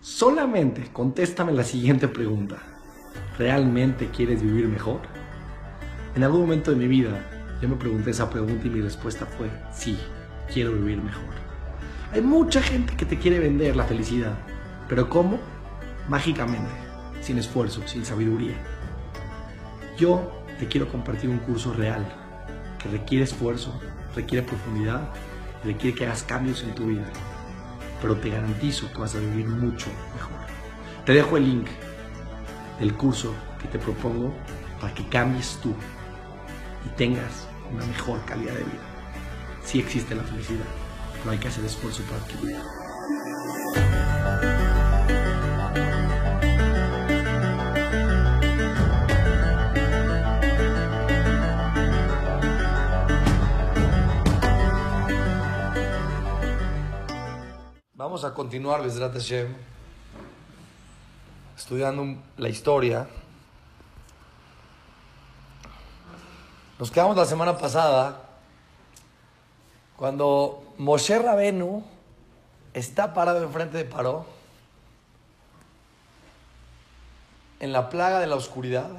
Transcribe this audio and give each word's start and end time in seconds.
Solamente 0.00 0.90
contéstame 0.92 1.52
la 1.52 1.64
siguiente 1.64 2.08
pregunta. 2.08 2.56
¿Realmente 3.38 4.08
quieres 4.08 4.42
vivir 4.42 4.66
mejor? 4.68 5.00
En 6.14 6.24
algún 6.24 6.42
momento 6.42 6.70
de 6.70 6.76
mi 6.76 6.88
vida 6.88 7.24
yo 7.62 7.68
me 7.68 7.76
pregunté 7.76 8.10
esa 8.10 8.28
pregunta 8.28 8.66
y 8.66 8.70
mi 8.70 8.80
respuesta 8.80 9.24
fue 9.24 9.48
sí, 9.72 9.96
quiero 10.52 10.72
vivir 10.72 11.00
mejor. 11.00 11.32
Hay 12.12 12.20
mucha 12.20 12.60
gente 12.60 12.96
que 12.96 13.06
te 13.06 13.18
quiere 13.18 13.38
vender 13.38 13.76
la 13.76 13.84
felicidad, 13.84 14.36
pero 14.88 15.08
¿cómo? 15.08 15.38
Mágicamente, 16.08 16.72
sin 17.20 17.38
esfuerzo, 17.38 17.80
sin 17.86 18.04
sabiduría. 18.04 18.56
Yo 19.96 20.44
te 20.58 20.66
quiero 20.66 20.88
compartir 20.88 21.30
un 21.30 21.38
curso 21.38 21.72
real 21.72 22.04
que 22.82 22.88
requiere 22.88 23.24
esfuerzo, 23.24 23.80
requiere 24.16 24.44
profundidad, 24.44 25.10
requiere 25.64 25.96
que 25.96 26.04
hagas 26.04 26.24
cambios 26.24 26.64
en 26.64 26.74
tu 26.74 26.86
vida, 26.86 27.06
pero 28.02 28.16
te 28.16 28.30
garantizo 28.30 28.92
que 28.92 28.98
vas 28.98 29.14
a 29.14 29.20
vivir 29.20 29.46
mucho 29.46 29.86
mejor. 30.14 30.36
Te 31.06 31.12
dejo 31.12 31.36
el 31.36 31.44
link 31.44 31.68
del 32.80 32.94
curso 32.94 33.32
que 33.60 33.68
te 33.68 33.78
propongo 33.78 34.34
para 34.80 34.92
que 34.92 35.06
cambies 35.08 35.58
tú 35.62 35.72
y 36.84 36.88
tengas 36.96 37.46
una 37.72 37.86
mejor 37.86 38.22
calidad 38.24 38.54
de 38.54 38.64
vida. 38.64 38.82
Sí 39.64 39.78
existe 39.78 40.16
la 40.16 40.24
felicidad, 40.24 40.66
pero 41.18 41.30
hay 41.30 41.38
que 41.38 41.46
hacer 41.46 41.64
esfuerzo 41.64 42.02
para 42.02 42.20
adquirirla. 42.22 42.81
Vamos 58.12 58.26
a 58.26 58.34
continuar, 58.34 58.82
Besrat 58.82 59.14
Hashem, 59.14 59.56
estudiando 61.56 62.22
la 62.36 62.50
historia. 62.50 63.08
Nos 66.78 66.90
quedamos 66.90 67.16
la 67.16 67.24
semana 67.24 67.56
pasada 67.56 68.20
cuando 69.96 70.74
Moshe 70.76 71.18
Rabenu 71.18 71.82
está 72.74 73.14
parado 73.14 73.42
enfrente 73.42 73.78
de 73.78 73.86
Paró 73.86 74.26
en 77.60 77.72
la 77.72 77.88
plaga 77.88 78.20
de 78.20 78.26
la 78.26 78.36
oscuridad. 78.36 78.90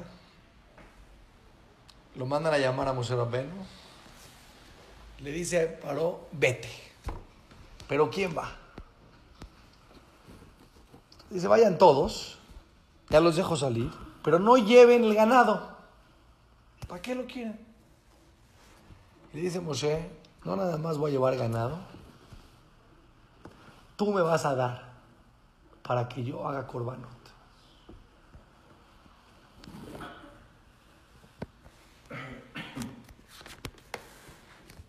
Lo 2.16 2.26
mandan 2.26 2.52
a 2.52 2.58
llamar 2.58 2.88
a 2.88 2.92
Moshe 2.92 3.14
Rabenu. 3.14 3.64
Le 5.20 5.30
dice 5.30 5.68
Paró, 5.68 6.26
vete. 6.32 6.68
¿Pero 7.86 8.10
quién 8.10 8.36
va? 8.36 8.63
Dice, 11.34 11.48
vayan 11.48 11.78
todos, 11.78 12.38
ya 13.10 13.18
los 13.18 13.34
dejo 13.34 13.56
salir, 13.56 13.90
pero 14.22 14.38
no 14.38 14.56
lleven 14.56 15.02
el 15.02 15.16
ganado. 15.16 15.76
¿Para 16.86 17.02
qué 17.02 17.16
lo 17.16 17.26
quieren? 17.26 17.58
Y 19.32 19.40
dice 19.40 19.58
Moshe, 19.58 20.08
no 20.44 20.54
nada 20.54 20.78
más 20.78 20.96
voy 20.96 21.10
a 21.10 21.14
llevar 21.14 21.36
ganado, 21.36 21.80
tú 23.96 24.12
me 24.12 24.22
vas 24.22 24.44
a 24.44 24.54
dar 24.54 24.92
para 25.82 26.08
que 26.08 26.22
yo 26.22 26.46
haga 26.46 26.68
corbanot. 26.68 27.10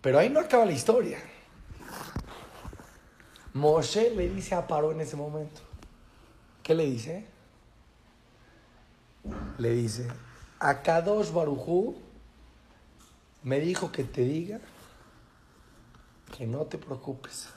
Pero 0.00 0.20
ahí 0.20 0.30
no 0.30 0.38
acaba 0.38 0.64
la 0.64 0.70
historia. 0.70 1.18
Moshe 3.52 4.10
le 4.10 4.28
dice 4.28 4.54
a 4.54 4.64
Paró 4.64 4.92
en 4.92 5.00
ese 5.00 5.16
momento, 5.16 5.65
¿Qué 6.66 6.74
le 6.74 6.84
dice? 6.84 7.24
Le 9.56 9.70
dice, 9.70 10.08
a 10.58 10.82
Kadosh 10.82 11.30
Barujú 11.30 11.94
me 13.44 13.60
dijo 13.60 13.92
que 13.92 14.02
te 14.02 14.22
diga 14.22 14.58
que 16.36 16.44
no 16.44 16.64
te 16.64 16.76
preocupes. 16.76 17.50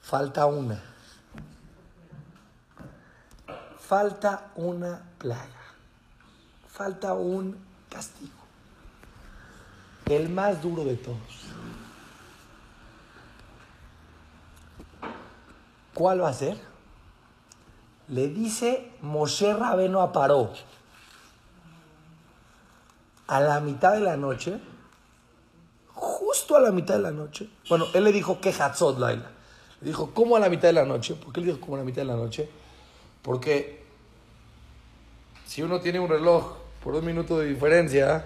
Falta 0.00 0.46
una. 0.46 0.82
Falta 3.78 4.52
una 4.56 5.02
plaga. 5.18 5.74
Falta 6.66 7.12
un 7.12 7.62
castigo. 7.90 8.40
El 10.06 10.30
más 10.30 10.62
duro 10.62 10.82
de 10.84 10.96
todos. 10.96 11.50
¿Cuál 15.92 16.22
va 16.22 16.30
a 16.30 16.32
ser? 16.32 16.73
Le 18.08 18.28
dice 18.28 18.90
Moshe 19.00 19.52
Rabeno 19.54 20.00
a 20.00 20.12
Paró 20.12 20.52
a 23.26 23.40
la 23.40 23.60
mitad 23.60 23.94
de 23.94 24.00
la 24.00 24.16
noche, 24.16 24.58
justo 25.94 26.56
a 26.56 26.60
la 26.60 26.70
mitad 26.70 26.94
de 26.96 27.02
la 27.02 27.10
noche, 27.10 27.48
bueno, 27.68 27.86
él 27.94 28.04
le 28.04 28.12
dijo 28.12 28.40
que 28.40 28.50
Hatzot 28.50 28.98
Laila. 28.98 29.30
Le 29.80 29.88
dijo, 29.88 30.10
¿cómo 30.12 30.36
a 30.36 30.40
la 30.40 30.48
mitad 30.48 30.68
de 30.68 30.74
la 30.74 30.84
noche? 30.84 31.14
¿Por 31.14 31.32
qué 31.32 31.40
le 31.40 31.46
dijo 31.46 31.60
cómo 31.60 31.76
a 31.76 31.78
la 31.78 31.84
mitad 31.84 32.02
de 32.02 32.06
la 32.06 32.16
noche? 32.16 32.48
Porque 33.22 33.84
si 35.46 35.62
uno 35.62 35.80
tiene 35.80 36.00
un 36.00 36.08
reloj 36.08 36.56
por 36.82 36.94
un 36.94 37.04
minuto 37.04 37.38
de 37.38 37.46
diferencia, 37.46 38.24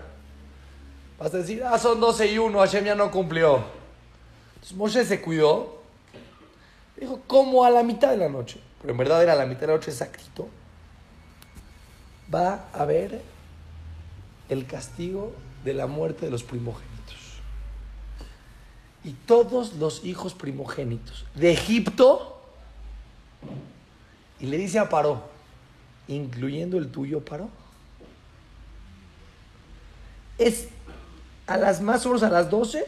vas 1.18 1.32
a 1.34 1.38
decir, 1.38 1.62
ah, 1.64 1.78
son 1.78 2.00
12 2.00 2.32
y 2.32 2.38
1, 2.38 2.58
Hashem 2.58 2.84
ya 2.84 2.94
no 2.94 3.10
cumplió. 3.10 3.64
Entonces 4.54 4.76
Moshe 4.76 5.04
se 5.04 5.20
cuidó. 5.20 5.77
Dijo, 6.98 7.20
¿cómo 7.26 7.64
a 7.64 7.70
la 7.70 7.82
mitad 7.82 8.10
de 8.10 8.16
la 8.16 8.28
noche? 8.28 8.60
pero 8.80 8.92
en 8.92 8.98
verdad 8.98 9.22
era 9.22 9.34
la 9.34 9.46
mitad 9.46 9.62
de 9.62 9.66
la 9.68 9.72
noche 9.74 9.90
exactito, 9.90 10.48
va 12.32 12.68
a 12.72 12.82
haber 12.82 13.22
el 14.48 14.66
castigo 14.66 15.32
de 15.64 15.74
la 15.74 15.86
muerte 15.86 16.26
de 16.26 16.30
los 16.30 16.44
primogénitos. 16.44 16.88
Y 19.04 19.12
todos 19.12 19.74
los 19.74 20.04
hijos 20.04 20.34
primogénitos 20.34 21.26
de 21.34 21.52
Egipto, 21.52 22.40
y 24.40 24.46
le 24.46 24.58
dice 24.58 24.78
a 24.78 24.88
Paró, 24.88 25.22
incluyendo 26.06 26.78
el 26.78 26.90
tuyo, 26.90 27.24
Paró, 27.24 27.48
es 30.36 30.68
a 31.46 31.56
las 31.56 31.80
más 31.80 32.04
o 32.06 32.10
menos 32.10 32.22
a 32.22 32.30
las 32.30 32.48
12, 32.48 32.86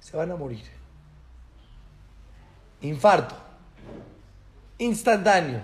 se 0.00 0.16
van 0.16 0.30
a 0.30 0.36
morir. 0.36 0.75
Infarto 2.86 3.46
instantáneo. 4.78 5.60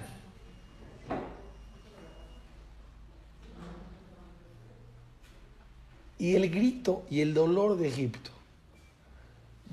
Y 6.19 6.37
el 6.37 6.51
grito 6.51 7.05
y 7.11 7.21
el 7.21 7.35
dolor 7.35 7.77
de 7.77 7.89
Egipto 7.89 8.31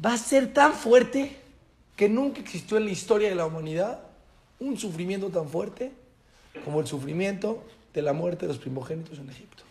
va 0.03 0.13
a 0.13 0.17
ser 0.17 0.51
tan 0.51 0.73
fuerte 0.73 1.37
que 1.95 2.09
nunca 2.09 2.39
existió 2.39 2.77
en 2.77 2.85
la 2.85 2.91
historia 2.91 3.29
de 3.29 3.35
la 3.35 3.45
humanidad 3.45 3.99
un 4.59 4.77
sufrimiento 4.77 5.29
tan 5.29 5.47
fuerte 5.47 5.91
como 6.65 6.79
el 6.79 6.87
sufrimiento 6.87 7.63
de 7.93 8.01
la 8.01 8.13
muerte 8.13 8.47
de 8.47 8.53
los 8.53 8.57
primogénitos 8.57 9.19
en 9.19 9.29
Egipto. 9.29 9.63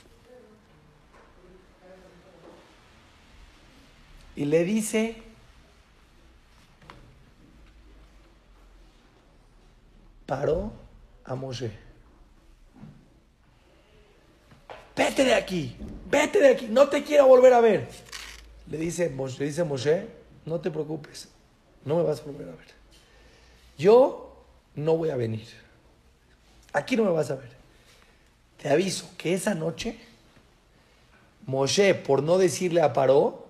Y 4.37 4.45
le 4.45 4.63
dice 4.63 5.28
paró 10.29 10.71
a 11.25 11.35
Moshe. 11.35 11.71
Vete 14.95 15.25
de 15.25 15.33
aquí, 15.33 15.75
vete 16.11 16.39
de 16.39 16.49
aquí, 16.51 16.67
no 16.69 16.87
te 16.89 17.03
quiero 17.03 17.27
volver 17.27 17.55
a 17.55 17.61
ver. 17.63 17.89
Le 18.71 18.77
dice, 18.77 19.09
le 19.09 19.65
Moshe, 19.65 20.07
no 20.45 20.61
te 20.61 20.71
preocupes, 20.71 21.29
no 21.87 21.97
me 21.97 22.03
vas 22.03 22.21
a 22.21 22.25
volver 22.25 22.47
a 22.47 22.51
ver. 22.51 22.67
Yo 23.79 24.37
no 24.75 24.99
voy 24.99 25.09
a 25.09 25.17
venir. 25.17 25.49
Aquí 26.75 26.95
no 26.95 27.05
me 27.05 27.11
vas 27.11 27.31
a 27.31 27.37
ver. 27.37 27.49
Te 28.61 28.69
aviso 28.69 29.09
que 29.17 29.33
esa 29.33 29.55
noche, 29.55 29.99
Moshe, 31.47 31.95
por 31.95 32.23
no 32.23 32.37
decirle 32.37 32.83
a 32.83 32.93
Paró 32.93 33.47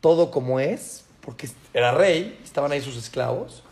todo 0.00 0.30
como 0.30 0.58
es, 0.58 1.04
porque 1.20 1.50
era 1.74 1.92
rey, 1.92 2.40
estaban 2.42 2.72
ahí 2.72 2.80
sus 2.80 2.96
esclavos, 2.96 3.62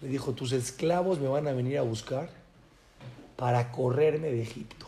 le 0.00 0.08
dijo, 0.08 0.32
tus 0.32 0.52
esclavos 0.52 1.18
me 1.18 1.28
van 1.28 1.46
a 1.48 1.52
venir 1.52 1.78
a 1.78 1.82
buscar 1.82 2.28
para 3.36 3.70
correrme 3.72 4.30
de 4.30 4.42
Egipto. 4.42 4.86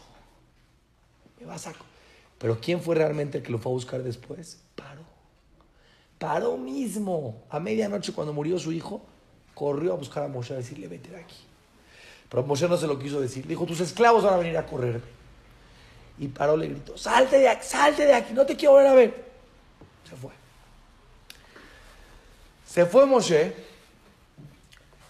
Me 1.41 1.47
vas 1.47 1.67
a... 1.67 1.75
Pero 2.39 2.61
¿quién 2.61 2.81
fue 2.81 2.97
realmente 2.97 3.39
el 3.39 3.45
que 3.45 3.51
lo 3.51 3.59
fue 3.59 3.73
a 3.73 3.75
buscar 3.75 4.03
después? 4.03 4.59
Paró. 4.75 5.03
Paró 6.19 6.57
mismo. 6.57 7.43
A 7.51 7.59
medianoche 7.61 8.13
cuando 8.13 8.33
murió 8.33 8.59
su 8.59 8.73
hijo, 8.73 9.03
corrió 9.55 9.93
a 9.93 9.97
buscar 9.97 10.25
a 10.25 10.29
Moshe 10.29 10.53
a 10.53 10.59
decirle, 10.59 10.89
vete 10.89 11.11
de 11.11 11.17
aquí. 11.17 11.37
Pero 12.29 12.43
Moshe 12.43 12.69
no 12.69 12.77
se 12.77 12.87
lo 12.87 12.99
quiso 12.99 13.21
decir. 13.21 13.45
Le 13.45 13.51
dijo, 13.51 13.65
tus 13.65 13.81
esclavos 13.81 14.23
van 14.23 14.35
a 14.35 14.39
venir 14.39 14.57
a 14.59 14.67
correrme. 14.67 15.17
Y 16.19 16.29
Paró 16.29 16.57
le 16.57 16.69
gritó, 16.69 16.97
salte 16.97 17.39
de 17.39 17.49
aquí, 17.49 17.67
salte 17.67 18.07
de 18.07 18.15
aquí, 18.15 18.33
no 18.33 18.47
te 18.47 18.57
quiero 18.57 18.75
volver 18.75 18.89
a 18.89 18.95
ver. 18.95 19.25
Se 20.09 20.17
fue. 20.17 20.31
Se 22.67 22.87
fue 22.87 23.07
Moshe 23.07 23.55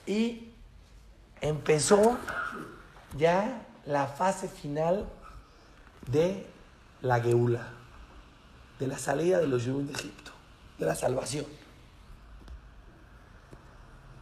Y 0.06 0.50
empezó 1.41 2.19
ya 3.17 3.67
la 3.87 4.06
fase 4.06 4.49
final 4.49 5.06
de 6.11 6.47
la 7.03 7.20
Geula, 7.20 7.69
de 8.79 8.87
la 8.87 8.99
salida 8.99 9.38
de 9.38 9.49
los 9.49 9.64
judíos 9.64 9.88
de 9.88 9.93
Egipto, 9.94 10.32
de 10.79 10.87
la 10.87 10.94
salvación. 10.94 11.47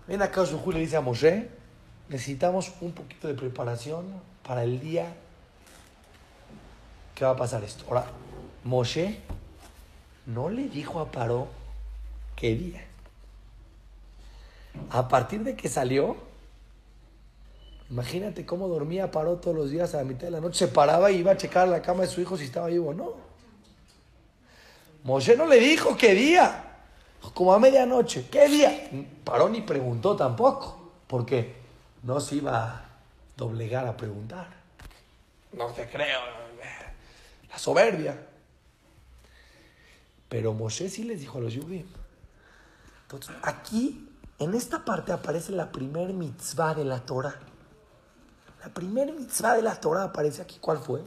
Ven 0.06 0.20
acá, 0.20 0.44
Julio 0.44 0.78
le 0.78 0.84
dice 0.84 0.96
a 0.96 1.00
Moshe, 1.00 1.48
necesitamos 2.08 2.72
un 2.80 2.92
poquito 2.92 3.28
de 3.28 3.34
preparación 3.34 4.04
para 4.46 4.62
el 4.62 4.80
día 4.80 5.14
que 7.14 7.25
va 7.25 7.30
a 7.32 7.37
pasar 7.37 7.64
esto. 7.64 7.84
Ahora, 7.88 8.06
Moshe 8.64 9.20
no 10.26 10.50
le 10.50 10.69
dijo 10.69 11.00
a 11.00 11.10
Paró 11.10 11.48
qué 12.37 12.54
día. 12.54 12.84
A 14.91 15.09
partir 15.09 15.43
de 15.43 15.56
que 15.56 15.69
salió, 15.69 16.17
imagínate 17.91 18.44
cómo 18.44 18.69
dormía 18.69 19.11
Paró 19.11 19.37
todos 19.37 19.56
los 19.56 19.71
días 19.71 19.94
a 19.94 19.99
la 19.99 20.05
mitad 20.05 20.23
de 20.23 20.31
la 20.32 20.41
noche, 20.41 20.67
se 20.67 20.69
paraba 20.69 21.11
y 21.11 21.17
iba 21.17 21.32
a 21.32 21.37
checar 21.37 21.69
la 21.69 21.82
cama 21.82 22.03
de 22.03 22.09
su 22.09 22.21
hijo 22.21 22.37
si 22.37 22.44
estaba 22.44 22.69
vivo 22.69 22.91
o 22.91 22.94
no. 22.94 23.12
Moshe 25.05 25.37
no 25.37 25.47
le 25.47 25.61
dijo 25.61 25.97
qué 25.97 26.15
día, 26.15 26.65
como 27.35 27.53
a 27.53 27.59
medianoche, 27.59 28.26
¿qué 28.31 28.49
día? 28.49 28.91
Paró 29.23 29.49
ni 29.49 29.61
preguntó 29.61 30.17
tampoco, 30.17 30.93
porque 31.06 31.55
no 32.03 32.21
se 32.21 32.37
iba 32.37 32.65
a 32.65 32.85
doblegar 33.37 33.87
a 33.87 33.97
preguntar. 33.97 34.49
No 35.53 35.67
te 35.69 35.88
creo, 35.88 36.21
la 37.50 37.59
soberbia. 37.59 38.19
Pero 40.29 40.53
Moshe 40.53 40.88
sí 40.88 41.05
les 41.05 41.21
dijo 41.21 41.38
a 41.38 41.43
los 41.43 41.53
Yudim. 41.53 41.87
Entonces, 43.03 43.37
aquí, 43.43 44.09
en 44.44 44.55
esta 44.55 44.85
parte 44.85 45.12
aparece 45.12 45.52
la 45.52 45.73
primer 45.73 46.12
mitzvah 46.12 46.75
de 46.75 46.85
la 46.85 47.00
Torah. 47.00 47.35
La 48.62 48.69
primer 48.69 49.12
mitzvah 49.12 49.56
de 49.56 49.62
la 49.62 49.75
Torah 49.81 50.05
aparece 50.05 50.43
aquí. 50.43 50.58
¿Cuál 50.61 50.79
fue? 50.79 51.02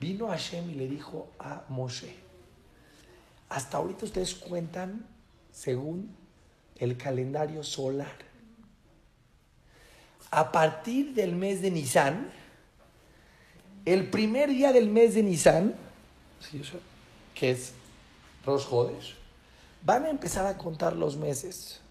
Vino 0.00 0.28
Hashem 0.28 0.70
y 0.70 0.74
le 0.74 0.88
dijo 0.88 1.28
a 1.38 1.62
Moshe. 1.68 2.16
Hasta 3.48 3.76
ahorita 3.76 4.06
ustedes 4.06 4.34
cuentan 4.34 5.04
según 5.52 6.14
el 6.76 6.96
calendario 6.96 7.62
solar. 7.62 8.16
A 10.30 10.50
partir 10.50 11.14
del 11.14 11.36
mes 11.36 11.60
de 11.60 11.70
Nisan, 11.70 12.30
el 13.84 14.08
primer 14.10 14.48
día 14.48 14.72
del 14.72 14.88
mes 14.88 15.14
de 15.14 15.22
Nisan, 15.22 15.74
que 17.34 17.50
es 17.50 17.74
Rosh 18.46 18.66
Hodesh, 18.70 19.14
van 19.84 20.06
a 20.06 20.10
empezar 20.10 20.46
a 20.46 20.56
contar 20.56 20.96
los 20.96 21.16
meses 21.16 21.81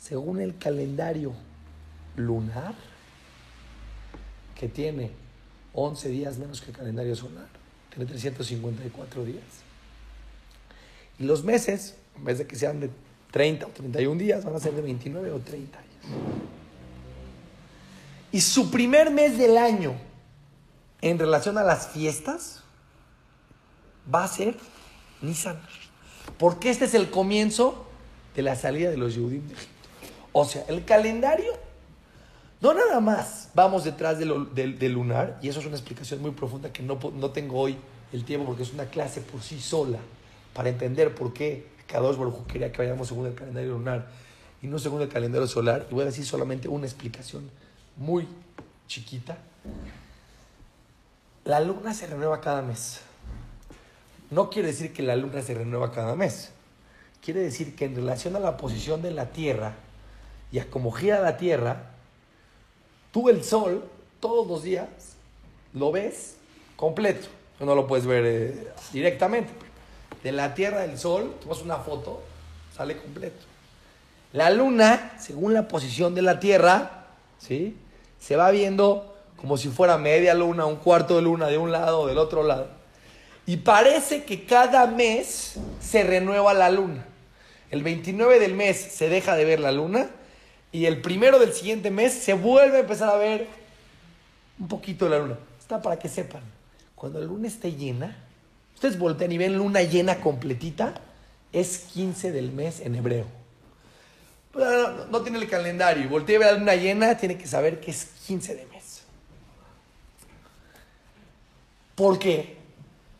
según 0.00 0.40
el 0.40 0.56
calendario 0.58 1.32
lunar, 2.16 2.74
que 4.54 4.68
tiene 4.68 5.10
11 5.74 6.08
días 6.08 6.38
menos 6.38 6.60
que 6.60 6.70
el 6.70 6.76
calendario 6.76 7.14
solar, 7.14 7.48
tiene 7.90 8.06
354 8.06 9.24
días. 9.24 9.44
Y 11.18 11.24
los 11.24 11.44
meses, 11.44 11.96
en 12.16 12.24
vez 12.24 12.38
de 12.38 12.46
que 12.46 12.56
sean 12.56 12.80
de 12.80 12.90
30 13.30 13.66
o 13.66 13.70
31 13.70 14.18
días, 14.18 14.44
van 14.44 14.54
a 14.54 14.60
ser 14.60 14.74
de 14.74 14.82
29 14.82 15.32
o 15.32 15.38
30 15.38 15.78
días. 15.78 15.88
Y 18.30 18.40
su 18.40 18.70
primer 18.70 19.10
mes 19.10 19.38
del 19.38 19.56
año 19.56 19.94
en 21.00 21.18
relación 21.18 21.58
a 21.58 21.62
las 21.62 21.88
fiestas 21.88 22.62
va 24.12 24.24
a 24.24 24.28
ser 24.28 24.56
Nisan. 25.22 25.60
Porque 26.38 26.70
este 26.70 26.84
es 26.84 26.94
el 26.94 27.10
comienzo 27.10 27.86
de 28.34 28.42
la 28.42 28.54
salida 28.54 28.90
de 28.90 28.96
los 28.96 29.14
Yehudim 29.14 29.46
de 29.46 29.54
Egipto. 29.54 29.77
O 30.40 30.44
sea, 30.44 30.64
el 30.68 30.84
calendario, 30.84 31.52
no 32.60 32.72
nada 32.72 33.00
más 33.00 33.50
vamos 33.54 33.82
detrás 33.82 34.18
del 34.18 34.92
lunar, 34.92 35.36
y 35.42 35.48
eso 35.48 35.58
es 35.58 35.66
una 35.66 35.74
explicación 35.74 36.22
muy 36.22 36.30
profunda 36.30 36.72
que 36.72 36.80
no, 36.80 36.96
no 37.14 37.30
tengo 37.30 37.58
hoy 37.58 37.76
el 38.12 38.24
tiempo 38.24 38.46
porque 38.46 38.62
es 38.62 38.72
una 38.72 38.84
clase 38.84 39.20
por 39.20 39.42
sí 39.42 39.60
sola 39.60 39.98
para 40.54 40.68
entender 40.68 41.12
por 41.12 41.32
qué 41.32 41.66
Kadosh 41.88 42.16
Baruj 42.16 42.46
quería 42.46 42.70
que 42.70 42.78
vayamos 42.78 43.08
según 43.08 43.26
el 43.26 43.34
calendario 43.34 43.72
lunar 43.72 44.06
y 44.62 44.68
no 44.68 44.78
según 44.78 45.02
el 45.02 45.08
calendario 45.08 45.48
solar. 45.48 45.88
Y 45.90 45.94
voy 45.94 46.02
a 46.02 46.06
decir 46.06 46.24
solamente 46.24 46.68
una 46.68 46.86
explicación 46.86 47.50
muy 47.96 48.28
chiquita. 48.86 49.38
La 51.46 51.58
luna 51.58 51.92
se 51.94 52.06
renueva 52.06 52.40
cada 52.40 52.62
mes 52.62 53.00
no 54.30 54.50
quiere 54.50 54.68
decir 54.68 54.92
que 54.92 55.02
la 55.02 55.16
luna 55.16 55.42
se 55.42 55.54
renueva 55.54 55.90
cada 55.90 56.14
mes. 56.14 56.50
Quiere 57.22 57.40
decir 57.40 57.74
que 57.74 57.86
en 57.86 57.96
relación 57.96 58.36
a 58.36 58.40
la 58.40 58.56
posición 58.56 59.02
de 59.02 59.10
la 59.10 59.32
Tierra 59.32 59.74
y 60.50 60.58
a 60.58 60.70
cómo 60.70 60.90
gira 60.92 61.20
la 61.20 61.36
Tierra, 61.36 61.90
tú 63.12 63.28
el 63.28 63.44
Sol 63.44 63.84
todos 64.20 64.46
los 64.46 64.62
días 64.62 64.88
lo 65.74 65.92
ves 65.92 66.36
completo. 66.76 67.28
No 67.60 67.74
lo 67.74 67.86
puedes 67.86 68.06
ver 68.06 68.24
eh, 68.24 68.68
directamente. 68.92 69.50
De 70.22 70.32
la 70.32 70.54
Tierra 70.54 70.80
del 70.80 70.98
Sol, 70.98 71.34
tomas 71.42 71.60
una 71.62 71.76
foto, 71.76 72.22
sale 72.76 72.96
completo. 72.96 73.44
La 74.32 74.50
Luna, 74.50 75.16
según 75.18 75.54
la 75.54 75.68
posición 75.68 76.14
de 76.14 76.22
la 76.22 76.38
Tierra, 76.38 77.06
¿sí? 77.38 77.76
se 78.20 78.36
va 78.36 78.50
viendo 78.50 79.14
como 79.36 79.56
si 79.56 79.68
fuera 79.68 79.98
media 79.98 80.34
luna, 80.34 80.66
un 80.66 80.76
cuarto 80.76 81.16
de 81.16 81.22
luna 81.22 81.46
de 81.46 81.58
un 81.58 81.70
lado 81.70 82.00
o 82.00 82.06
del 82.06 82.18
otro 82.18 82.42
lado. 82.42 82.68
Y 83.46 83.58
parece 83.58 84.24
que 84.24 84.44
cada 84.44 84.86
mes 84.86 85.54
se 85.80 86.02
renueva 86.02 86.52
la 86.54 86.70
luna. 86.70 87.06
El 87.70 87.82
29 87.82 88.40
del 88.40 88.54
mes 88.54 88.76
se 88.76 89.08
deja 89.08 89.36
de 89.36 89.44
ver 89.44 89.60
la 89.60 89.72
luna 89.72 90.10
y 90.70 90.86
el 90.86 91.00
primero 91.00 91.38
del 91.38 91.52
siguiente 91.52 91.90
mes 91.90 92.12
se 92.12 92.34
vuelve 92.34 92.78
a 92.78 92.80
empezar 92.80 93.08
a 93.08 93.16
ver 93.16 93.46
un 94.58 94.68
poquito 94.68 95.06
de 95.06 95.10
la 95.12 95.18
luna. 95.18 95.38
Está 95.58 95.80
para 95.80 95.98
que 95.98 96.08
sepan, 96.08 96.42
cuando 96.94 97.20
la 97.20 97.26
luna 97.26 97.48
esté 97.48 97.72
llena, 97.72 98.16
ustedes 98.74 98.98
voltean 98.98 99.32
y 99.32 99.38
ven 99.38 99.56
luna 99.56 99.82
llena 99.82 100.20
completita, 100.20 100.94
es 101.52 101.78
15 101.94 102.32
del 102.32 102.52
mes 102.52 102.80
en 102.80 102.94
hebreo. 102.94 103.26
no, 105.10 105.22
tiene 105.22 105.38
el 105.38 105.48
calendario 105.48 106.04
y 106.04 106.06
voltea 106.06 106.36
a 106.36 106.38
ver 106.40 106.52
la 106.52 106.58
luna 106.58 106.74
llena, 106.74 107.16
tiene 107.16 107.38
que 107.38 107.46
saber 107.46 107.80
que 107.80 107.90
es 107.90 108.04
15 108.26 108.54
de 108.54 108.66
mes. 108.66 109.02
¿Por 111.94 112.18
qué? 112.18 112.56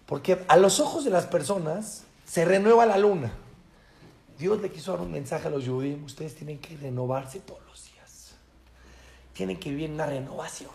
Porque 0.06 0.38
a 0.48 0.56
los 0.56 0.80
ojos 0.80 1.04
de 1.04 1.10
las 1.10 1.26
personas 1.26 2.04
se 2.24 2.44
renueva 2.44 2.86
la 2.86 2.98
luna. 2.98 3.32
Dios 4.38 4.60
le 4.60 4.70
quiso 4.70 4.92
dar 4.92 5.00
un 5.00 5.10
mensaje 5.10 5.48
a 5.48 5.50
los 5.50 5.66
judíos. 5.66 5.98
Ustedes 6.04 6.34
tienen 6.34 6.58
que 6.58 6.76
renovarse 6.76 7.40
todos 7.40 7.60
los 7.66 7.84
días. 7.84 8.34
Tienen 9.32 9.58
que 9.58 9.70
vivir 9.70 9.90
una 9.90 10.06
renovación. 10.06 10.70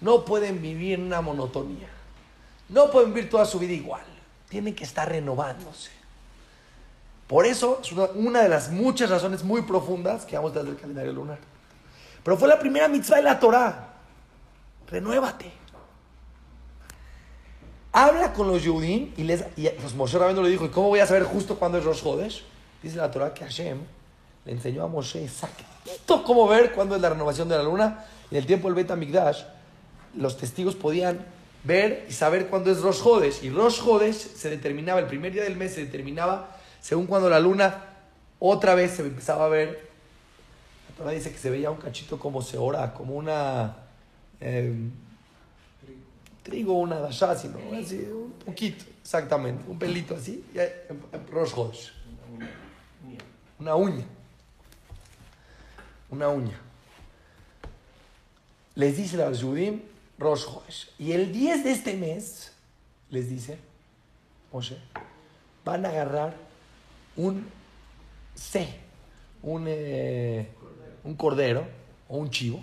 No 0.00 0.24
pueden 0.24 0.60
vivir 0.60 0.94
en 0.94 1.04
una 1.04 1.20
monotonía. 1.20 1.88
No 2.68 2.90
pueden 2.90 3.14
vivir 3.14 3.30
toda 3.30 3.46
su 3.46 3.58
vida 3.58 3.72
igual. 3.72 4.04
Tienen 4.48 4.74
que 4.74 4.84
estar 4.84 5.08
renovándose. 5.08 5.90
Por 7.26 7.46
eso 7.46 7.80
es 7.82 7.92
una, 7.92 8.42
de 8.42 8.48
las 8.50 8.70
muchas 8.70 9.08
razones 9.08 9.42
muy 9.42 9.62
profundas 9.62 10.26
que 10.26 10.36
vamos 10.36 10.52
dar 10.52 10.64
del 10.64 10.76
calendario 10.76 11.12
lunar. 11.12 11.38
Pero 12.22 12.36
fue 12.36 12.48
la 12.48 12.58
primera 12.58 12.86
mitzvah 12.88 13.16
de 13.16 13.22
la 13.22 13.40
Torah. 13.40 13.94
Renuévate 14.88 15.64
habla 17.94 18.32
con 18.32 18.48
los 18.48 18.62
Yehudim 18.62 19.12
y 19.16 19.22
les. 19.22 19.44
Y 19.56 19.68
pues 19.68 19.94
Moshe 19.94 20.18
Rabbeinu 20.18 20.42
le 20.42 20.50
dijo: 20.50 20.66
¿Y 20.66 20.68
cómo 20.68 20.88
voy 20.88 20.98
a 20.98 21.06
saber 21.06 21.22
justo 21.22 21.56
cuándo 21.58 21.78
es 21.78 21.84
Rosh 21.84 22.02
Hodesh? 22.04 22.44
Dice 22.84 22.98
la 22.98 23.10
Torah 23.10 23.32
que 23.32 23.42
Hashem 23.42 23.78
le 24.44 24.52
enseñó 24.52 24.84
a 24.84 24.88
Moshe 24.88 25.24
exactito 25.24 26.22
cómo 26.22 26.46
ver 26.46 26.72
cuándo 26.72 26.94
es 26.94 27.00
la 27.00 27.08
renovación 27.08 27.48
de 27.48 27.56
la 27.56 27.62
luna. 27.62 28.04
En 28.30 28.36
el 28.36 28.44
tiempo 28.44 28.70
del 28.70 28.74
Bet 28.74 28.94
Migdash, 28.94 29.42
los 30.14 30.36
testigos 30.36 30.74
podían 30.74 31.24
ver 31.64 32.04
y 32.10 32.12
saber 32.12 32.48
cuándo 32.48 32.70
es 32.70 32.82
Rosh 32.82 33.00
Hodesh. 33.02 33.42
Y 33.42 33.48
Rosh 33.48 33.80
Hodesh 33.80 34.16
se 34.16 34.50
determinaba, 34.50 35.00
el 35.00 35.06
primer 35.06 35.32
día 35.32 35.44
del 35.44 35.56
mes 35.56 35.72
se 35.72 35.86
determinaba 35.86 36.58
según 36.78 37.06
cuando 37.06 37.30
la 37.30 37.40
luna 37.40 37.86
otra 38.38 38.74
vez 38.74 38.90
se 38.90 39.00
empezaba 39.02 39.46
a 39.46 39.48
ver. 39.48 39.88
La 40.90 40.96
Torah 40.96 41.10
dice 41.12 41.32
que 41.32 41.38
se 41.38 41.48
veía 41.48 41.70
un 41.70 41.78
cachito 41.78 42.18
como 42.18 42.42
se 42.42 42.58
ora, 42.58 42.92
como 42.92 43.14
una. 43.14 43.76
Eh, 44.42 44.74
trigo, 46.42 46.74
una 46.74 47.00
dasha, 47.00 47.34
sino 47.34 47.56
así, 47.82 48.06
un 48.12 48.34
poquito, 48.44 48.84
exactamente, 49.00 49.64
un 49.66 49.78
pelito 49.78 50.14
así, 50.14 50.44
y 50.52 50.58
Rosh 51.32 51.54
Una 53.64 53.76
uña. 53.76 54.04
Una 56.10 56.28
uña. 56.28 56.60
Les 58.74 58.94
dice 58.94 59.22
a 59.22 59.30
los 59.30 59.42
Judim 59.42 59.80
Rosh 60.18 60.44
Y 60.98 61.12
el 61.12 61.32
10 61.32 61.64
de 61.64 61.72
este 61.72 61.96
mes, 61.96 62.52
les 63.08 63.30
dice, 63.30 63.56
Moshe, 64.52 64.76
van 65.64 65.86
a 65.86 65.88
agarrar 65.88 66.34
un 67.16 67.46
C, 68.34 68.68
un, 69.42 69.64
eh, 69.66 70.46
un 71.02 71.14
cordero 71.14 71.66
o 72.06 72.18
un 72.18 72.28
chivo, 72.28 72.62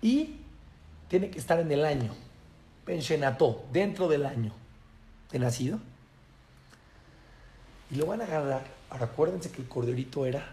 y 0.00 0.36
tiene 1.08 1.28
que 1.28 1.38
estar 1.38 1.60
en 1.60 1.70
el 1.70 1.84
año, 1.84 2.14
pensionató, 2.86 3.66
dentro 3.70 4.08
del 4.08 4.24
año 4.24 4.54
de 5.32 5.38
nacido. 5.38 5.80
Y 7.94 7.96
lo 7.96 8.06
van 8.06 8.20
a 8.22 8.24
agarrar. 8.24 8.64
Ahora 8.90 9.04
acuérdense 9.04 9.52
que 9.52 9.62
el 9.62 9.68
corderito 9.68 10.26
era 10.26 10.52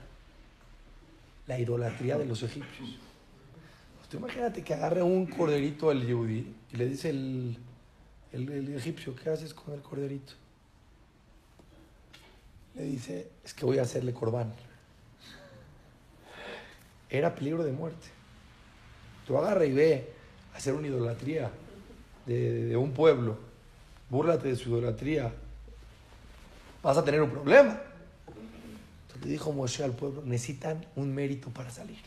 la 1.48 1.58
idolatría 1.58 2.16
de 2.20 2.26
los 2.26 2.44
egipcios. 2.44 3.00
Usted 4.04 4.20
imagínate 4.20 4.64
que 4.64 4.76
agarre 4.76 5.02
un 5.02 5.26
corderito 5.26 5.90
al 5.90 6.06
yudí 6.06 6.54
y 6.72 6.78
le 6.78 6.86
dice 6.86 7.10
el, 7.10 7.58
el, 8.32 8.48
el 8.48 8.76
egipcio, 8.76 9.16
¿qué 9.16 9.32
haces 9.32 9.56
con 9.56 9.74
el 9.74 9.82
corderito? 9.82 10.34
Le 12.76 12.84
dice, 12.84 13.32
es 13.44 13.56
que 13.56 13.66
voy 13.66 13.80
a 13.80 13.82
hacerle 13.82 14.14
corbán. 14.14 14.54
Era 17.10 17.34
peligro 17.34 17.64
de 17.64 17.72
muerte. 17.72 18.08
Tú 19.26 19.36
agarra 19.36 19.66
y 19.66 19.74
ve 19.74 20.14
hacer 20.54 20.76
una 20.76 20.86
idolatría 20.86 21.50
de, 22.28 22.66
de 22.68 22.78
un 22.78 22.92
pueblo. 22.92 23.36
Búrlate 24.12 24.50
de 24.50 24.56
su 24.56 24.70
idolatría. 24.70 25.34
Vas 26.84 26.98
a 26.98 27.04
tener 27.04 27.22
un 27.22 27.30
problema. 27.30 27.80
Entonces 29.02 29.26
le 29.26 29.32
dijo 29.32 29.52
Moshe 29.52 29.84
al 29.84 29.92
pueblo, 29.92 30.22
necesitan 30.26 30.86
un 30.96 31.14
mérito 31.14 31.50
para 31.50 31.70
salir. 31.70 32.00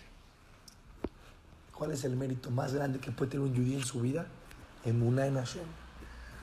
¿Cuál 1.73 1.93
es 1.93 2.05
el 2.05 2.17
mérito 2.17 2.51
más 2.51 2.73
grande 2.73 2.99
que 2.99 3.11
puede 3.11 3.33
tener 3.33 3.47
un 3.47 3.55
judío 3.55 3.79
en 3.79 3.85
su 3.85 4.01
vida? 4.01 4.27
Emuná 4.85 5.27
en 5.27 5.35
Hashem. 5.35 5.65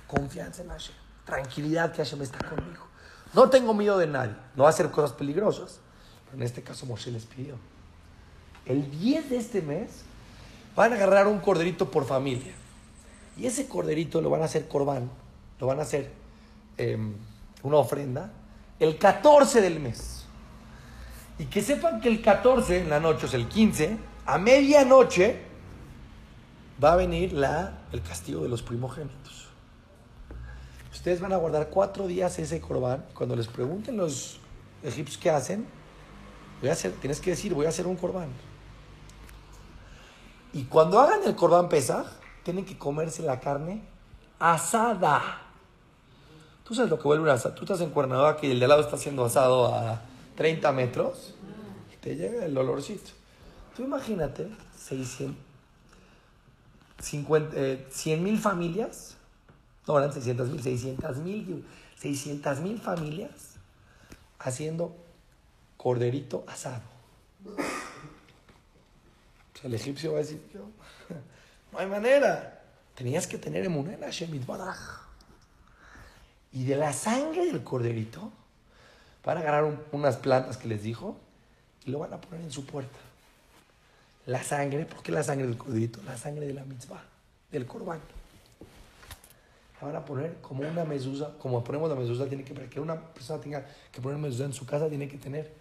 Confianza 0.07 0.61
en 0.61 0.69
Hashem. 0.69 0.95
Tranquilidad 1.25 1.91
que 1.91 2.03
Hashem 2.03 2.21
está 2.21 2.38
conmigo. 2.47 2.85
No 3.33 3.50
tengo 3.50 3.73
miedo 3.73 3.97
de 3.97 4.07
nadie. 4.07 4.35
No 4.55 4.63
va 4.63 4.69
a 4.69 4.71
hacer 4.71 4.91
cosas 4.91 5.13
peligrosas. 5.13 5.79
Pero 6.25 6.38
en 6.38 6.43
este 6.43 6.61
caso 6.63 6.85
Moshe 6.85 7.11
les 7.11 7.25
pidió. 7.25 7.55
El 8.65 8.91
10 8.91 9.29
de 9.29 9.38
este 9.38 9.61
mes 9.61 10.03
van 10.75 10.91
a 10.91 10.95
agarrar 10.95 11.27
un 11.27 11.39
corderito 11.39 11.89
por 11.89 12.05
familia. 12.05 12.53
Y 13.38 13.45
ese 13.45 13.67
corderito 13.67 14.21
lo 14.21 14.29
van 14.29 14.41
a 14.41 14.45
hacer 14.45 14.67
corbán. 14.67 15.09
Lo 15.59 15.67
van 15.67 15.79
a 15.79 15.83
hacer 15.83 16.11
eh, 16.77 16.97
una 17.63 17.77
ofrenda. 17.77 18.32
El 18.80 18.98
14 18.98 19.62
del 19.62 19.80
mes. 19.80 20.25
Y 21.38 21.46
que 21.46 21.62
sepan 21.62 22.01
que 22.01 22.10
el 22.10 22.22
14 22.22 22.82
en 22.82 22.89
la 22.89 23.00
noche, 23.00 23.25
o 23.25 23.30
sea, 23.30 23.39
el 23.39 23.48
15, 23.48 23.98
a 24.25 24.38
medianoche, 24.38 25.41
va 26.84 26.94
a 26.94 26.96
venir 26.96 27.34
la, 27.34 27.80
el 27.91 28.01
castigo 28.01 28.41
de 28.44 28.50
los 28.50 28.62
primogénitos. 28.62 29.50
Ustedes 30.91 31.20
van 31.20 31.34
a 31.34 31.38
guardar 31.38 31.70
cuatro 31.70 32.08
días 32.08 32.38
ese 32.38 32.62
corbán. 32.62 33.06
Cuando 33.13 33.36
les 33.36 33.48
pregunten 33.48 33.98
los 33.98 34.39
egipcios 34.84 35.18
qué 35.18 35.30
hacen, 35.30 35.65
voy 36.60 36.70
a 36.70 36.74
hacer, 36.74 36.91
tienes 36.94 37.20
que 37.20 37.32
decir, 37.32 37.53
voy 37.53 37.65
a 37.65 37.70
hacer 37.70 37.88
un 37.88 37.96
corbán. 37.96 38.30
Y 40.53 40.65
cuando 40.65 41.00
hagan 41.00 41.22
el 41.25 41.36
corbán 41.36 41.70
pesaj, 41.70 42.06
tienen 42.44 42.65
que 42.65 42.77
comerse 42.77 43.24
la 43.24 43.39
carne 43.39 43.82
asada. 44.39 45.41
Tú 46.72 46.75
sabes 46.75 46.90
lo 46.90 46.98
que 46.98 47.04
vuelve 47.04 47.24
un 47.24 47.30
asado. 47.30 47.54
Tú 47.54 47.63
estás 47.63 47.82
en 47.82 47.90
Cuernavaca 47.90 48.48
y 48.48 48.51
el 48.51 48.62
de 48.62 48.66
lado 48.66 48.80
está 48.80 48.96
haciendo 48.96 49.25
asado 49.25 49.75
a 49.75 50.00
30 50.38 50.72
metros 50.72 51.34
y 51.94 51.98
te 51.98 52.16
llega 52.16 52.46
el 52.46 52.58
olorcito. 52.58 53.12
Tú 53.75 53.84
imagínate 53.84 54.48
600, 54.78 55.36
50, 56.98 57.58
eh, 57.58 57.86
100 57.90 58.24
mil 58.24 58.40
familias, 58.40 59.18
no 59.86 60.00
eran 60.00 60.13
600 60.13 60.48
mil, 60.48 60.63
600 60.63 61.18
mil, 61.18 61.66
600 61.98 62.62
mil 62.62 62.80
familias 62.80 63.56
haciendo 64.40 64.96
corderito 65.75 66.46
asado. 66.48 66.84
El 69.62 69.74
egipcio 69.74 70.13
va 70.13 70.20
a 70.20 70.22
decir, 70.22 70.42
yo, 70.54 70.62
no 71.74 71.80
hay 71.80 71.88
manera. 71.88 72.63
Tenías 72.96 73.28
que 73.28 73.38
tener 73.38 73.66
emuná 73.66 73.96
en 73.96 74.04
Hashem. 74.04 74.34
Y 76.53 76.65
de 76.65 76.75
la 76.75 76.91
sangre 76.93 77.46
del 77.46 77.63
corderito 77.63 78.31
van 79.24 79.38
a 79.38 79.39
agarrar 79.41 79.63
un- 79.63 79.79
unas 79.91 80.17
plantas 80.17 80.58
que 80.58 80.67
les 80.67 80.84
dijo 80.84 81.17
y 81.86 81.91
lo 81.91 82.00
van 82.00 82.13
a 82.13 82.20
poner 82.22 82.41
en 82.43 82.51
su 82.51 82.65
puerta. 82.65 82.98
La 84.25 84.43
sangre, 84.43 84.86
¿por 84.86 85.01
qué 85.01 85.12
la 85.12 85.24
sangre 85.24 85.48
del 85.48 85.58
corderito? 85.58 86.00
La 86.03 86.17
sangre 86.17 86.46
de 86.48 86.53
la 86.53 86.63
mitzvah, 86.65 87.03
del 87.51 87.65
corbán. 87.65 88.00
La 89.79 89.88
van 89.88 89.96
a 89.96 90.05
poner 90.05 90.36
como 90.41 90.62
una 90.67 90.84
mezuzá, 90.86 91.31
como 91.39 91.63
ponemos 91.63 91.89
la 91.89 91.96
mezuzá, 91.96 92.27
tiene 92.27 92.43
que, 92.43 92.53
para 92.53 92.70
que 92.70 92.79
una 92.79 93.00
persona 93.00 93.41
tenga 93.41 93.65
que 93.91 94.00
poner 94.00 94.20
mezuzá 94.20 94.46
en 94.46 94.53
su 94.53 94.65
casa, 94.65 94.88
tiene 94.89 95.08
que 95.08 95.17
tener 95.17 95.51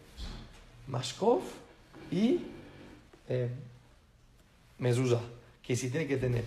mashkov 0.88 1.40
y 2.10 2.40
eh, 3.28 3.48
que 5.62 5.76
sí 5.76 5.88
tiene 5.88 6.06
que 6.06 6.16
tener 6.16 6.44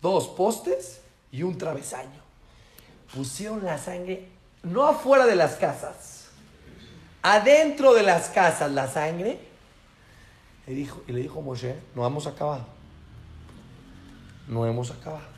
dos 0.00 0.28
postes 0.28 1.00
y 1.30 1.42
un 1.42 1.58
travesaño. 1.58 2.21
Pusieron 3.14 3.64
la 3.64 3.78
sangre 3.78 4.32
no 4.62 4.86
afuera 4.86 5.26
de 5.26 5.34
las 5.34 5.56
casas, 5.56 6.28
adentro 7.22 7.94
de 7.94 8.02
las 8.02 8.28
casas 8.28 8.70
la 8.70 8.88
sangre. 8.88 9.40
Le 10.66 10.74
dijo, 10.74 11.02
y 11.08 11.12
le 11.12 11.20
dijo 11.20 11.42
Moshe, 11.42 11.76
no 11.94 12.06
hemos 12.06 12.26
acabado. 12.26 12.64
No 14.46 14.64
hemos 14.66 14.90
acabado. 14.90 15.32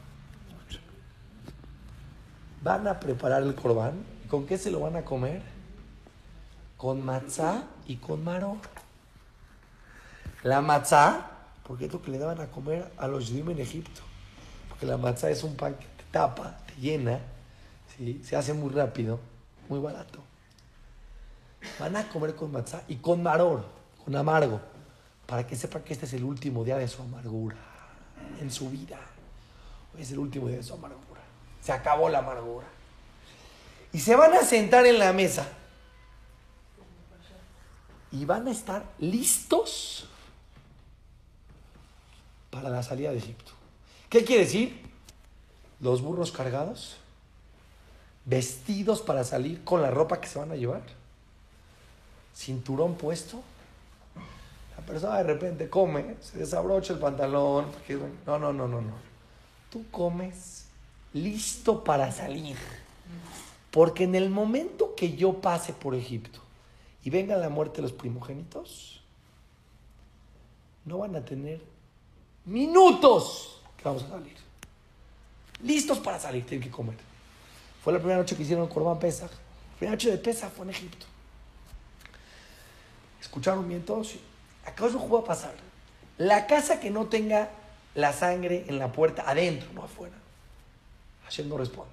Van 2.63 2.87
a 2.87 3.01
preparar 3.01 3.43
el 3.43 3.55
corbán. 3.55 4.05
¿Con 4.29 4.47
qué 4.47 4.59
se 4.59 4.71
lo 4.71 4.81
van 4.81 4.97
a 4.97 5.05
comer? 5.05 5.43
Con 6.77 7.05
matzá 7.05 7.65
y 7.87 7.97
con 7.97 8.25
maror. 8.25 8.59
La 10.43 10.61
matzá, 10.61 11.31
porque 11.63 11.87
es 11.87 11.93
lo 11.93 12.03
que 12.03 12.11
le 12.11 12.19
daban 12.19 12.41
a 12.41 12.47
comer 12.49 12.91
a 12.99 13.07
los 13.07 13.29
judíos 13.29 13.49
en 13.49 13.59
Egipto. 13.61 14.03
Porque 14.69 14.85
la 14.85 14.99
matzá 14.99 15.31
es 15.31 15.43
un 15.43 15.57
pan 15.57 15.75
que 15.75 15.87
te 15.87 16.05
tapa, 16.11 16.59
te 16.67 16.75
llena, 16.81 17.21
¿sí? 17.97 18.23
se 18.25 18.37
hace 18.37 18.53
muy 18.53 18.71
rápido, 18.71 19.21
muy 19.69 19.81
barato. 19.81 20.21
Van 21.79 21.97
a 21.97 22.09
comer 22.09 22.35
con 22.35 22.53
matzá 22.53 22.83
y 22.89 22.97
con 22.97 23.23
maror, 23.23 23.65
con 24.05 24.15
amargo, 24.17 24.61
para 25.27 25.47
que 25.47 25.57
sepan 25.57 25.83
que 25.83 25.95
este 25.95 26.07
es 26.07 26.13
el 26.13 26.25
último 26.25 26.65
día 26.65 26.77
de 26.77 26.89
su 26.89 27.03
amargura 27.03 27.57
en 28.41 28.51
su 28.51 28.71
vida. 28.71 28.99
Hoy 29.95 30.03
es 30.03 30.11
el 30.11 30.19
último 30.19 30.49
día 30.49 30.59
de 30.59 30.63
su 30.63 30.75
amargura. 30.75 31.21
Se 31.61 31.73
acabó 31.73 32.09
la 32.09 32.19
amargura. 32.19 32.67
Y 33.93 34.01
se 34.01 34.17
van 34.17 34.35
a 34.35 34.43
sentar 34.43 34.87
en 34.87 34.99
la 34.99 35.13
mesa. 35.13 35.47
Y 38.11 38.25
van 38.25 38.47
a 38.47 38.51
estar 38.51 38.85
listos 38.99 40.09
para 42.51 42.69
la 42.69 42.83
salida 42.83 43.11
de 43.11 43.19
Egipto. 43.19 43.53
¿Qué 44.09 44.25
quiere 44.25 44.45
decir? 44.45 44.81
Los 45.81 46.03
burros 46.03 46.31
cargados, 46.31 46.99
vestidos 48.25 49.03
para 49.03 49.25
salir 49.25 49.65
con 49.65 49.83
la 49.83 49.91
ropa 49.91 50.21
que 50.21 50.29
se 50.29 50.39
van 50.39 50.51
a 50.53 50.57
llevar, 50.57 50.83
cinturón 52.35 52.95
puesto. 52.95 53.43
La 54.77 54.85
persona 54.85 55.19
de 55.19 55.25
repente 55.25 55.69
come, 55.69 56.17
se 56.21 56.39
desabrocha 56.39 56.93
el 56.93 56.99
pantalón. 56.99 57.67
no, 58.27 58.39
no, 58.39 58.53
no, 58.53 58.69
no, 58.69 58.81
no. 58.81 58.93
Tú 59.71 59.85
comes 59.91 60.67
listo 61.13 61.83
para 61.85 62.13
salir. 62.13 62.57
Porque 63.71 64.05
en 64.05 64.15
el 64.15 64.31
momento 64.31 64.95
que 64.95 65.17
yo 65.17 65.41
pase 65.41 65.73
por 65.73 65.95
Egipto 65.95 66.41
y 67.03 67.11
venga 67.11 67.37
la 67.37 67.49
muerte 67.49 67.77
de 67.77 67.83
los 67.83 67.93
primogénitos, 67.93 69.03
no 70.85 70.99
van 70.99 71.17
a 71.17 71.25
tener 71.25 71.61
minutos 72.45 73.61
que 73.77 73.85
vamos 73.85 74.05
a 74.05 74.11
salir. 74.11 74.35
Listos 75.63 75.99
para 75.99 76.19
salir, 76.21 76.45
tienen 76.47 76.69
que 76.69 76.75
comer. 76.75 76.97
Fue 77.85 77.93
la 77.93 77.99
primera 77.99 78.19
noche 78.19 78.35
que 78.35 78.45
hicieron 78.45 78.67
Corban 78.67 78.99
Pesach. 78.99 79.31
La 79.31 79.77
primera 79.77 79.93
noche 79.93 80.11
de 80.11 80.17
Pesach 80.17 80.51
fue 80.51 80.65
en 80.65 80.71
Egipto. 80.71 81.05
¿Escucharon 83.21 83.69
bien 83.69 83.85
todos? 83.85 84.15
Acá 84.65 84.87
os 84.87 84.97
va 84.97 85.19
a 85.19 85.25
pasar. 85.25 85.53
La 86.17 86.47
casa 86.47 86.81
que 86.81 86.91
no 86.91 87.09
tenga 87.09 87.51
la 87.95 88.15
sangre 88.15 88.65
en 88.69 88.79
la 88.79 88.91
puerta, 88.91 89.25
adentro, 89.27 89.71
no 89.75 89.85
afuera. 89.85 90.15
Hashem 91.25 91.47
no 91.47 91.59
responde. 91.59 91.93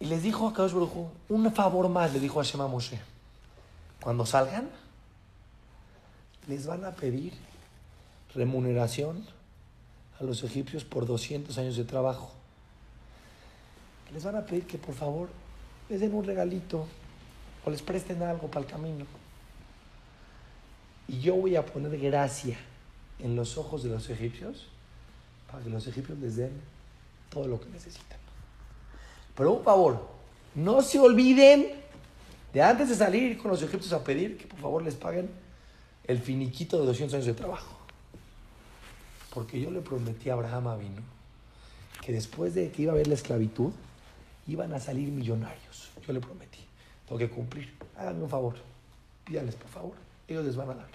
Y 0.00 0.06
les 0.06 0.22
dijo 0.22 0.48
a 0.48 0.54
Kadosh 0.54 0.72
Baruj 0.72 1.10
un 1.28 1.52
favor 1.52 1.90
más, 1.90 2.14
le 2.14 2.20
dijo 2.20 2.36
Hashem 2.36 2.62
a 2.62 2.66
Moshe. 2.66 2.98
Cuando 4.00 4.24
salgan, 4.24 4.70
les 6.46 6.66
van 6.66 6.86
a 6.86 6.92
pedir 6.92 7.34
remuneración 8.34 9.33
a 10.20 10.24
los 10.24 10.42
egipcios 10.44 10.84
por 10.84 11.06
200 11.06 11.56
años 11.58 11.76
de 11.76 11.84
trabajo. 11.84 12.32
Les 14.12 14.22
van 14.22 14.36
a 14.36 14.46
pedir 14.46 14.66
que 14.66 14.78
por 14.78 14.94
favor 14.94 15.28
les 15.88 16.00
den 16.00 16.14
un 16.14 16.24
regalito 16.24 16.86
o 17.64 17.70
les 17.70 17.82
presten 17.82 18.22
algo 18.22 18.48
para 18.48 18.64
el 18.64 18.70
camino. 18.70 19.06
Y 21.08 21.20
yo 21.20 21.34
voy 21.34 21.56
a 21.56 21.64
poner 21.64 21.98
gracia 21.98 22.56
en 23.18 23.36
los 23.36 23.58
ojos 23.58 23.82
de 23.82 23.90
los 23.90 24.08
egipcios 24.08 24.66
para 25.50 25.62
que 25.62 25.70
los 25.70 25.86
egipcios 25.86 26.18
les 26.18 26.36
den 26.36 26.52
todo 27.28 27.48
lo 27.48 27.60
que 27.60 27.68
necesitan. 27.68 28.18
Pero 29.36 29.52
un 29.52 29.64
favor, 29.64 30.08
no 30.54 30.80
se 30.82 30.98
olviden 30.98 31.66
de 32.52 32.62
antes 32.62 32.88
de 32.88 32.94
salir 32.94 33.36
con 33.36 33.50
los 33.50 33.62
egipcios 33.62 33.92
a 33.92 34.04
pedir 34.04 34.38
que 34.38 34.46
por 34.46 34.60
favor 34.60 34.82
les 34.82 34.94
paguen 34.94 35.28
el 36.04 36.18
finiquito 36.18 36.78
de 36.78 36.86
200 36.86 37.14
años 37.14 37.26
de 37.26 37.34
trabajo. 37.34 37.83
Porque 39.34 39.60
yo 39.60 39.70
le 39.70 39.80
prometí 39.80 40.30
a 40.30 40.34
Abraham 40.34 40.68
Avino 40.68 41.02
que 42.04 42.12
después 42.12 42.54
de 42.54 42.70
que 42.70 42.82
iba 42.82 42.92
a 42.92 42.94
haber 42.94 43.06
la 43.06 43.14
esclavitud, 43.14 43.72
iban 44.46 44.72
a 44.74 44.80
salir 44.80 45.10
millonarios. 45.10 45.90
Yo 46.06 46.12
le 46.12 46.20
prometí. 46.20 46.60
tengo 47.06 47.18
que 47.18 47.30
cumplir. 47.30 47.74
Háganme 47.96 48.24
un 48.24 48.30
favor, 48.30 48.56
pídanles 49.24 49.54
por 49.54 49.70
favor, 49.70 49.94
ellos 50.28 50.44
les 50.44 50.54
van 50.54 50.70
a 50.70 50.74
dar. 50.74 50.90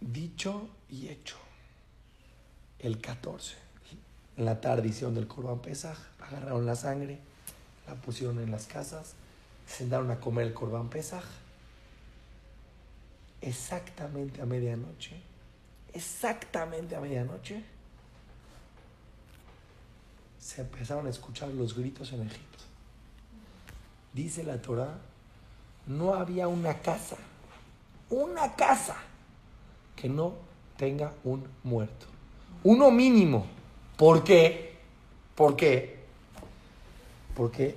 Dicho 0.00 0.68
y 0.88 1.08
hecho. 1.08 1.36
El 2.78 3.00
14. 3.00 3.56
En 4.36 4.44
la 4.44 4.60
tarde 4.60 4.88
hicieron 4.88 5.14
del 5.14 5.26
Corban 5.26 5.60
Pesaj, 5.60 5.96
agarraron 6.20 6.66
la 6.66 6.76
sangre, 6.76 7.18
la 7.86 7.94
pusieron 7.94 8.38
en 8.40 8.50
las 8.50 8.66
casas, 8.66 9.14
se 9.66 9.78
sentaron 9.78 10.10
a 10.10 10.20
comer 10.20 10.46
el 10.46 10.54
Corban 10.54 10.88
Pesaj. 10.88 11.24
Exactamente 13.46 14.40
a 14.40 14.46
medianoche, 14.46 15.20
exactamente 15.92 16.96
a 16.96 17.00
medianoche, 17.00 17.62
se 20.38 20.62
empezaron 20.62 21.06
a 21.06 21.10
escuchar 21.10 21.48
los 21.48 21.76
gritos 21.76 22.10
en 22.14 22.22
Egipto. 22.22 22.64
Dice 24.14 24.44
la 24.44 24.62
Torah, 24.62 24.98
no 25.86 26.14
había 26.14 26.48
una 26.48 26.80
casa, 26.80 27.16
una 28.08 28.54
casa 28.54 28.96
que 29.94 30.08
no 30.08 30.36
tenga 30.78 31.12
un 31.22 31.46
muerto. 31.64 32.06
Uno 32.62 32.90
mínimo. 32.90 33.44
¿Por 33.98 34.24
qué? 34.24 34.78
¿Por 35.34 35.54
qué? 35.54 35.98
Porque 37.36 37.76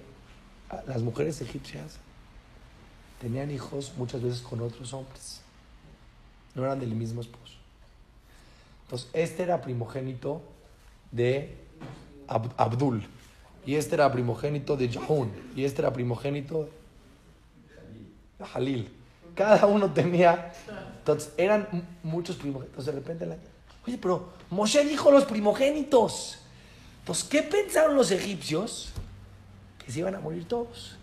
las 0.87 1.01
mujeres 1.01 1.41
egipcias 1.41 1.97
tenían 3.19 3.51
hijos 3.51 3.91
muchas 3.97 4.21
veces 4.21 4.39
con 4.39 4.61
otros 4.61 4.93
hombres. 4.93 5.41
No 6.57 6.65
eran 6.65 6.79
del 6.79 6.95
mismo 6.95 7.21
esposo. 7.21 7.53
Entonces, 8.85 9.09
este 9.13 9.43
era 9.43 9.61
primogénito 9.61 10.41
de 11.11 11.55
Abdul. 12.27 13.07
Y 13.63 13.75
este 13.75 13.93
era 13.93 14.11
primogénito 14.11 14.75
de 14.75 14.89
Jahun. 14.89 15.31
Y 15.55 15.65
este 15.65 15.83
era 15.83 15.93
primogénito 15.93 16.67
de 18.39 18.45
Halil. 18.53 18.89
Cada 19.35 19.67
uno 19.67 19.93
tenía. 19.93 20.51
Entonces, 20.97 21.31
eran 21.37 21.67
muchos 22.01 22.37
primogénitos. 22.37 22.87
De 22.87 22.91
repente, 22.91 23.27
oye, 23.85 23.99
pero 23.99 24.33
Moshe 24.49 24.83
dijo 24.83 25.11
los 25.11 25.25
primogénitos. 25.25 26.39
Entonces, 27.01 27.23
¿qué 27.25 27.43
pensaron 27.43 27.95
los 27.95 28.09
egipcios? 28.09 28.89
Que 29.85 29.91
se 29.91 29.99
iban 29.99 30.15
a 30.15 30.19
morir 30.19 30.47
todos. 30.47 30.97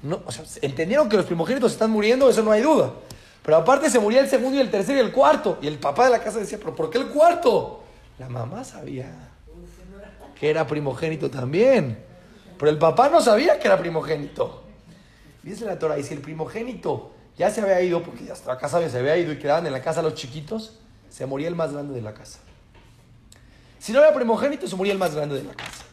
No, 0.00 0.22
o 0.24 0.30
sea, 0.30 0.44
entendieron 0.60 1.08
que 1.08 1.16
los 1.16 1.26
primogénitos 1.26 1.72
están 1.72 1.90
muriendo, 1.90 2.30
eso 2.30 2.42
no 2.42 2.52
hay 2.52 2.62
duda. 2.62 2.92
Pero 3.44 3.56
aparte 3.56 3.90
se 3.90 3.98
moría 3.98 4.20
el 4.20 4.28
segundo 4.28 4.56
y 4.56 4.60
el 4.60 4.70
tercero 4.70 4.98
y 4.98 5.00
el 5.00 5.12
cuarto. 5.12 5.58
Y 5.60 5.66
el 5.66 5.78
papá 5.78 6.04
de 6.06 6.12
la 6.12 6.20
casa 6.20 6.38
decía, 6.38 6.58
¿pero 6.58 6.74
por 6.74 6.90
qué 6.90 6.98
el 6.98 7.08
cuarto? 7.08 7.82
La 8.18 8.28
mamá 8.28 8.62
sabía 8.64 9.30
que 10.38 10.48
era 10.48 10.66
primogénito 10.66 11.30
también. 11.30 11.98
Pero 12.58 12.70
el 12.70 12.78
papá 12.78 13.08
no 13.08 13.20
sabía 13.20 13.58
que 13.58 13.66
era 13.66 13.78
primogénito. 13.78 14.62
Dice 15.42 15.64
la 15.64 15.78
Torah, 15.78 15.98
y 15.98 16.04
si 16.04 16.14
el 16.14 16.20
primogénito 16.20 17.10
ya 17.36 17.50
se 17.50 17.60
había 17.60 17.80
ido, 17.80 18.02
porque 18.02 18.24
ya 18.24 18.34
hasta 18.34 18.52
la 18.52 18.58
casa 18.58 18.88
se 18.88 18.98
había 18.98 19.16
ido 19.16 19.32
y 19.32 19.38
quedaban 19.38 19.66
en 19.66 19.72
la 19.72 19.82
casa 19.82 20.02
los 20.02 20.14
chiquitos, 20.14 20.78
se 21.10 21.26
moría 21.26 21.48
el 21.48 21.56
más 21.56 21.72
grande 21.72 21.94
de 21.94 22.02
la 22.02 22.14
casa. 22.14 22.38
Si 23.80 23.92
no 23.92 23.98
era 23.98 24.14
primogénito, 24.14 24.68
se 24.68 24.76
moría 24.76 24.92
el 24.92 24.98
más 24.98 25.14
grande 25.14 25.34
de 25.34 25.42
la 25.42 25.54
casa. 25.54 25.84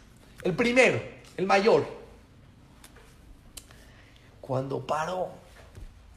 El 0.43 0.53
primero, 0.53 1.01
el 1.37 1.47
mayor. 1.47 1.85
Cuando 4.39 4.85
paró, 4.85 5.29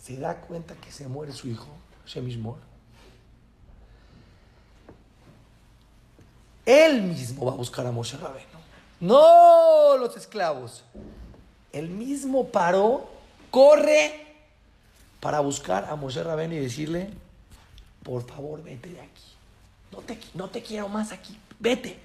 se 0.03 0.17
da 0.17 0.41
cuenta 0.41 0.75
que 0.75 0.91
se 0.91 1.07
muere 1.07 1.33
su 1.33 1.49
hijo, 1.49 1.69
mismo. 2.17 2.59
Él 6.67 7.03
mismo 7.03 7.47
va 7.47 7.53
a 7.53 7.57
buscar 7.57 7.87
a 7.87 7.93
Moshe 7.93 8.17
Rabeno. 8.17 8.59
No 8.99 9.97
los 9.99 10.17
esclavos. 10.17 10.83
Él 11.73 11.89
mismo 11.89 12.49
paró, 12.49 13.09
corre 13.51 14.27
para 15.21 15.41
buscar 15.41 15.85
a 15.85 15.95
Moshe 15.95 16.23
Rabeno 16.23 16.55
y 16.55 16.59
decirle, 16.59 17.11
por 18.03 18.27
favor, 18.27 18.63
vete 18.63 18.89
de 18.91 19.01
aquí. 19.01 19.23
No 19.93 19.99
te, 19.99 20.19
no 20.35 20.49
te 20.51 20.63
quiero 20.63 20.89
más 20.89 21.13
aquí. 21.13 21.39
Vete. 21.61 21.99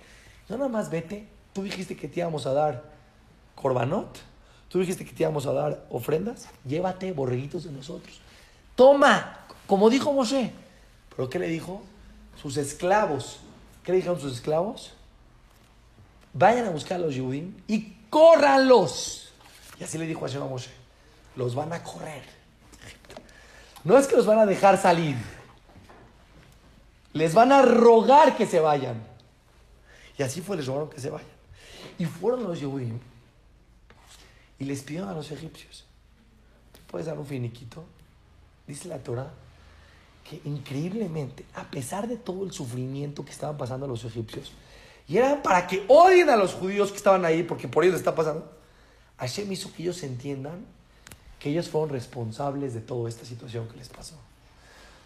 No 0.50 0.58
nada 0.58 0.69
más 0.69 0.91
vete. 0.91 1.28
Tú 1.52 1.63
dijiste 1.63 1.98
que 1.98 2.08
te 2.08 2.19
íbamos 2.19 2.45
a 2.45 2.54
dar 2.54 2.84
corbanot. 3.56 4.19
Tú 4.69 4.80
dijiste 4.80 5.06
que 5.06 5.13
te 5.13 5.23
íbamos 5.23 5.45
a 5.45 5.53
dar 5.53 5.86
ofrendas. 5.89 6.47
Llévate 6.65 7.12
borreguitos 7.12 7.63
de 7.63 7.71
nosotros. 7.71 8.19
Toma, 8.75 9.45
como 9.65 9.89
dijo 9.89 10.12
Moshe. 10.13 10.51
¿Pero 11.15 11.30
qué 11.30 11.39
le 11.39 11.47
dijo? 11.47 11.82
Sus 12.41 12.58
esclavos. 12.58 13.39
¿Qué 13.84 13.91
le 13.91 13.97
dijeron 13.97 14.19
sus 14.19 14.34
esclavos? 14.34 14.93
Vayan 16.34 16.65
a 16.65 16.69
buscar 16.69 16.97
a 16.97 16.99
los 16.99 17.15
Yehudim 17.15 17.56
y 17.67 17.93
córranlos. 18.10 19.32
Y 19.80 19.84
así 19.84 19.97
le 19.97 20.06
dijo 20.06 20.25
a 20.25 20.39
Moshe. 20.39 20.71
Los 21.36 21.56
van 21.56 21.73
a 21.73 21.84
correr. 21.84 22.23
No 23.84 23.97
es 23.97 24.08
que 24.08 24.15
los 24.15 24.25
van 24.25 24.39
a 24.39 24.45
dejar 24.45 24.77
salir 24.77 25.15
les 27.17 27.34
van 27.34 27.51
a 27.51 27.62
rogar 27.62 28.38
que 28.38 28.45
se 28.45 28.60
vayan. 28.60 29.01
Y 30.17 30.23
así 30.23 30.41
fue, 30.41 30.56
les 30.56 30.67
rogaron 30.67 30.89
que 30.89 30.99
se 30.99 31.10
vayan. 31.10 31.27
Y 31.97 32.06
fueron 32.06 32.43
los 32.43 32.60
Yehudim 32.60 32.99
y 34.60 34.65
les 34.65 34.82
pidieron 34.84 35.10
a 35.10 35.13
los 35.13 35.32
egipcios, 35.32 35.86
¿puedes 36.88 37.08
dar 37.08 37.17
un 37.17 37.26
finiquito? 37.26 37.84
Dice 38.65 38.88
la 38.88 39.00
Torah 39.00 39.32
que 40.30 40.41
increíblemente, 40.43 41.46
a 41.56 41.63
pesar 41.72 42.08
de 42.08 42.17
todo 42.17 42.43
el 42.43 42.52
sufrimiento 42.52 43.24
que 43.24 43.32
estaban 43.32 43.58
pasando 43.58 43.88
los 43.88 44.04
egipcios, 44.04 44.52
y 45.08 45.17
era 45.17 45.41
para 45.41 45.67
que 45.67 45.86
odien 45.88 46.30
a 46.30 46.36
los 46.36 46.54
judíos 46.54 46.91
que 46.91 46.98
estaban 46.98 47.24
ahí, 47.24 47.43
porque 47.43 47.67
por 47.67 47.86
ellos 47.86 47.96
está 47.96 48.13
pasando, 48.13 48.52
Hashem 49.17 49.50
hizo 49.52 49.72
que 49.74 49.84
ellos 49.84 50.04
entiendan 50.04 50.65
que 51.39 51.50
ellos 51.50 51.70
fueron 51.70 51.89
responsables 51.89 52.74
de 52.74 52.82
toda 52.82 53.08
esta 53.08 53.26
situación 53.26 53.67
que 53.70 53.78
les 53.78 53.88
pasó. 53.88 54.15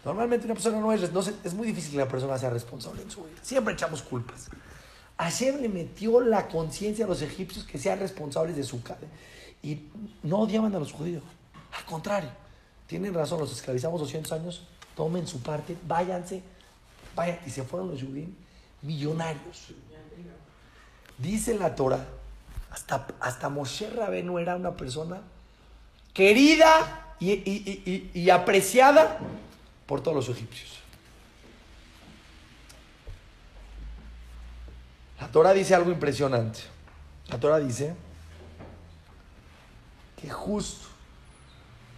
Normalmente 0.04 0.46
una 0.46 0.54
persona 0.54 0.80
no 0.80 0.92
es, 0.92 1.12
no 1.12 1.20
es 1.20 1.54
muy 1.54 1.68
difícil 1.68 1.92
que 1.92 1.98
la 1.98 2.08
persona 2.08 2.36
sea 2.36 2.50
responsable 2.50 3.02
en 3.02 3.10
su 3.10 3.22
vida. 3.22 3.38
Siempre 3.42 3.74
echamos 3.74 4.02
culpas. 4.02 4.48
Hashem 5.18 5.60
le 5.60 5.68
metió 5.68 6.20
la 6.20 6.48
conciencia 6.48 7.04
a 7.04 7.08
los 7.08 7.22
egipcios 7.22 7.64
que 7.64 7.78
sean 7.78 8.00
responsables 8.00 8.56
de 8.56 8.64
su. 8.64 8.80
Y 9.62 9.88
no 10.22 10.40
odiaban 10.40 10.74
a 10.74 10.78
los 10.78 10.92
judíos. 10.92 11.22
Al 11.76 11.84
contrario, 11.84 12.30
tienen 12.86 13.14
razón, 13.14 13.38
los 13.40 13.52
esclavizamos 13.52 14.00
200 14.00 14.32
años, 14.32 14.62
tomen 14.96 15.26
su 15.26 15.40
parte, 15.40 15.76
váyanse, 15.86 16.42
vayan. 17.14 17.38
Y 17.46 17.50
se 17.50 17.62
fueron 17.62 17.90
los 17.90 18.02
judíos 18.02 18.30
millonarios. 18.82 19.68
Dice 21.18 21.54
la 21.54 21.74
Torah, 21.74 22.04
hasta, 22.70 23.06
hasta 23.20 23.48
Moshe 23.48 23.88
Rabenu 23.90 24.38
era 24.38 24.56
una 24.56 24.72
persona 24.76 25.20
querida 26.12 27.14
y 27.20 28.30
apreciada 28.30 29.18
por 29.86 30.02
todos 30.02 30.16
los 30.16 30.36
egipcios. 30.36 30.82
La 35.20 35.28
Torah 35.28 35.52
dice 35.52 35.74
algo 35.74 35.92
impresionante. 35.92 36.60
La 37.28 37.38
Torah 37.38 37.60
dice 37.60 37.94
que 40.22 40.30
justo 40.30 40.86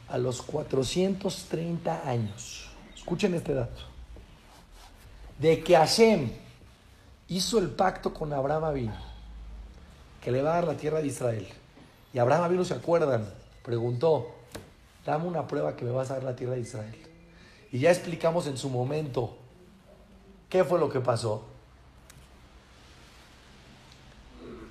a 0.08 0.16
los 0.16 0.40
430 0.40 2.08
años, 2.08 2.70
escuchen 2.96 3.34
este 3.34 3.52
dato, 3.52 3.82
de 5.38 5.62
que 5.62 5.76
Hashem 5.76 6.30
hizo 7.28 7.58
el 7.58 7.68
pacto 7.68 8.14
con 8.14 8.32
Abraham 8.32 8.64
Avino, 8.64 8.96
que 10.22 10.32
le 10.32 10.40
va 10.40 10.52
a 10.52 10.54
dar 10.54 10.64
la 10.64 10.76
tierra 10.76 11.00
de 11.00 11.08
Israel. 11.08 11.46
Y 12.14 12.18
Abraham 12.18 12.44
Avino, 12.44 12.64
¿se 12.64 12.72
acuerdan? 12.72 13.28
Preguntó, 13.62 14.30
dame 15.04 15.26
una 15.26 15.46
prueba 15.46 15.76
que 15.76 15.84
me 15.84 15.90
vas 15.90 16.10
a 16.10 16.14
dar 16.14 16.22
la 16.24 16.34
tierra 16.34 16.54
de 16.54 16.60
Israel. 16.60 16.96
Y 17.72 17.80
ya 17.80 17.90
explicamos 17.90 18.46
en 18.46 18.56
su 18.56 18.70
momento 18.70 19.36
qué 20.48 20.64
fue 20.64 20.78
lo 20.78 20.88
que 20.88 21.00
pasó. 21.00 21.44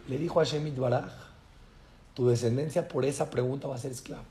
Le 0.07 0.17
dijo 0.17 0.39
a 0.39 0.43
Shemit 0.43 0.75
Baraj, 0.75 1.11
tu 2.13 2.27
descendencia 2.27 2.87
por 2.87 3.05
esa 3.05 3.29
pregunta 3.29 3.67
va 3.67 3.75
a 3.75 3.79
ser 3.79 3.91
esclavo. 3.91 4.25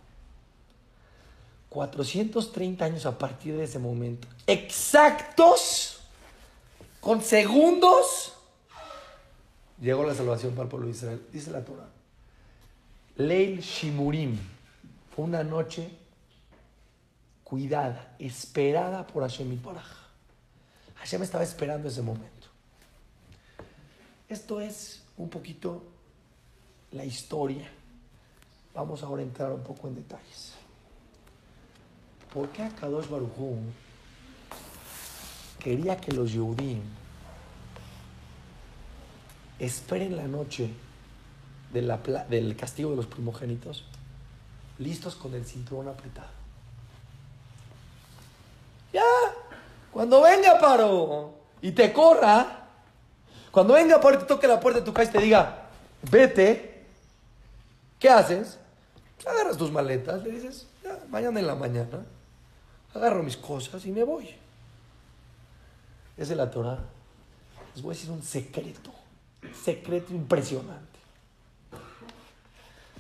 430 1.69 2.85
años 2.85 3.07
a 3.07 3.17
partir 3.17 3.57
de 3.57 3.65
ese 3.65 3.79
momento, 3.79 4.29
exactos, 4.47 6.01
con 7.01 7.23
segundos, 7.23 8.35
llegó 9.81 10.05
la 10.05 10.15
salvación 10.15 10.53
para 10.53 10.65
el 10.65 10.69
pueblo 10.69 10.87
de 10.87 10.93
Israel. 10.93 11.27
Dice 11.33 11.51
la 11.51 11.65
Torah. 11.65 11.89
Leil 13.17 13.61
Shimurim, 13.61 14.39
fue 15.15 15.25
una 15.25 15.43
noche 15.43 15.91
cuidada, 17.43 18.15
esperada 18.19 19.07
por 19.07 19.23
Hashem 19.23 19.53
y 19.53 19.57
Baraj. 19.57 20.03
Hashem 20.97 21.23
estaba 21.23 21.45
esperando 21.45 21.89
ese 21.89 22.01
momento. 22.01 22.49
Esto 24.29 24.61
es 24.61 25.03
un 25.17 25.29
poquito 25.29 25.92
la 26.93 27.05
historia. 27.05 27.71
Vamos 28.75 29.03
ahora 29.03 29.23
a 29.23 29.25
entrar 29.25 29.53
un 29.53 29.63
poco 29.63 29.89
en 29.89 29.97
detalles. 29.97 30.55
¿Por 32.33 32.49
qué 32.49 32.63
Akadosh 32.63 33.09
Baruj 33.09 33.59
quería 35.59 35.97
que 35.97 36.13
los 36.13 36.33
Yehudim 36.33 36.81
esperen 39.59 40.17
la 40.17 40.27
noche 40.27 40.71
del 41.73 42.57
castigo 42.57 42.91
de 42.91 42.97
los 42.97 43.07
primogénitos, 43.07 43.85
listos 44.79 45.15
con 45.15 45.35
el 45.35 45.47
cinturón 45.47 45.89
apretado. 45.89 46.29
Ya, 48.93 49.03
cuando 49.91 50.21
venga 50.21 50.59
Paro 50.59 51.35
y 51.63 51.73
te 51.73 51.93
corra, 51.93 52.67
cuando 53.51 53.75
venga 53.75 54.01
Paro 54.01 54.17
y 54.17 54.19
te 54.19 54.25
toque 54.27 54.49
la 54.49 54.61
puerta 54.61 54.81
de 54.81 54.87
tu 54.87 54.93
casa 54.93 55.11
y 55.11 55.13
te 55.13 55.23
diga, 55.23 55.69
vete, 56.11 56.72
¿qué 58.03 58.09
haces? 58.09 58.59
Agarras 59.25 59.57
tus 59.57 59.71
maletas, 59.71 60.25
le 60.25 60.33
dices, 60.33 60.67
ya, 60.83 60.99
mañana 61.09 61.39
en 61.39 61.47
la 61.47 61.55
mañana, 61.55 62.05
agarro 62.93 63.23
mis 63.23 63.37
cosas 63.37 63.87
y 63.87 63.93
me 63.93 64.03
voy. 64.03 64.29
Es 66.17 66.29
la 66.31 66.51
Torah. 66.51 66.81
Les 67.73 67.81
voy 67.81 67.95
a 67.95 67.97
decir 67.97 68.11
un 68.11 68.25
secreto, 68.25 68.91
secreto 69.65 70.13
impresionante. 70.13 70.99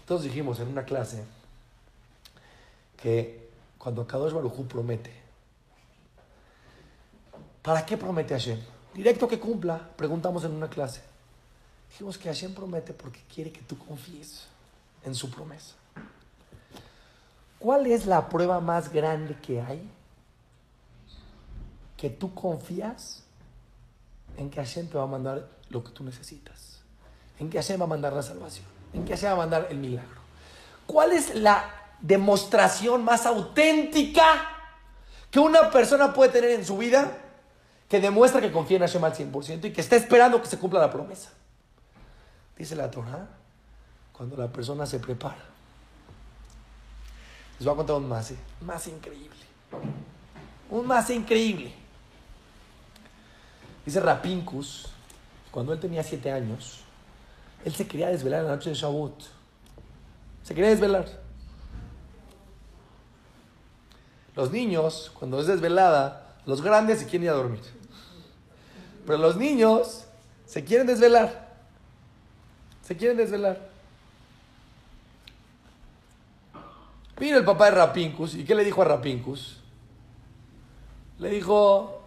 Todos 0.06 0.22
dijimos 0.22 0.60
en 0.60 0.68
una 0.68 0.84
clase 0.84 1.24
que 2.96 3.50
cuando 3.78 4.06
Kadosh 4.06 4.32
Baruj 4.32 4.68
promete, 4.68 5.12
¿para 7.60 7.84
qué 7.84 7.96
promete 7.96 8.34
Hashem? 8.34 8.60
Directo 8.94 9.26
que 9.26 9.40
cumpla, 9.40 9.80
preguntamos 9.96 10.44
en 10.44 10.52
una 10.52 10.70
clase. 10.70 11.02
Dijimos 11.90 12.16
que 12.16 12.28
Hashem 12.28 12.54
promete 12.54 12.92
porque 12.92 13.20
quiere 13.28 13.50
que 13.50 13.62
tú 13.62 13.76
confíes 13.76 14.51
en 15.04 15.14
su 15.14 15.30
promesa. 15.30 15.74
¿Cuál 17.58 17.86
es 17.86 18.06
la 18.06 18.28
prueba 18.28 18.60
más 18.60 18.92
grande 18.92 19.36
que 19.40 19.60
hay? 19.60 19.88
Que 21.96 22.10
tú 22.10 22.34
confías 22.34 23.22
en 24.36 24.50
que 24.50 24.56
Hashem 24.56 24.88
te 24.88 24.98
va 24.98 25.04
a 25.04 25.06
mandar 25.06 25.48
lo 25.68 25.84
que 25.84 25.90
tú 25.90 26.02
necesitas. 26.02 26.80
En 27.38 27.48
que 27.48 27.58
Hashem 27.58 27.80
va 27.80 27.84
a 27.84 27.88
mandar 27.88 28.12
la 28.12 28.22
salvación. 28.22 28.66
En 28.92 29.04
que 29.04 29.14
Hashem 29.14 29.30
va 29.30 29.34
a 29.34 29.36
mandar 29.36 29.68
el 29.70 29.78
milagro. 29.78 30.20
¿Cuál 30.86 31.12
es 31.12 31.34
la 31.36 31.64
demostración 32.00 33.04
más 33.04 33.26
auténtica 33.26 34.24
que 35.30 35.38
una 35.38 35.70
persona 35.70 36.12
puede 36.12 36.32
tener 36.32 36.50
en 36.50 36.64
su 36.64 36.76
vida 36.76 37.16
que 37.88 38.00
demuestra 38.00 38.40
que 38.40 38.50
confía 38.50 38.78
en 38.78 38.82
Hashem 38.82 39.04
al 39.04 39.14
100% 39.14 39.66
y 39.66 39.72
que 39.72 39.80
está 39.80 39.96
esperando 39.96 40.42
que 40.42 40.48
se 40.48 40.58
cumpla 40.58 40.80
la 40.80 40.90
promesa? 40.90 41.30
Dice 42.56 42.74
la 42.74 42.90
Torah, 42.90 43.28
cuando 44.12 44.36
la 44.36 44.48
persona 44.48 44.86
se 44.86 44.98
prepara. 44.98 45.44
Les 47.58 47.64
voy 47.64 47.74
a 47.74 47.76
contar 47.76 47.96
un 47.96 48.08
más, 48.08 48.32
más 48.60 48.86
increíble. 48.86 49.36
Un 50.70 50.86
más 50.86 51.10
increíble. 51.10 51.72
Dice 53.84 54.00
Rapincus, 54.00 54.88
cuando 55.50 55.72
él 55.72 55.80
tenía 55.80 56.02
siete 56.02 56.30
años, 56.30 56.80
él 57.64 57.74
se 57.74 57.86
quería 57.86 58.08
desvelar 58.08 58.40
en 58.40 58.46
la 58.46 58.56
noche 58.56 58.70
de 58.70 58.76
Shavuot. 58.76 59.22
Se 60.42 60.54
quería 60.54 60.70
desvelar. 60.70 61.06
Los 64.34 64.50
niños, 64.50 65.12
cuando 65.18 65.40
es 65.40 65.46
desvelada, 65.46 66.36
los 66.46 66.62
grandes 66.62 67.00
se 67.00 67.06
quieren 67.06 67.24
ir 67.24 67.30
a 67.30 67.34
dormir. 67.34 67.60
Pero 69.06 69.18
los 69.18 69.36
niños 69.36 70.04
se 70.46 70.64
quieren 70.64 70.86
desvelar. 70.86 71.52
Se 72.82 72.96
quieren 72.96 73.16
desvelar. 73.16 73.71
Vino 77.22 77.36
el 77.36 77.44
papá 77.44 77.66
de 77.66 77.70
Rapincus. 77.70 78.34
¿Y 78.34 78.42
qué 78.42 78.52
le 78.52 78.64
dijo 78.64 78.82
a 78.82 78.84
Rapincus? 78.84 79.60
Le 81.20 81.30
dijo, 81.30 82.02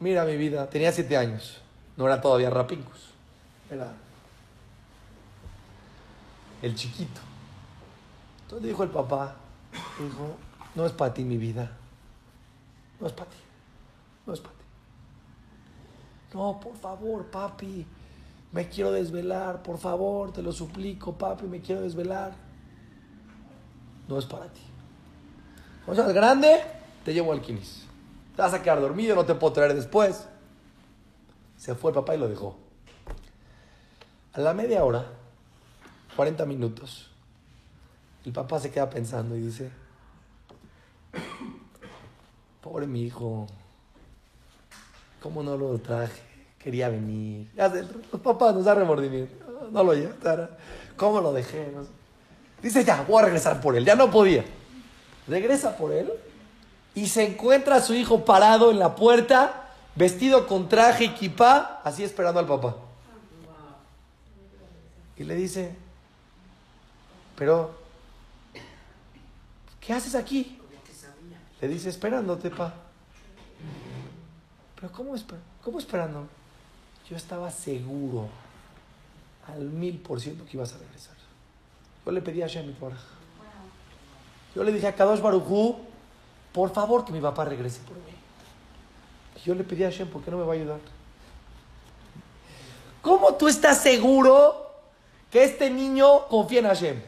mira 0.00 0.24
mi 0.24 0.34
vida, 0.38 0.70
tenía 0.70 0.90
siete 0.90 1.14
años. 1.14 1.60
No 1.98 2.06
era 2.06 2.18
todavía 2.18 2.48
Rapincus. 2.48 3.10
Era 3.70 3.92
el 6.62 6.74
chiquito. 6.74 7.20
Entonces 8.44 8.66
dijo 8.66 8.82
el 8.82 8.88
papá, 8.88 9.36
dijo, 10.02 10.36
no 10.74 10.86
es 10.86 10.92
para 10.92 11.12
ti 11.12 11.22
mi 11.22 11.36
vida. 11.36 11.70
No 12.98 13.08
es 13.08 13.12
para 13.12 13.28
ti. 13.28 13.36
No 14.24 14.32
es 14.32 14.40
para 14.40 14.54
ti. 14.54 14.64
No, 16.32 16.58
por 16.58 16.76
favor, 16.78 17.26
papi. 17.26 17.86
Me 18.52 18.70
quiero 18.70 18.90
desvelar. 18.90 19.62
Por 19.62 19.76
favor, 19.76 20.32
te 20.32 20.40
lo 20.40 20.50
suplico, 20.50 21.12
papi. 21.12 21.44
Me 21.44 21.60
quiero 21.60 21.82
desvelar. 21.82 22.51
No 24.08 24.18
es 24.18 24.26
para 24.26 24.46
ti. 24.46 24.62
Cuando 25.84 26.02
seas 26.02 26.14
grande, 26.14 26.60
te 27.04 27.12
llevo 27.12 27.32
al 27.32 27.40
Kinis. 27.40 27.86
Te 28.36 28.42
vas 28.42 28.54
a 28.54 28.62
quedar 28.62 28.80
dormido, 28.80 29.14
no 29.14 29.24
te 29.24 29.34
puedo 29.34 29.52
traer 29.52 29.74
después. 29.74 30.26
Se 31.56 31.74
fue 31.74 31.90
el 31.90 31.94
papá 31.94 32.14
y 32.14 32.18
lo 32.18 32.28
dejó. 32.28 32.56
A 34.32 34.40
la 34.40 34.54
media 34.54 34.84
hora, 34.84 35.04
40 36.16 36.46
minutos, 36.46 37.10
el 38.24 38.32
papá 38.32 38.58
se 38.60 38.70
queda 38.70 38.88
pensando 38.88 39.36
y 39.36 39.40
dice, 39.40 39.70
pobre 42.60 42.86
mi 42.86 43.02
hijo, 43.02 43.46
¿cómo 45.20 45.42
no 45.42 45.56
lo 45.56 45.78
traje? 45.78 46.22
Quería 46.58 46.88
venir. 46.88 47.50
Los 48.12 48.20
papás 48.20 48.54
nos 48.54 48.64
da 48.64 48.74
remordimiento. 48.74 49.34
No 49.70 49.82
lo 49.82 49.94
llevé. 49.94 50.14
¿Cómo 50.96 51.20
lo 51.20 51.32
dejé? 51.32 51.72
No 51.74 51.84
sé. 51.84 51.90
Dice, 52.62 52.84
ya, 52.84 53.02
voy 53.02 53.20
a 53.20 53.24
regresar 53.26 53.60
por 53.60 53.76
él. 53.76 53.84
Ya 53.84 53.96
no 53.96 54.10
podía. 54.10 54.44
Regresa 55.26 55.76
por 55.76 55.92
él 55.92 56.12
y 56.94 57.08
se 57.08 57.26
encuentra 57.26 57.76
a 57.76 57.82
su 57.82 57.94
hijo 57.94 58.24
parado 58.24 58.70
en 58.70 58.78
la 58.78 58.94
puerta, 58.94 59.70
vestido 59.94 60.46
con 60.46 60.68
traje 60.68 61.04
y 61.04 61.14
kipá, 61.14 61.80
así 61.84 62.04
esperando 62.04 62.40
al 62.40 62.46
papá. 62.46 62.76
Y 65.16 65.24
le 65.24 65.34
dice, 65.34 65.74
pero, 67.36 67.74
¿qué 69.80 69.92
haces 69.92 70.14
aquí? 70.14 70.58
Le 71.60 71.68
dice, 71.68 71.88
esperándote, 71.88 72.50
pa. 72.50 72.74
Pero 74.76 74.90
¿cómo, 74.92 75.14
esper 75.14 75.38
¿cómo 75.62 75.78
esperando? 75.78 76.26
Yo 77.08 77.16
estaba 77.16 77.50
seguro 77.50 78.28
al 79.46 79.60
mil 79.60 79.98
por 79.98 80.20
ciento 80.20 80.44
que 80.44 80.56
ibas 80.56 80.72
a 80.72 80.78
regresar. 80.78 81.21
Yo 82.04 82.12
le 82.12 82.20
pedí 82.20 82.42
a 82.42 82.46
Hashem 82.46 82.74
Torah. 82.74 82.96
Yo 84.54 84.64
le 84.64 84.72
dije 84.72 84.86
a 84.86 84.94
Kadosh 84.94 85.20
Barujú, 85.20 85.76
por 86.52 86.72
favor 86.72 87.04
que 87.04 87.12
mi 87.12 87.20
papá 87.20 87.44
regrese 87.44 87.80
por 87.80 87.96
mí. 87.96 88.12
Yo 89.44 89.54
le 89.54 89.64
pedí 89.64 89.84
a 89.84 89.90
Hashem, 89.90 90.08
¿por 90.08 90.22
qué 90.22 90.30
no 90.30 90.38
me 90.38 90.44
va 90.44 90.52
a 90.52 90.56
ayudar? 90.56 90.78
¿Cómo 93.00 93.34
tú 93.34 93.48
estás 93.48 93.78
seguro 93.78 94.70
que 95.30 95.42
este 95.42 95.70
niño 95.70 96.28
confía 96.28 96.60
en 96.60 96.66
Hashem? 96.66 97.02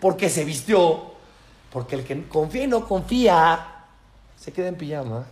Porque 0.00 0.30
se 0.30 0.44
vistió, 0.44 1.12
porque 1.70 1.96
el 1.96 2.04
que 2.04 2.26
confía 2.28 2.64
y 2.64 2.66
no 2.66 2.86
confía, 2.86 3.84
se 4.36 4.52
queda 4.52 4.68
en 4.68 4.76
pijama. 4.76 5.26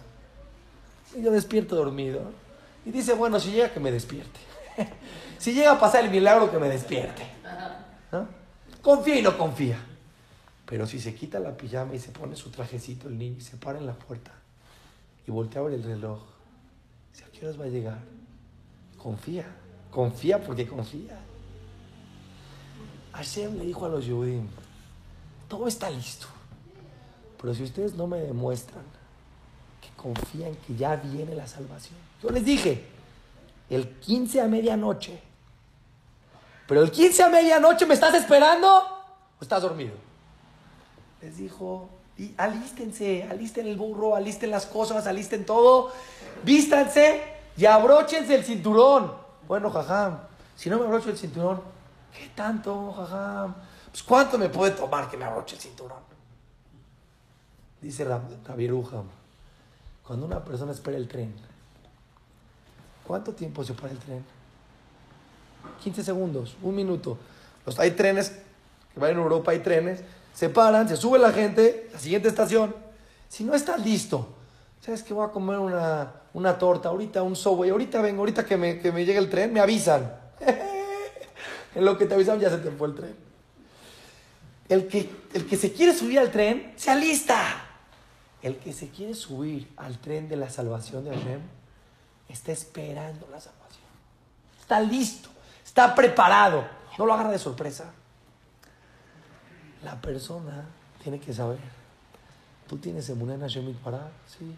Y 1.17 1.23
yo 1.23 1.31
despierto 1.31 1.77
dormido. 1.77 2.21
Y 2.85 2.91
dice, 2.91 3.15
bueno, 3.15 3.41
si 3.41 3.53
llega 3.53 3.73
que 3.73 3.81
me 3.81 3.91
despierte. 3.91 4.41
si 5.39 5.55
llega 5.55 5.73
a 5.73 5.81
pasar 5.81 6.05
el 6.05 6.11
milagro 6.11 6.51
que 6.51 6.59
me 6.59 6.69
despierte. 6.69 7.27
Confía 8.85 9.19
y 9.19 9.23
no 9.23 9.37
confía. 9.39 9.79
Pero 10.67 10.87
si 10.87 11.01
se 11.01 11.15
quita 11.15 11.41
la 11.41 11.57
pijama 11.57 11.95
y 11.95 11.99
se 11.99 12.11
pone 12.11 12.37
su 12.37 12.51
trajecito 12.51 13.09
el 13.09 13.17
niño 13.17 13.39
y 13.39 13.41
se 13.41 13.57
para 13.57 13.79
en 13.79 13.87
la 13.87 13.95
puerta 13.95 14.31
y 15.27 15.31
voltea 15.31 15.63
a 15.63 15.65
ver 15.65 15.75
el 15.75 15.83
reloj, 15.83 16.21
dice, 17.11 17.25
¿a 17.25 17.29
qué 17.29 17.47
horas 17.47 17.59
va 17.59 17.65
a 17.65 17.69
llegar? 17.69 17.99
Confía, 18.99 19.47
confía 19.91 20.39
porque 20.43 20.67
confía. 20.67 21.19
Hashem 23.15 23.57
le 23.57 23.65
dijo 23.65 23.87
a 23.87 23.89
los 23.89 24.05
Yudim, 24.05 24.49
todo 25.49 25.67
está 25.67 25.89
listo, 25.89 26.27
pero 27.41 27.55
si 27.55 27.63
ustedes 27.63 27.95
no 27.95 28.07
me 28.07 28.19
demuestran 28.19 28.85
que 29.81 29.89
confían 29.97 30.55
que 30.67 30.77
ya 30.77 30.97
viene 30.97 31.35
la 31.35 31.47
salvación, 31.47 31.97
yo 32.23 32.29
les 32.29 32.45
dije, 32.45 32.85
el 33.71 33.89
15 33.89 34.43
a 34.43 34.49
medianoche, 34.49 35.21
pero 36.67 36.83
el 36.83 36.91
15 36.91 37.23
a 37.23 37.29
medianoche 37.29 37.87
me 37.87 37.95
estás 37.95 38.15
esperando 38.15 38.69
o 39.39 39.43
estás 39.43 39.63
dormido 39.63 40.05
les 41.25 41.39
dijo, 41.39 41.89
y 42.19 42.35
alístense, 42.37 43.27
alisten 43.31 43.67
el 43.67 43.77
burro, 43.77 44.15
alisten 44.15 44.51
las 44.51 44.67
cosas, 44.67 45.07
alisten 45.07 45.47
todo, 45.47 45.91
vístanse 46.45 47.23
y 47.57 47.65
abróchense 47.65 48.35
el 48.35 48.45
cinturón. 48.45 49.11
Bueno, 49.49 49.71
jajam, 49.71 50.19
si 50.55 50.69
no 50.69 50.79
me 50.79 50.85
abrocho 50.85 51.09
el 51.09 51.17
cinturón, 51.17 51.63
¿qué 52.13 52.29
tanto, 52.35 52.93
jajam? 52.93 53.55
Pues 53.91 54.03
¿cuánto 54.03 54.37
me 54.37 54.51
puede 54.51 54.73
tomar 54.73 55.11
que 55.11 55.17
me 55.17 55.25
abroche 55.25 55.57
el 55.57 55.63
cinturón? 55.63 56.03
Dice 57.81 58.05
Rabirujam, 58.05 59.07
cuando 60.07 60.27
una 60.27 60.45
persona 60.45 60.73
espera 60.73 60.99
el 60.99 61.09
tren, 61.09 61.35
¿cuánto 63.07 63.33
tiempo 63.33 63.65
se 63.65 63.73
para 63.73 63.93
el 63.93 63.99
tren? 63.99 64.25
15 65.83 66.05
segundos, 66.05 66.57
un 66.63 66.75
minuto. 66.75 67.19
Los, 67.67 67.79
hay 67.79 67.93
trenes, 67.93 68.31
que 68.93 69.01
van 69.01 69.11
en 69.11 69.19
Europa 69.19 69.53
hay 69.53 69.61
trenes, 69.61 70.03
se 70.35 70.49
paran, 70.49 70.89
se 70.89 70.97
sube 70.97 71.19
la 71.19 71.33
gente, 71.33 71.89
la 71.93 71.99
siguiente 71.99 72.29
estación. 72.29 72.75
Si 73.29 73.45
no 73.45 73.55
estás 73.55 73.85
listo, 73.85 74.29
¿sabes 74.81 75.03
que 75.03 75.15
voy 75.15 75.27
a 75.27 75.31
comer 75.31 75.59
una, 75.59 76.13
una 76.33 76.59
torta 76.59 76.89
ahorita, 76.89 77.23
un 77.23 77.37
subway? 77.37 77.71
Ahorita 77.71 78.01
vengo, 78.01 78.21
ahorita 78.21 78.45
que 78.45 78.57
me, 78.57 78.79
que 78.81 78.93
me 78.93 79.05
llegue 79.05 79.19
el 79.19 79.31
tren, 79.31 79.53
me 79.53 79.61
avisan. 79.61 80.13
En 81.75 81.85
lo 81.85 81.99
que 81.99 82.07
te 82.07 82.15
avisaron 82.15 82.41
ya 82.41 82.51
se 82.51 82.59
te 82.59 82.71
fue 82.71 82.87
el 82.87 82.95
tren. 82.95 83.17
El 84.69 84.87
que, 84.87 85.11
el 85.33 85.47
que 85.47 85.57
se 85.57 85.73
quiere 85.73 85.93
subir 85.93 86.19
al 86.19 86.31
tren, 86.31 86.73
se 86.77 86.91
alista. 86.91 87.43
El 88.43 88.57
que 88.57 88.73
se 88.73 88.91
quiere 88.91 89.15
subir 89.15 89.73
al 89.77 89.99
tren 89.99 90.29
de 90.29 90.37
la 90.37 90.51
salvación 90.51 91.05
de 91.05 91.11
Hashem, 91.11 91.41
está 92.29 92.53
esperando 92.53 93.27
la 93.31 93.41
salvación. 93.41 93.85
Está 94.61 94.81
listo, 94.81 95.31
está 95.75 95.93
preparado. 95.93 96.65
No 96.97 97.05
lo 97.05 97.15
agarra 97.15 97.33
de 97.33 97.39
sorpresa. 97.41 97.93
La 99.83 100.01
persona 100.01 100.67
tiene 101.03 101.19
que 101.19 101.35
saber. 101.35 101.59
Tú 102.69 102.79
tienes 102.79 103.09
emuná 103.09 103.35
en 103.35 103.41
Hashem 103.41 103.75
para, 103.83 104.09
sí. 104.25 104.55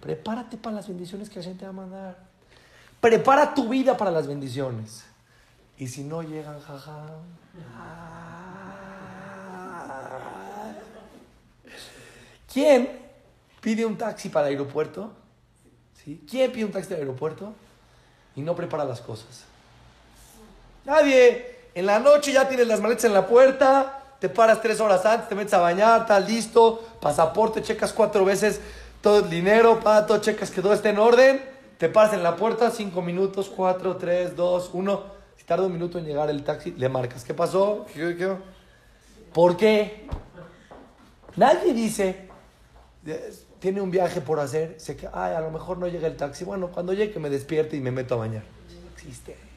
Prepárate 0.00 0.56
para 0.56 0.76
las 0.76 0.88
bendiciones 0.88 1.30
que 1.30 1.36
Hashem 1.40 1.56
te 1.56 1.64
va 1.64 1.70
a 1.70 1.72
mandar. 1.72 2.18
Prepara 3.00 3.54
tu 3.54 3.68
vida 3.68 3.96
para 3.96 4.10
las 4.10 4.26
bendiciones. 4.26 5.04
Y 5.78 5.86
si 5.86 6.02
no 6.02 6.20
llegan, 6.22 6.60
jaja. 6.60 7.06
¿Quién 12.52 12.98
pide 13.60 13.86
un 13.86 13.96
taxi 13.96 14.28
para 14.30 14.48
el 14.48 14.54
aeropuerto? 14.54 15.12
¿Sí? 16.02 16.24
¿Quién 16.28 16.50
pide 16.50 16.64
un 16.64 16.72
taxi 16.72 16.92
al 16.92 17.00
aeropuerto 17.00 17.54
y 18.34 18.42
no 18.42 18.56
prepara 18.56 18.84
las 18.84 19.00
cosas? 19.00 19.44
Nadie. 20.84 21.58
En 21.74 21.86
la 21.86 22.00
noche 22.00 22.32
ya 22.32 22.48
tienes 22.48 22.66
las 22.66 22.80
maletas 22.80 23.04
en 23.04 23.14
la 23.14 23.26
puerta, 23.26 24.16
te 24.18 24.28
paras 24.28 24.60
tres 24.60 24.80
horas 24.80 25.06
antes, 25.06 25.28
te 25.28 25.34
metes 25.36 25.54
a 25.54 25.58
bañar, 25.58 26.00
estás 26.00 26.28
listo, 26.28 26.82
pasaporte, 27.00 27.62
checas 27.62 27.92
cuatro 27.92 28.24
veces 28.24 28.60
todo 29.00 29.20
el 29.20 29.30
dinero, 29.30 29.80
pato, 29.80 30.18
checas 30.18 30.50
que 30.50 30.60
todo 30.60 30.74
esté 30.74 30.90
en 30.90 30.98
orden, 30.98 31.42
te 31.78 31.88
paras 31.88 32.12
en 32.12 32.22
la 32.22 32.36
puerta, 32.36 32.70
cinco 32.70 33.02
minutos, 33.02 33.50
cuatro, 33.54 33.96
tres, 33.96 34.36
dos, 34.36 34.70
uno. 34.72 35.04
Si 35.36 35.44
tarda 35.44 35.66
un 35.66 35.72
minuto 35.72 35.98
en 35.98 36.04
llegar 36.04 36.28
el 36.28 36.44
taxi, 36.44 36.72
le 36.72 36.88
marcas. 36.88 37.24
¿Qué 37.24 37.32
pasó? 37.32 37.86
¿Qué, 37.94 38.16
qué? 38.16 38.36
¿Por 39.32 39.56
qué? 39.56 40.06
Nadie 41.36 41.72
dice, 41.72 42.28
tiene 43.58 43.80
un 43.80 43.90
viaje 43.90 44.20
por 44.20 44.40
hacer, 44.40 44.74
sé 44.78 44.96
que, 44.96 45.08
ay, 45.12 45.34
a 45.34 45.40
lo 45.40 45.50
mejor 45.50 45.78
no 45.78 45.86
llega 45.86 46.08
el 46.08 46.16
taxi. 46.16 46.44
Bueno, 46.44 46.68
cuando 46.72 46.92
llegue 46.92 47.18
me 47.18 47.30
despierte 47.30 47.76
y 47.76 47.80
me 47.80 47.90
meto 47.90 48.14
a 48.14 48.18
bañar. 48.18 48.42
No 48.42 48.90
existe. 48.92 49.49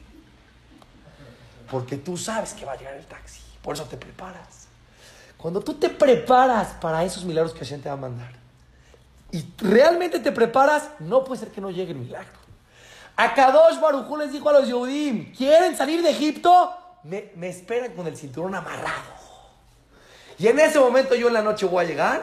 Porque 1.70 1.96
tú 1.96 2.16
sabes 2.16 2.52
que 2.52 2.64
va 2.64 2.72
a 2.72 2.76
llegar 2.76 2.94
el 2.94 3.06
taxi. 3.06 3.40
Por 3.62 3.74
eso 3.74 3.84
te 3.84 3.96
preparas. 3.96 4.66
Cuando 5.36 5.60
tú 5.60 5.74
te 5.74 5.90
preparas 5.90 6.68
para 6.80 7.04
esos 7.04 7.24
milagros 7.24 7.52
que 7.52 7.60
Hashem 7.60 7.82
te 7.82 7.88
va 7.88 7.94
a 7.94 7.98
mandar 7.98 8.32
y 9.30 9.44
realmente 9.58 10.20
te 10.20 10.32
preparas, 10.32 10.90
no 11.00 11.24
puede 11.24 11.40
ser 11.40 11.50
que 11.50 11.60
no 11.60 11.70
llegue 11.70 11.92
el 11.92 11.98
milagro. 11.98 12.38
A 13.16 13.34
Kadosh 13.34 13.80
Barujú 13.80 14.16
les 14.16 14.32
dijo 14.32 14.48
a 14.48 14.52
los 14.52 14.66
Yehudim: 14.66 15.34
¿Quieren 15.34 15.76
salir 15.76 16.02
de 16.02 16.10
Egipto? 16.10 16.72
Me, 17.02 17.32
me 17.36 17.48
esperan 17.48 17.92
con 17.92 18.06
el 18.06 18.16
cinturón 18.16 18.54
amarrado. 18.54 19.14
Y 20.38 20.46
en 20.46 20.58
ese 20.58 20.78
momento 20.78 21.14
yo 21.14 21.28
en 21.28 21.34
la 21.34 21.42
noche 21.42 21.66
voy 21.66 21.84
a 21.84 21.88
llegar 21.88 22.22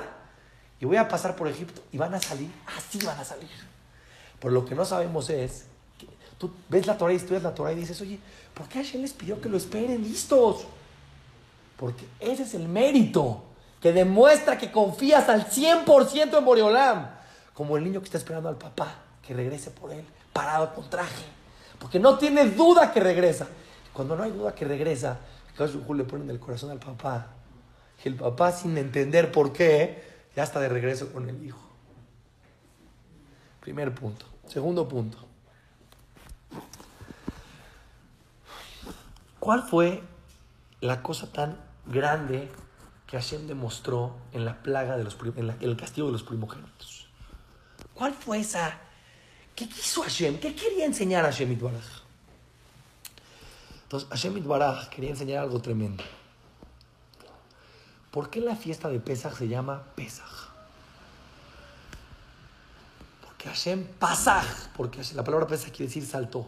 y 0.79 0.85
voy 0.85 0.97
a 0.97 1.07
pasar 1.07 1.35
por 1.35 1.47
Egipto 1.47 1.81
y 1.91 1.97
van 1.97 2.13
a 2.13 2.19
salir, 2.19 2.51
así 2.77 2.97
van 3.05 3.19
a 3.19 3.23
salir. 3.23 3.49
Pero 4.39 4.53
lo 4.53 4.65
que 4.65 4.73
no 4.73 4.83
sabemos 4.83 5.29
es, 5.29 5.65
tú 6.41 6.49
ves 6.69 6.87
la 6.87 6.97
Torah 6.97 7.13
y 7.13 7.17
estudias 7.17 7.43
la 7.43 7.53
Torah 7.53 7.71
y 7.71 7.75
dices, 7.75 8.01
oye, 8.01 8.19
¿por 8.55 8.67
qué 8.67 8.83
Hashem 8.83 9.01
les 9.01 9.13
pidió 9.13 9.39
que 9.39 9.47
lo 9.47 9.57
esperen 9.57 10.01
listos? 10.01 10.65
Porque 11.77 12.03
ese 12.19 12.41
es 12.41 12.55
el 12.55 12.67
mérito 12.67 13.43
que 13.79 13.93
demuestra 13.93 14.57
que 14.57 14.71
confías 14.71 15.29
al 15.29 15.47
100% 15.47 16.35
en 16.35 16.45
Boreolam. 16.45 17.11
Como 17.53 17.77
el 17.77 17.83
niño 17.83 17.99
que 17.99 18.05
está 18.05 18.17
esperando 18.17 18.49
al 18.49 18.57
papá 18.57 18.95
que 19.21 19.35
regrese 19.35 19.69
por 19.69 19.91
él, 19.91 20.03
parado 20.33 20.73
con 20.73 20.89
traje. 20.89 21.25
Porque 21.77 21.99
no 21.99 22.17
tiene 22.17 22.45
duda 22.45 22.91
que 22.91 22.99
regresa. 22.99 23.47
Cuando 23.93 24.15
no 24.15 24.23
hay 24.23 24.31
duda 24.31 24.55
que 24.55 24.65
regresa, 24.65 25.19
le 25.59 26.03
ponen 26.05 26.29
el 26.31 26.39
corazón 26.39 26.71
al 26.71 26.79
papá. 26.79 27.27
Y 28.03 28.07
el 28.07 28.15
papá, 28.15 28.51
sin 28.51 28.75
entender 28.79 29.31
por 29.31 29.53
qué, 29.53 30.03
ya 30.35 30.41
está 30.41 30.59
de 30.59 30.69
regreso 30.69 31.13
con 31.13 31.29
el 31.29 31.45
hijo. 31.45 31.59
Primer 33.59 33.93
punto. 33.93 34.25
Segundo 34.47 34.87
punto. 34.87 35.30
¿Cuál 39.41 39.63
fue 39.63 40.03
la 40.81 41.01
cosa 41.01 41.31
tan 41.31 41.57
grande 41.87 42.47
que 43.07 43.17
Hashem 43.17 43.47
demostró 43.47 44.15
en 44.33 44.45
la 44.45 44.61
plaga 44.61 44.97
de 44.97 45.03
los 45.03 45.17
en, 45.35 45.49
el 45.59 45.75
castigo 45.75 46.05
de 46.05 46.13
los 46.13 46.21
primogénitos? 46.21 47.07
¿Cuál 47.95 48.13
fue 48.13 48.39
esa? 48.39 48.77
¿Qué 49.55 49.67
quiso 49.67 50.03
Hashem? 50.03 50.39
¿Qué 50.39 50.53
quería 50.53 50.85
enseñar 50.85 51.23
Hashem 51.25 51.51
Itbaraj? 51.53 52.03
Entonces, 53.81 54.07
Hashem 54.09 54.37
Itbaraj 54.37 54.89
quería 54.89 55.09
enseñar 55.09 55.39
algo 55.39 55.59
tremendo. 55.59 56.03
¿Por 58.11 58.29
qué 58.29 58.41
la 58.41 58.55
fiesta 58.55 58.89
de 58.89 58.99
Pesach 58.99 59.33
se 59.35 59.47
llama 59.47 59.81
Pesach? 59.95 60.51
Porque 63.25 63.49
Hashem 63.49 63.87
Pasaj, 63.97 64.45
porque 64.77 65.01
la 65.15 65.23
palabra 65.23 65.47
Pesach 65.47 65.71
quiere 65.71 65.85
decir 65.85 66.05
saltó, 66.05 66.45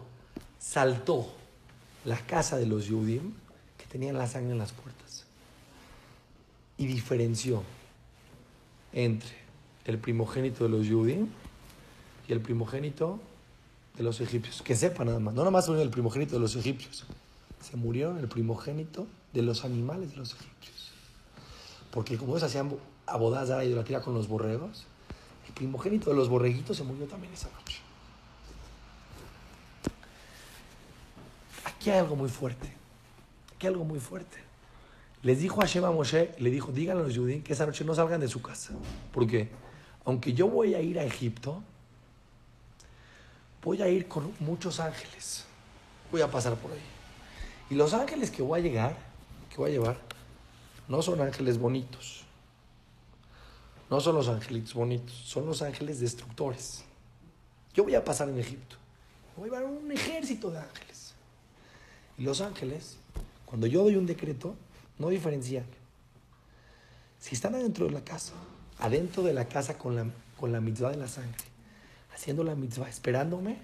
saltó 0.59 1.41
la 2.05 2.17
casa 2.17 2.57
de 2.57 2.65
los 2.65 2.85
Yudim 2.85 3.33
que 3.77 3.85
tenían 3.85 4.17
la 4.17 4.27
sangre 4.27 4.51
en 4.51 4.57
las 4.57 4.71
puertas 4.71 5.25
y 6.77 6.85
diferenció 6.85 7.63
entre 8.91 9.35
el 9.85 9.97
primogénito 9.97 10.63
de 10.63 10.69
los 10.69 10.85
Yudim 10.85 11.27
y 12.27 12.33
el 12.33 12.41
primogénito 12.41 13.19
de 13.97 14.03
los 14.03 14.21
egipcios. 14.21 14.61
Que 14.61 14.75
sepa 14.75 15.03
nada 15.05 15.19
más, 15.19 15.33
no 15.33 15.41
nada 15.41 15.51
más 15.51 15.67
el 15.67 15.89
primogénito 15.89 16.35
de 16.35 16.39
los 16.39 16.55
egipcios, 16.55 17.05
se 17.61 17.77
murió 17.77 18.17
el 18.17 18.27
primogénito 18.27 19.07
de 19.33 19.41
los 19.41 19.65
animales 19.65 20.11
de 20.11 20.17
los 20.17 20.33
egipcios. 20.33 20.91
Porque 21.91 22.17
como 22.17 22.33
ellos 22.33 22.43
hacían 22.43 22.75
abodadas 23.05 23.49
de 23.49 23.55
la 23.55 23.65
idolatría 23.65 24.01
con 24.01 24.13
los 24.13 24.27
borregos, 24.27 24.85
el 25.47 25.53
primogénito 25.53 26.09
de 26.09 26.15
los 26.15 26.29
borreguitos 26.29 26.77
se 26.77 26.83
murió 26.83 27.05
también 27.05 27.33
esa 27.33 27.49
noche. 27.51 27.82
Aquí 31.83 31.91
hay 31.91 31.99
algo 31.99 32.15
muy 32.15 32.29
fuerte. 32.29 32.69
Aquí 33.53 33.67
hay 33.67 33.73
algo 33.73 33.83
muy 33.83 33.99
fuerte. 33.99 34.37
Les 35.21 35.37
dijo 35.39 35.61
a 35.61 35.65
Shema 35.65 35.91
Moshe, 35.91 36.33
le 36.39 36.49
dijo, 36.49 36.71
díganle 36.71 37.03
a 37.03 37.07
los 37.07 37.17
judíos 37.17 37.43
que 37.43 37.51
esa 37.51 37.65
noche 37.65 37.83
no 37.83 37.93
salgan 37.93 38.21
de 38.21 38.29
su 38.29 38.41
casa. 38.41 38.71
Porque 39.11 39.49
aunque 40.05 40.31
yo 40.31 40.47
voy 40.47 40.75
a 40.75 40.81
ir 40.81 40.97
a 40.97 41.03
Egipto, 41.03 41.61
voy 43.61 43.81
a 43.81 43.89
ir 43.89 44.07
con 44.07 44.31
muchos 44.39 44.79
ángeles. 44.79 45.43
Voy 46.09 46.21
a 46.21 46.31
pasar 46.31 46.55
por 46.55 46.71
ahí. 46.71 46.79
Y 47.69 47.75
los 47.75 47.93
ángeles 47.93 48.31
que 48.31 48.41
voy 48.41 48.61
a 48.61 48.63
llegar, 48.63 48.95
que 49.49 49.57
voy 49.57 49.71
a 49.71 49.73
llevar, 49.73 49.97
no 50.87 51.01
son 51.01 51.19
ángeles 51.19 51.57
bonitos. 51.57 52.23
No 53.89 53.99
son 53.99 54.15
los 54.15 54.29
angelitos 54.29 54.73
bonitos, 54.73 55.13
son 55.13 55.45
los 55.45 55.61
ángeles 55.61 55.99
destructores. 55.99 56.85
Yo 57.73 57.83
voy 57.83 57.95
a 57.95 58.05
pasar 58.05 58.29
en 58.29 58.39
Egipto. 58.39 58.77
Voy 59.35 59.49
a 59.49 59.51
llevar 59.51 59.65
un 59.65 59.91
ejército 59.91 60.49
de 60.49 60.59
ángeles. 60.59 60.92
Los 62.23 62.39
ángeles, 62.39 62.97
cuando 63.45 63.67
yo 63.67 63.83
doy 63.83 63.97
un 63.97 64.05
decreto, 64.05 64.55
no 64.97 65.09
diferencian. 65.09 65.65
Si 67.19 67.35
están 67.35 67.53
adentro 67.55 67.85
de 67.85 67.91
la 67.91 68.01
casa, 68.01 68.31
adentro 68.79 69.23
de 69.23 69.33
la 69.33 69.47
casa 69.49 69.77
con 69.77 69.95
la, 69.95 70.05
con 70.39 70.53
la 70.53 70.61
mitzvah 70.61 70.91
de 70.91 70.97
la 70.97 71.09
sangre, 71.09 71.43
haciendo 72.13 72.45
la 72.45 72.55
mitzvah, 72.55 72.87
esperándome, 72.87 73.57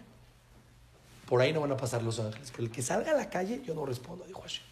por 1.26 1.42
ahí 1.42 1.54
no 1.54 1.62
van 1.62 1.72
a 1.72 1.78
pasar 1.78 2.04
los 2.04 2.20
ángeles. 2.20 2.52
Pero 2.52 2.64
el 2.64 2.72
que 2.72 2.82
salga 2.82 3.12
a 3.12 3.16
la 3.16 3.30
calle, 3.30 3.62
yo 3.66 3.74
no 3.74 3.86
respondo, 3.86 4.26
dijo 4.26 4.42
Hashem. 4.42 4.64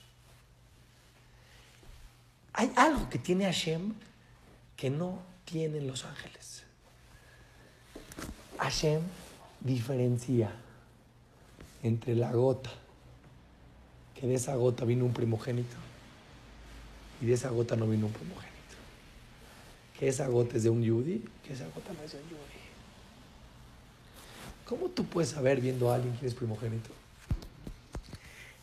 Hay 2.53 2.71
algo 2.75 3.07
que 3.09 3.19
tiene 3.19 3.45
Hashem 3.45 3.93
que 4.75 4.89
no 4.89 5.19
tienen 5.45 5.87
los 5.87 6.03
ángeles. 6.03 6.63
Hashem 8.57 9.01
diferencia 9.61 10.51
entre 11.83 12.15
la 12.15 12.31
gota, 12.33 12.71
que 14.19 14.27
de 14.27 14.35
esa 14.35 14.55
gota 14.55 14.85
vino 14.85 15.05
un 15.05 15.13
primogénito, 15.13 15.75
y 17.21 17.25
de 17.25 17.33
esa 17.33 17.49
gota 17.49 17.75
no 17.75 17.87
vino 17.87 18.07
un 18.07 18.13
primogénito. 18.13 18.47
Que 19.97 20.07
esa 20.07 20.27
gota 20.27 20.57
es 20.57 20.63
de 20.63 20.69
un 20.69 20.83
yudi, 20.83 21.23
que 21.45 21.53
esa 21.53 21.65
gota 21.65 21.93
no 21.93 22.03
es 22.03 22.11
de 22.11 22.19
un 22.19 22.29
yudi. 22.29 22.57
¿Cómo 24.65 24.89
tú 24.89 25.05
puedes 25.05 25.29
saber 25.29 25.61
viendo 25.61 25.91
a 25.91 25.95
alguien 25.95 26.15
que 26.17 26.27
es 26.27 26.33
primogénito? 26.33 26.89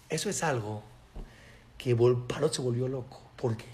Eso 0.08 0.28
es 0.28 0.42
algo 0.42 0.82
que 1.78 1.96
Parot 1.96 2.52
se 2.52 2.62
volvió 2.62 2.88
loco. 2.88 3.22
¿Por 3.36 3.56
qué? 3.56 3.64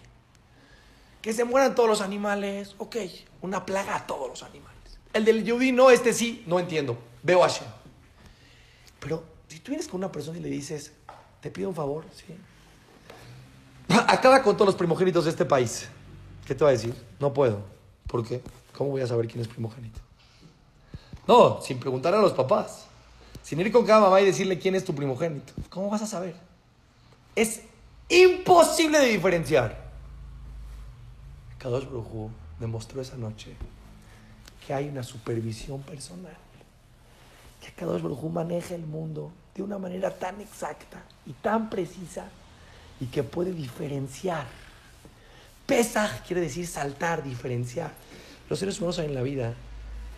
Que 1.21 1.33
se 1.33 1.45
mueran 1.45 1.75
todos 1.75 1.89
los 1.89 2.01
animales. 2.01 2.75
Ok, 2.79 2.97
una 3.43 3.67
plaga 3.67 3.97
a 3.97 4.07
todos 4.07 4.29
los 4.29 4.43
animales. 4.43 4.79
El 5.13 5.25
del 5.25 5.45
Yudí 5.45 5.73
no, 5.73 5.91
este 5.91 6.13
sí, 6.13 6.45
no 6.47 6.61
entiendo. 6.61 6.99
Veo 7.23 7.45
a 7.45 7.49
Hashem. 7.49 7.67
Pero 9.01 9.25
si 9.49 9.59
tú 9.59 9.73
vienes 9.73 9.89
con 9.89 9.99
una 9.99 10.13
persona 10.13 10.39
y 10.39 10.41
le 10.41 10.49
dices, 10.49 10.93
te 11.41 11.51
pido 11.51 11.69
un 11.69 11.75
favor, 11.75 12.05
sí. 12.15 12.35
Acaba 14.09 14.43
con 14.43 14.57
todos 14.57 14.67
los 14.67 14.75
primogénitos 14.77 15.25
de 15.25 15.31
este 15.31 15.45
país. 15.45 15.89
¿Qué 16.47 16.55
te 16.55 16.65
va 16.65 16.71
a 16.71 16.73
decir? 16.73 16.95
No 17.19 17.33
puedo. 17.33 17.63
¿Por 18.07 18.27
qué? 18.27 18.43
¿Cómo 18.77 18.91
voy 18.91 19.03
a 19.03 19.07
saber 19.07 19.27
quién 19.27 19.41
es 19.41 19.49
primogénito? 19.49 20.01
No, 21.27 21.61
sin 21.63 21.79
preguntar 21.79 22.15
a 22.15 22.21
los 22.21 22.33
papás. 22.33 22.87
Sin 23.43 23.61
ir 23.61 23.73
con 23.73 23.87
cada 23.87 24.01
mamá 24.01 24.21
y 24.21 24.27
decirle 24.27 24.59
quién 24.59 24.75
es 24.75 24.85
tu 24.85 24.95
primogénito. 24.95 25.53
¿Cómo 25.69 25.91
vas 25.91 26.03
a 26.03 26.07
saber? 26.07 26.35
Es 27.35 27.63
imposible 28.09 28.99
de 28.99 29.07
diferenciar. 29.07 29.91
Kadosh 31.59 31.85
Baruj 31.85 32.31
demostró 32.59 33.01
esa 33.01 33.17
noche 33.17 33.55
que 34.67 34.75
hay 34.75 34.89
una 34.89 35.03
supervisión 35.03 35.83
personal. 35.83 36.37
Que 37.61 37.73
Kadosh 37.73 38.03
Baruj 38.03 38.25
maneja 38.31 38.75
el 38.75 38.87
mundo 38.87 39.33
de 39.55 39.63
una 39.63 39.79
manera 39.79 40.17
tan 40.19 40.41
exacta 40.41 41.03
y 41.27 41.33
tan 41.33 41.71
precisa 41.71 42.29
y 43.01 43.07
que 43.07 43.23
puede 43.23 43.53
diferenciar. 43.53 44.47
Pesaj 45.67 46.27
quiere 46.27 46.43
decir 46.43 46.67
saltar, 46.67 47.23
diferenciar. 47.23 47.93
Los 48.49 48.59
seres 48.59 48.79
humanos 48.79 48.99
en 48.99 49.15
la 49.15 49.23
vida 49.23 49.55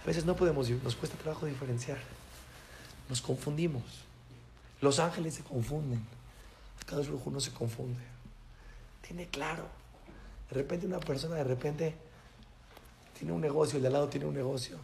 a 0.02 0.06
veces 0.06 0.24
no 0.24 0.34
podemos, 0.34 0.68
nos 0.68 0.96
cuesta 0.96 1.16
trabajo 1.16 1.46
diferenciar. 1.46 1.98
Nos 3.08 3.22
confundimos. 3.22 3.82
Los 4.80 4.98
ángeles 4.98 5.34
se 5.34 5.42
confunden. 5.42 6.04
Cada 6.86 7.02
brujo 7.02 7.30
no 7.30 7.40
se 7.40 7.52
confunde. 7.52 8.00
Tiene 9.06 9.28
claro. 9.28 9.66
De 10.50 10.56
repente 10.56 10.86
una 10.86 10.98
persona, 10.98 11.36
de 11.36 11.44
repente, 11.44 11.94
tiene 13.16 13.32
un 13.32 13.40
negocio, 13.40 13.76
el 13.76 13.82
de 13.82 13.88
al 13.88 13.92
lado 13.92 14.08
tiene 14.08 14.26
un 14.26 14.34
negocio. 14.34 14.78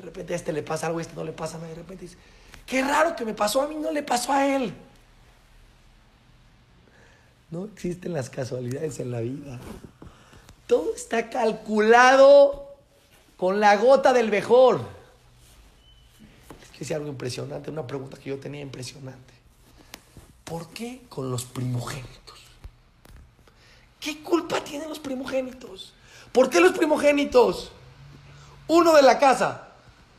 De 0.00 0.06
repente 0.06 0.32
a 0.32 0.36
este 0.36 0.52
le 0.52 0.62
pasa 0.62 0.86
algo, 0.86 0.98
a 0.98 1.02
este 1.02 1.14
no 1.14 1.24
le 1.24 1.32
pasa 1.32 1.58
nada. 1.58 1.68
De 1.68 1.74
repente 1.76 2.04
dice, 2.04 2.16
qué 2.66 2.82
raro 2.82 3.14
que 3.14 3.24
me 3.24 3.34
pasó 3.34 3.62
a 3.62 3.68
mí, 3.68 3.76
no 3.76 3.90
le 3.90 4.02
pasó 4.02 4.32
a 4.32 4.46
él. 4.46 4.74
No 7.50 7.66
existen 7.66 8.12
las 8.12 8.30
casualidades 8.30 9.00
en 9.00 9.10
la 9.10 9.20
vida. 9.20 9.58
Todo 10.66 10.94
está 10.94 11.30
calculado 11.30 12.74
con 13.36 13.60
la 13.60 13.76
gota 13.76 14.12
del 14.12 14.30
mejor 14.30 15.00
decía 16.80 16.96
algo 16.96 17.08
impresionante, 17.08 17.70
una 17.70 17.86
pregunta 17.86 18.16
que 18.16 18.30
yo 18.30 18.38
tenía 18.38 18.62
impresionante. 18.62 19.34
¿Por 20.44 20.70
qué 20.70 21.02
con 21.08 21.30
los 21.30 21.44
primogénitos? 21.44 22.40
¿Qué 24.00 24.22
culpa 24.22 24.64
tienen 24.64 24.88
los 24.88 24.98
primogénitos? 24.98 25.92
¿Por 26.32 26.48
qué 26.48 26.58
los 26.58 26.72
primogénitos? 26.72 27.70
Uno 28.66 28.94
de 28.94 29.02
la 29.02 29.18
casa. 29.18 29.69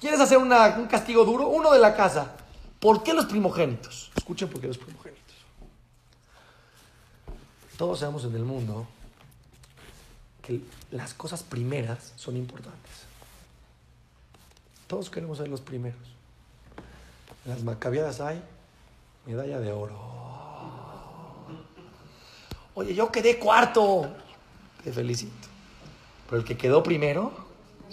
¿Quieres 0.02 0.20
hacer 0.20 0.40
un 0.40 0.50
castigo 0.88 1.24
duro? 1.24 1.48
Uno 1.48 1.72
de 1.72 1.78
la 1.78 1.96
casa. 1.96 2.34
¿Por 2.80 3.04
qué 3.04 3.14
los 3.14 3.28
primogénitos? 3.28 4.12
Escuchen 4.18 4.50
por 4.50 4.60
qué 4.60 4.66
los 4.66 4.80
primogénitos. 4.80 5.36
Todos 7.78 8.00
sabemos 8.00 8.26
en 8.26 8.36
el 8.36 8.44
mundo 8.44 8.88
que 10.42 10.62
las 10.90 11.14
cosas 11.14 11.44
primeras 11.44 12.14
son 12.16 12.36
importantes. 12.36 12.92
Todos 14.88 15.12
queremos 15.12 15.38
ser 15.38 15.50
los 15.50 15.62
primeros. 15.62 16.02
En 17.46 17.52
las 17.52 17.64
macabiadas 17.64 18.22
hay 18.22 18.42
medalla 19.28 19.60
de 19.60 19.72
oro. 19.72 20.00
Oye, 22.74 22.96
yo 22.96 23.12
quedé 23.12 23.38
cuarto. 23.38 24.12
Te 24.84 24.92
felicito. 24.92 25.48
Pero 26.28 26.42
el 26.42 26.48
que 26.48 26.58
quedó 26.58 26.82
primero, 26.82 27.32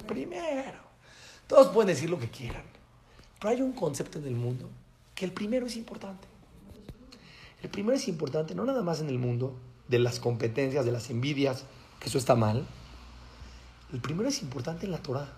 primero. 0.07 0.88
Todos 1.49 1.69
pueden 1.69 1.89
decir 1.89 2.09
lo 2.09 2.19
que 2.19 2.31
quieran. 2.31 2.63
Pero 3.41 3.51
hay 3.51 3.63
un 3.63 3.73
concepto 3.73 4.19
en 4.19 4.27
el 4.27 4.37
mundo 4.37 4.69
que 5.15 5.25
el 5.25 5.33
primero 5.33 5.67
es 5.67 5.77
importante. 5.77 6.29
El 7.63 7.71
primero 7.71 7.97
es 7.97 8.07
importante 8.07 8.55
no 8.55 8.65
nada 8.65 8.83
más 8.83 9.01
en 9.01 9.09
el 9.09 9.19
mundo 9.19 9.59
de 9.89 9.99
las 9.99 10.21
competencias, 10.21 10.85
de 10.85 10.93
las 10.93 11.11
envidias, 11.11 11.65
que 11.99 12.09
eso 12.09 12.19
está 12.19 12.37
mal. 12.37 12.65
El 13.93 14.01
primero 14.01 14.29
es 14.29 14.43
importante 14.43 14.87
en 14.87 14.93
la 14.93 14.99
Torah. 14.99 15.33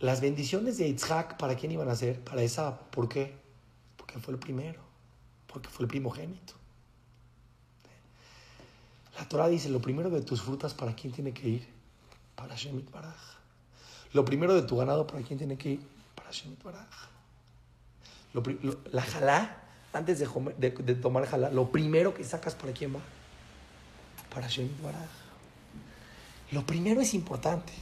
Las 0.00 0.20
bendiciones 0.20 0.78
de 0.78 0.88
Isaac, 0.88 1.36
¿para 1.36 1.54
quién 1.54 1.72
iban 1.72 1.88
a 1.88 1.94
ser? 1.94 2.20
Para 2.24 2.42
esa. 2.42 2.80
¿Por 2.90 3.08
qué? 3.08 3.36
Porque 3.96 4.18
fue 4.18 4.34
el 4.34 4.40
primero. 4.40 4.80
Porque 5.46 5.68
fue 5.68 5.84
el 5.84 5.88
primogénito. 5.88 6.54
La 9.16 9.28
Torah 9.28 9.48
dice: 9.48 9.68
Lo 9.68 9.80
primero 9.80 10.10
de 10.10 10.22
tus 10.22 10.42
frutas, 10.42 10.74
¿para 10.74 10.94
quién 10.96 11.12
tiene 11.12 11.32
que 11.32 11.48
ir? 11.48 11.68
Para 12.34 12.56
Shemit 12.56 12.90
Baraj. 12.90 13.33
Lo 14.14 14.24
primero 14.24 14.54
de 14.54 14.62
tu 14.62 14.76
ganado, 14.76 15.06
¿para 15.06 15.22
quién 15.22 15.38
tiene 15.38 15.58
que 15.58 15.70
ir? 15.70 15.80
Para 16.14 16.30
Shemit 16.30 16.62
Baraj. 16.62 16.86
la 18.92 19.02
jalá, 19.02 19.60
antes 19.92 20.20
de, 20.20 20.94
tomar 20.94 21.26
jalá, 21.26 21.50
lo 21.50 21.70
primero 21.70 22.14
que 22.14 22.22
sacas, 22.22 22.54
¿para 22.54 22.72
quién 22.72 22.94
va? 22.94 23.00
Para 24.32 24.46
Shemit 24.46 24.80
Baraj. 24.80 25.10
Lo 26.52 26.64
primero 26.64 27.00
es 27.00 27.12
importante. 27.12 27.72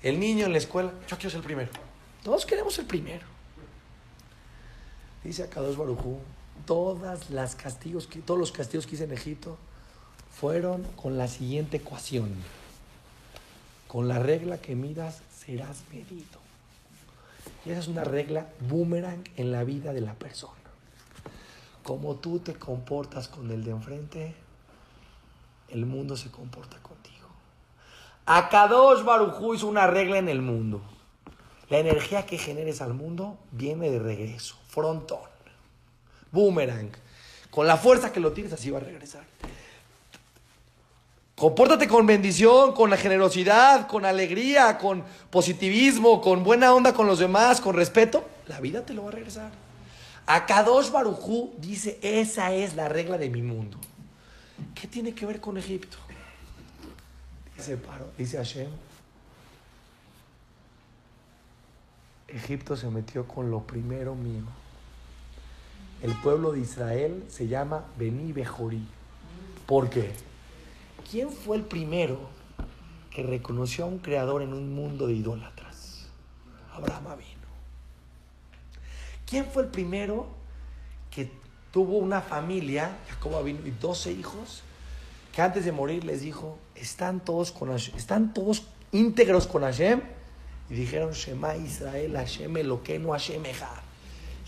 El 0.00 0.20
niño 0.20 0.46
en 0.46 0.52
la 0.52 0.58
escuela, 0.58 0.92
yo 1.08 1.16
quiero 1.16 1.30
ser 1.30 1.38
el 1.38 1.44
primero. 1.44 1.72
Todos 2.22 2.46
queremos 2.46 2.72
ser 2.72 2.86
primero. 2.86 3.26
Dice 5.24 5.42
acá 5.42 5.60
dos 5.60 5.76
Barujú, 5.76 6.20
todas 6.66 7.30
las 7.30 7.56
castigos 7.56 8.08
todos 8.24 8.38
los 8.38 8.52
castigos 8.52 8.86
que 8.86 8.94
hice 8.94 9.04
en 9.04 9.12
Egipto 9.12 9.58
fueron 10.30 10.84
con 10.94 11.18
la 11.18 11.26
siguiente 11.26 11.78
ecuación. 11.78 12.30
Con 13.88 14.08
la 14.08 14.18
regla 14.18 14.58
que 14.58 14.74
midas 14.74 15.22
serás 15.38 15.82
medido. 15.92 16.40
Y 17.64 17.70
esa 17.70 17.80
es 17.80 17.88
una 17.88 18.04
regla 18.04 18.46
boomerang 18.68 19.24
en 19.36 19.52
la 19.52 19.64
vida 19.64 19.92
de 19.92 20.00
la 20.00 20.14
persona. 20.14 20.54
Como 21.82 22.16
tú 22.16 22.40
te 22.40 22.54
comportas 22.54 23.28
con 23.28 23.50
el 23.50 23.64
de 23.64 23.70
enfrente, 23.70 24.34
el 25.68 25.86
mundo 25.86 26.16
se 26.16 26.30
comporta 26.30 26.78
contigo. 26.78 27.28
Akadosh 28.26 29.04
Barujú 29.04 29.54
hizo 29.54 29.68
una 29.68 29.86
regla 29.86 30.18
en 30.18 30.28
el 30.28 30.42
mundo. 30.42 30.82
La 31.68 31.78
energía 31.78 32.26
que 32.26 32.38
generes 32.38 32.80
al 32.80 32.94
mundo 32.94 33.38
viene 33.52 33.90
de 33.90 33.98
regreso, 33.98 34.56
frontón, 34.68 35.28
boomerang. 36.32 36.90
Con 37.50 37.66
la 37.66 37.76
fuerza 37.76 38.12
que 38.12 38.20
lo 38.20 38.32
tires, 38.32 38.52
así 38.52 38.70
va 38.70 38.78
a 38.78 38.82
regresar. 38.82 39.24
Compórtate 41.36 41.86
con 41.86 42.06
bendición, 42.06 42.72
con 42.72 42.88
la 42.88 42.96
generosidad, 42.96 43.86
con 43.86 44.06
alegría, 44.06 44.78
con 44.78 45.04
positivismo, 45.28 46.22
con 46.22 46.42
buena 46.42 46.72
onda 46.72 46.94
con 46.94 47.06
los 47.06 47.18
demás, 47.18 47.60
con 47.60 47.76
respeto. 47.76 48.26
La 48.46 48.58
vida 48.58 48.86
te 48.86 48.94
lo 48.94 49.02
va 49.02 49.10
a 49.10 49.12
regresar. 49.12 49.50
Akadosh 50.24 50.90
Barujú 50.90 51.52
dice: 51.58 51.98
Esa 52.00 52.54
es 52.54 52.74
la 52.74 52.88
regla 52.88 53.18
de 53.18 53.28
mi 53.28 53.42
mundo. 53.42 53.76
¿Qué 54.74 54.88
tiene 54.88 55.14
que 55.14 55.26
ver 55.26 55.38
con 55.38 55.58
Egipto? 55.58 55.98
Dice, 57.54 57.78
dice 58.16 58.38
Hashem, 58.38 58.70
Egipto 62.28 62.76
se 62.76 62.88
metió 62.88 63.28
con 63.28 63.50
lo 63.50 63.60
primero 63.60 64.14
mío. 64.14 64.44
El 66.02 66.14
pueblo 66.14 66.52
de 66.52 66.60
Israel 66.60 67.24
se 67.28 67.46
llama 67.46 67.84
Bení 67.98 68.32
Bejorí. 68.32 68.86
¿Por 69.66 69.90
qué? 69.90 70.14
¿Quién 71.10 71.30
fue 71.30 71.56
el 71.56 71.62
primero 71.62 72.18
que 73.10 73.22
reconoció 73.22 73.84
a 73.84 73.88
un 73.88 73.98
creador 73.98 74.42
en 74.42 74.52
un 74.52 74.74
mundo 74.74 75.06
de 75.06 75.14
idólatras? 75.14 76.06
Abraham 76.72 77.04
vino. 77.18 77.46
¿Quién 79.24 79.46
fue 79.46 79.62
el 79.64 79.68
primero 79.68 80.26
que 81.10 81.30
tuvo 81.72 81.98
una 81.98 82.20
familia, 82.20 82.98
Jacob 83.08 83.44
vino, 83.44 83.60
y 83.64 83.70
12 83.70 84.12
hijos, 84.12 84.62
que 85.32 85.42
antes 85.42 85.64
de 85.64 85.72
morir 85.72 86.04
les 86.04 86.22
dijo, 86.22 86.58
están 86.74 87.20
todos, 87.20 87.52
con 87.52 87.70
están 87.70 88.32
todos 88.32 88.64
íntegros 88.92 89.46
con 89.46 89.62
Hashem. 89.62 90.00
Y 90.68 90.74
dijeron, 90.74 91.12
Shema 91.12 91.56
Israel, 91.56 92.14
Hashem 92.16 92.52
no 92.66 93.12
Hashem 93.12 93.46
Echad. 93.46 93.68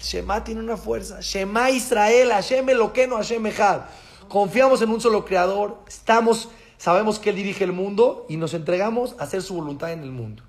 Shema 0.00 0.42
tiene 0.42 0.60
una 0.60 0.76
fuerza. 0.76 1.20
Shema 1.20 1.70
Israel, 1.70 2.30
Hashem 2.30 2.66
no 2.66 3.16
Hashem 3.16 3.46
Echad. 3.46 3.82
Confiamos 4.28 4.82
en 4.82 4.90
un 4.90 5.00
solo 5.00 5.24
creador. 5.24 5.78
Estamos, 5.86 6.48
sabemos 6.76 7.18
que 7.18 7.30
Él 7.30 7.36
dirige 7.36 7.64
el 7.64 7.72
mundo 7.72 8.26
y 8.28 8.36
nos 8.36 8.54
entregamos 8.54 9.16
a 9.18 9.24
hacer 9.24 9.42
su 9.42 9.54
voluntad 9.54 9.92
en 9.92 10.02
el 10.02 10.10
mundo. 10.10 10.42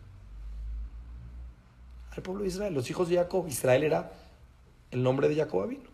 Al 2.15 2.23
pueblo 2.23 2.43
de 2.43 2.49
Israel, 2.49 2.73
los 2.73 2.89
hijos 2.89 3.09
de 3.09 3.15
Jacob. 3.15 3.47
Israel 3.47 3.84
era 3.84 4.11
el 4.91 5.03
nombre 5.03 5.30
de 5.30 5.36
Jacob 5.36 5.67
vino. 5.67 5.89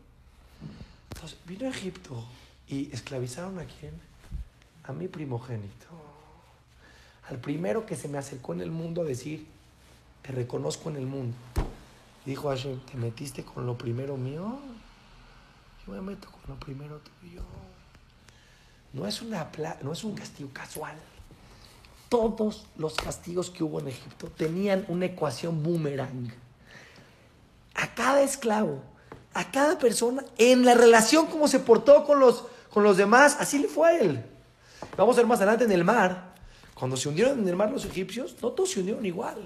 Entonces, 1.14 1.38
vino 1.46 1.66
a 1.66 1.70
Egipto 1.70 2.24
y 2.68 2.92
esclavizaron 2.94 3.60
a 3.60 3.66
quién? 3.66 3.94
a 4.88 4.94
mi 4.94 5.08
primogénito, 5.08 5.88
al 7.30 7.38
primero 7.38 7.86
que 7.86 7.96
se 7.96 8.08
me 8.08 8.18
acercó 8.18 8.54
en 8.54 8.62
el 8.62 8.72
mundo 8.72 9.02
a 9.02 9.06
decir, 9.06 9.46
te 10.22 10.32
reconozco 10.32 10.90
en 10.90 10.98
el 10.98 11.08
mundo. 11.08 11.36
Dijo 12.26 12.50
Hashem, 12.50 12.80
¿te 12.82 12.96
metiste 12.98 13.44
con 13.44 13.66
lo 13.66 13.78
primero 13.78 14.16
mío? 14.18 14.60
Yo 15.86 15.94
me 15.94 16.02
meto 16.02 16.30
con 16.30 16.42
lo 16.56 16.60
primero 16.60 17.00
tuyo. 17.00 17.42
No 18.96 19.06
es, 19.06 19.22
una 19.22 19.52
no 19.82 19.92
es 19.92 20.06
un 20.06 20.16
castigo 20.16 20.50
casual. 20.54 20.96
Todos 22.08 22.66
los 22.78 22.96
castigos 22.96 23.50
que 23.50 23.62
hubo 23.62 23.82
en 23.82 23.90
Egipto 23.90 24.28
tenían 24.30 24.86
una 24.88 25.08
ecuación 25.08 25.62
boomerang. 25.62 26.34
A 27.74 27.94
cada 27.94 28.22
esclavo, 28.22 28.82
a 29.34 29.52
cada 29.52 29.78
persona, 29.78 30.24
en 30.38 30.64
la 30.64 30.76
relación 30.76 31.28
como 31.28 31.50
se 31.50 31.60
portó 31.60 32.06
con 32.06 32.22
los, 32.22 32.46
con 32.74 32.84
los 32.84 32.96
demás, 32.96 33.36
así 33.38 33.60
le 33.60 33.68
fue 33.68 33.90
a 33.90 34.00
él. 34.00 34.26
Vamos 34.96 35.18
a 35.18 35.20
ver 35.20 35.28
más 35.28 35.40
adelante 35.40 35.66
en 35.66 35.74
el 35.74 35.84
mar. 35.84 36.34
Cuando 36.74 36.96
se 36.96 37.10
hundieron 37.10 37.40
en 37.40 37.48
el 37.50 37.56
mar 37.58 37.70
los 37.72 37.84
egipcios, 37.84 38.38
no 38.42 38.54
todos 38.54 38.72
se 38.72 38.80
hundieron 38.80 39.06
igual. 39.06 39.42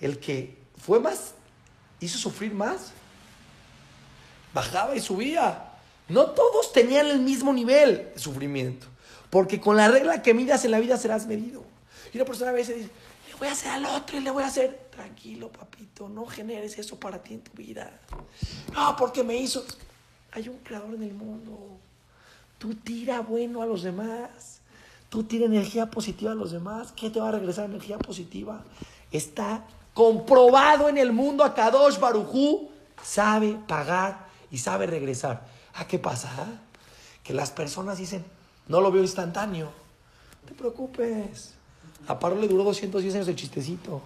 El 0.00 0.18
que 0.18 0.56
fue 0.78 0.98
más, 0.98 1.34
hizo 2.00 2.16
sufrir 2.16 2.54
más, 2.54 2.92
bajaba 4.54 4.96
y 4.96 5.00
subía. 5.00 5.65
No 6.08 6.26
todos 6.26 6.72
tenían 6.72 7.06
el 7.06 7.20
mismo 7.20 7.52
nivel 7.52 8.10
de 8.14 8.18
sufrimiento. 8.18 8.86
Porque 9.30 9.60
con 9.60 9.76
la 9.76 9.88
regla 9.88 10.22
que 10.22 10.34
midas 10.34 10.64
en 10.64 10.70
la 10.70 10.78
vida 10.78 10.96
serás 10.96 11.26
medido. 11.26 11.64
Y 12.12 12.18
una 12.18 12.24
persona 12.24 12.50
a 12.50 12.54
veces 12.54 12.76
dice, 12.76 12.90
le 13.28 13.34
voy 13.34 13.48
a 13.48 13.52
hacer 13.52 13.70
al 13.70 13.86
otro 13.86 14.16
y 14.16 14.20
le 14.20 14.30
voy 14.30 14.42
a 14.42 14.46
hacer. 14.46 14.86
Tranquilo, 14.90 15.50
papito, 15.50 16.08
no 16.08 16.26
generes 16.26 16.78
eso 16.78 16.98
para 16.98 17.22
ti 17.22 17.34
en 17.34 17.40
tu 17.40 17.52
vida. 17.52 18.00
No, 18.72 18.96
porque 18.96 19.22
me 19.22 19.36
hizo. 19.36 19.64
Hay 20.32 20.48
un 20.48 20.58
creador 20.58 20.94
en 20.94 21.02
el 21.02 21.14
mundo. 21.14 21.78
Tú 22.58 22.74
tira 22.74 23.20
bueno 23.20 23.60
a 23.60 23.66
los 23.66 23.82
demás. 23.82 24.60
Tú 25.08 25.24
tira 25.24 25.46
energía 25.46 25.86
positiva 25.86 26.32
a 26.32 26.34
los 26.34 26.52
demás. 26.52 26.92
¿Qué 26.92 27.10
te 27.10 27.20
va 27.20 27.28
a 27.28 27.32
regresar 27.32 27.66
energía 27.66 27.98
positiva? 27.98 28.64
Está 29.10 29.64
comprobado 29.92 30.88
en 30.88 30.98
el 30.98 31.12
mundo 31.12 31.44
a 31.44 31.54
Kadosh 31.54 31.98
Barujú. 31.98 32.70
Sabe 33.02 33.58
pagar 33.66 34.26
y 34.50 34.58
sabe 34.58 34.86
regresar. 34.86 35.46
¿Ah, 35.76 35.86
qué 35.86 35.98
pasa? 35.98 36.30
Que 37.22 37.34
las 37.34 37.50
personas 37.50 37.98
dicen, 37.98 38.24
no 38.66 38.80
lo 38.80 38.90
veo 38.90 39.02
instantáneo. 39.02 39.66
No 40.42 40.48
te 40.48 40.54
preocupes. 40.54 41.54
A 42.08 42.18
Paro 42.18 42.36
le 42.36 42.48
duró 42.48 42.64
210 42.64 43.14
años 43.14 43.28
el 43.28 43.36
chistecito. 43.36 44.00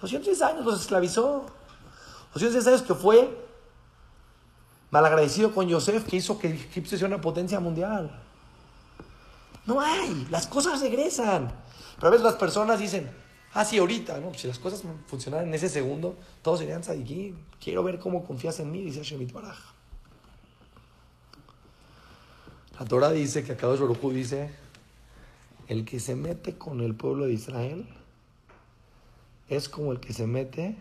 210 0.00 0.42
años 0.42 0.64
los 0.64 0.80
esclavizó. 0.80 1.46
210 2.34 2.66
años 2.66 2.82
que 2.82 2.94
fue 2.94 3.44
malagradecido 4.90 5.52
con 5.54 5.66
Yosef, 5.66 6.04
que 6.04 6.16
hizo 6.16 6.38
que 6.38 6.48
Egipto 6.48 6.96
sea 6.96 7.08
una 7.08 7.20
potencia 7.20 7.58
mundial. 7.58 8.20
No 9.66 9.80
hay, 9.80 10.26
las 10.30 10.46
cosas 10.46 10.80
regresan. 10.80 11.52
Pero 11.96 12.08
a 12.08 12.10
veces 12.10 12.24
las 12.24 12.34
personas 12.34 12.78
dicen, 12.78 13.10
ah, 13.54 13.64
sí, 13.64 13.78
ahorita, 13.78 14.20
¿no? 14.20 14.34
Si 14.34 14.46
las 14.46 14.58
cosas 14.58 14.82
funcionaran 15.06 15.48
en 15.48 15.54
ese 15.54 15.68
segundo, 15.68 16.16
todos 16.42 16.60
serían 16.60 16.84
sadiquín. 16.84 17.44
Quiero 17.62 17.82
ver 17.82 17.98
cómo 17.98 18.24
confías 18.24 18.60
en 18.60 18.70
mí, 18.70 18.82
dice 18.82 19.02
Shemit 19.02 19.32
Baraj. 19.32 19.73
La 22.78 22.84
Torah 22.86 23.10
dice 23.12 23.44
que 23.44 23.52
acá 23.52 23.68
Baruj 23.68 24.12
dice, 24.12 24.50
el 25.68 25.84
que 25.84 26.00
se 26.00 26.16
mete 26.16 26.58
con 26.58 26.80
el 26.80 26.94
pueblo 26.94 27.26
de 27.26 27.32
Israel 27.32 27.86
es 29.48 29.68
como 29.68 29.92
el 29.92 30.00
que 30.00 30.12
se 30.12 30.26
mete 30.26 30.76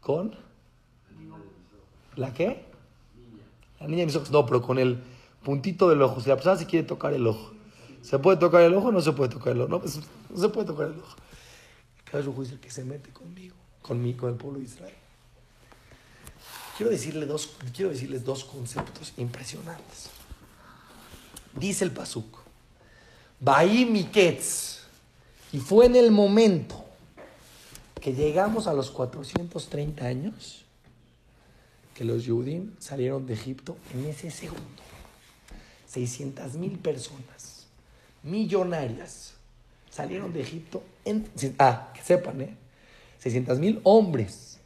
con 0.00 0.34
la 2.16 2.34
qué? 2.34 2.64
La 3.80 3.86
niña 3.86 4.00
de 4.00 4.06
mis 4.06 4.16
ojos. 4.16 4.30
No, 4.30 4.44
pero 4.46 4.62
con 4.62 4.78
el 4.78 5.00
puntito 5.42 5.88
del 5.88 6.02
ojo. 6.02 6.20
Si 6.20 6.28
la 6.28 6.34
persona 6.34 6.56
se 6.56 6.66
quiere 6.66 6.86
tocar 6.86 7.14
el 7.14 7.26
ojo, 7.26 7.52
¿se 8.02 8.18
puede 8.18 8.38
tocar 8.38 8.62
el 8.62 8.74
ojo 8.74 8.88
o 8.88 8.92
no 8.92 9.00
se 9.00 9.12
puede 9.12 9.30
tocar 9.30 9.52
el 9.52 9.60
ojo? 9.60 9.70
No, 9.70 9.80
pues, 9.80 10.00
no 10.30 10.36
se 10.36 10.48
puede 10.48 10.66
tocar 10.66 10.88
el 10.88 10.98
ojo. 10.98 11.16
Cada 12.04 12.22
es 12.22 12.50
el 12.50 12.60
que 12.60 12.70
se 12.70 12.84
mete 12.84 13.10
conmigo, 13.10 13.56
conmigo, 13.80 14.20
con 14.20 14.30
el 14.30 14.36
pueblo 14.36 14.58
de 14.58 14.66
Israel. 14.66 15.01
Quiero, 16.76 16.90
decirle 16.90 17.26
dos, 17.26 17.50
quiero 17.74 17.90
decirles 17.90 18.24
dos 18.24 18.44
conceptos 18.44 19.12
impresionantes. 19.16 20.08
Dice 21.54 21.84
el 21.84 21.90
Pasuk, 21.90 22.38
Miketz, 23.40 24.80
y 25.52 25.58
fue 25.58 25.86
en 25.86 25.96
el 25.96 26.10
momento 26.10 26.82
que 28.00 28.14
llegamos 28.14 28.66
a 28.66 28.72
los 28.72 28.90
430 28.90 30.04
años 30.04 30.64
que 31.94 32.04
los 32.04 32.24
Yudim 32.24 32.72
salieron 32.78 33.26
de 33.26 33.34
Egipto 33.34 33.76
en 33.94 34.06
ese 34.06 34.30
segundo. 34.30 34.82
600 35.86 36.54
mil 36.54 36.78
personas, 36.78 37.66
millonarias, 38.22 39.34
salieron 39.90 40.32
de 40.32 40.40
Egipto 40.40 40.82
en... 41.04 41.28
Ah, 41.58 41.92
que 41.94 42.00
sepan, 42.00 42.40
¿eh? 42.40 42.56
600 43.18 43.58
mil 43.58 43.80
hombres, 43.84 44.58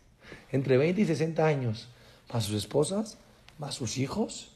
entre 0.53 0.79
20 0.79 1.01
y 1.01 1.05
60 1.05 1.45
años, 1.45 1.89
más 2.33 2.45
sus 2.45 2.55
esposas, 2.55 3.19
más 3.59 3.75
sus 3.75 3.99
hijos, 3.99 4.49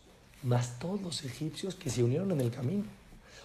más 0.43 0.79
todos 0.79 1.01
los 1.03 1.25
egipcios 1.25 1.75
que 1.75 1.91
se 1.91 2.03
unieron 2.03 2.31
en 2.33 2.41
el 2.41 2.51
camino. 2.51 2.85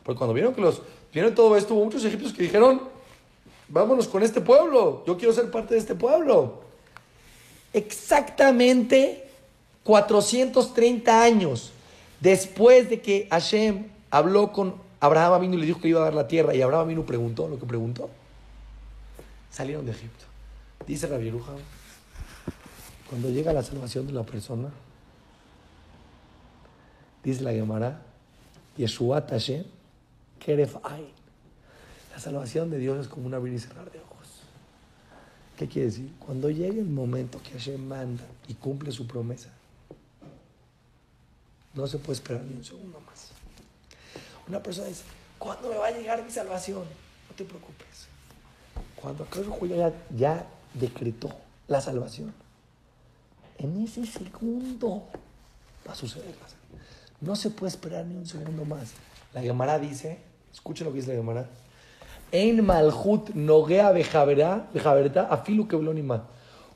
Porque 0.04 0.18
cuando 0.18 0.34
vieron 0.34 0.54
que 0.54 0.62
los 0.62 0.82
vieron 1.14 1.34
todo 1.34 1.56
esto, 1.58 1.74
hubo 1.74 1.86
muchos 1.86 2.04
egipcios 2.06 2.34
que 2.34 2.44
dijeron, 2.44 2.82
vámonos 3.68 4.08
con 4.08 4.24
este 4.24 4.42
pueblo, 4.42 5.04
yo 5.06 5.18
quiero 5.18 5.34
ser 5.34 5.50
parte 5.52 5.74
de 5.74 5.80
este 5.80 5.96
pueblo. 5.96 6.62
Exactamente 7.74 9.30
430 9.84 11.22
años 11.22 11.72
después 12.20 12.90
de 12.90 13.02
que 13.02 13.28
Hashem 13.30 13.86
habló 14.10 14.52
con 14.52 14.76
Abraham 15.00 15.42
vino 15.42 15.54
y 15.56 15.58
le 15.58 15.66
dijo 15.68 15.80
que 15.80 15.90
iba 15.90 16.02
a 16.02 16.06
dar 16.06 16.14
la 16.14 16.28
tierra 16.28 16.56
y 16.56 16.62
Abraham 16.62 16.88
vino 16.90 17.06
preguntó 17.06 17.48
lo 17.48 17.60
que 17.60 17.66
preguntó, 17.66 18.10
salieron 19.52 19.86
de 19.86 19.92
Egipto. 19.92 20.26
Dice 20.88 21.08
Rabbi 21.08 21.32
cuando 23.10 23.30
llega 23.30 23.54
la 23.54 23.64
salvación 23.64 24.08
de 24.08 24.14
la 24.14 24.24
persona, 24.24 24.70
dice 27.24 27.42
la 27.44 27.52
Gemara, 27.52 28.02
Yeshua 28.78 29.26
Hashem, 29.28 29.64
Keref 30.40 30.78
Ain. 30.84 31.08
La 32.12 32.20
salvación 32.20 32.70
de 32.70 32.78
Dios 32.78 33.00
es 33.00 33.08
como 33.08 33.28
un 33.28 33.34
abrir 33.34 33.54
y 33.54 33.60
cerrar 33.60 33.92
de 33.92 34.00
ojos. 34.00 34.42
¿Qué 35.58 35.68
quiere 35.68 35.88
decir? 35.88 36.14
Cuando 36.20 36.50
llegue 36.50 36.80
el 36.80 36.90
momento 36.90 37.42
que 37.42 37.52
Hashem 37.52 37.86
manda 37.86 38.24
y 38.48 38.54
cumple 38.56 38.92
su 38.92 39.06
promesa, 39.06 39.50
no 41.74 41.88
se 41.88 41.98
puede 41.98 42.14
esperar 42.14 42.44
ni 42.44 42.56
un 42.56 42.64
segundo 42.64 43.00
más. 43.02 43.32
Una 44.48 44.62
persona 44.62 44.88
dice, 44.88 45.04
¿cuándo 45.38 45.70
me 45.70 45.78
va 45.78 45.88
a 45.88 45.92
llegar 45.92 46.24
mi 46.24 46.32
salvación? 46.32 46.84
No 47.30 47.36
te 47.36 47.44
preocupes. 47.44 48.08
Cuando 48.96 49.24
acaso 49.24 49.66
ya, 49.66 49.94
ya 50.16 50.48
decretó 50.74 51.34
la 51.68 51.82
salvación, 51.82 52.34
en 53.58 53.84
ese 53.84 54.06
segundo 54.06 55.04
va 55.88 55.94
a 55.94 55.96
suceder. 55.96 56.34
No 57.22 57.36
se 57.36 57.50
puede 57.50 57.70
esperar 57.72 58.06
ni 58.06 58.16
un 58.16 58.26
segundo 58.26 58.66
más. 58.66 58.92
La 59.34 59.42
Gemara 59.42 59.80
dice, 59.80 60.20
escuchen 60.54 60.86
lo 60.86 60.94
que 60.94 61.00
dice 61.00 61.12
la 61.12 61.20
Gemara. 61.20 61.50
En 62.32 62.66
Malhut 62.66 63.30
Nogea 63.34 63.92
Bejaverta 63.92 65.28
Afilu 65.30 65.68
Keblonima. 65.68 66.28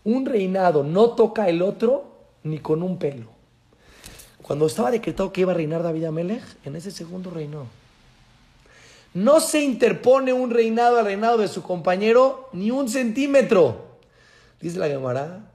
Un 0.03 0.25
reinado 0.25 0.83
no 0.83 1.11
toca 1.11 1.49
el 1.49 1.61
otro 1.61 2.09
ni 2.43 2.59
con 2.59 2.83
un 2.83 2.97
pelo. 2.97 3.27
Cuando 4.41 4.65
estaba 4.65 4.91
decretado 4.91 5.31
que 5.31 5.41
iba 5.41 5.51
a 5.51 5.55
reinar 5.55 5.83
David 5.83 6.05
Amelech, 6.05 6.43
en 6.65 6.75
ese 6.75 6.91
segundo 6.91 7.29
reinó. 7.29 7.67
No 9.13 9.39
se 9.39 9.61
interpone 9.61 10.33
un 10.33 10.51
reinado 10.51 10.99
al 10.99 11.05
reinado 11.05 11.37
de 11.37 11.47
su 11.47 11.61
compañero 11.61 12.49
ni 12.53 12.71
un 12.71 12.89
centímetro. 12.89 13.89
Dice 14.61 14.79
la 14.79 14.87
Gemara, 14.87 15.51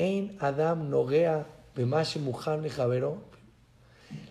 Ein 0.00 0.38
Adam 0.40 0.88
Nogea 0.88 1.46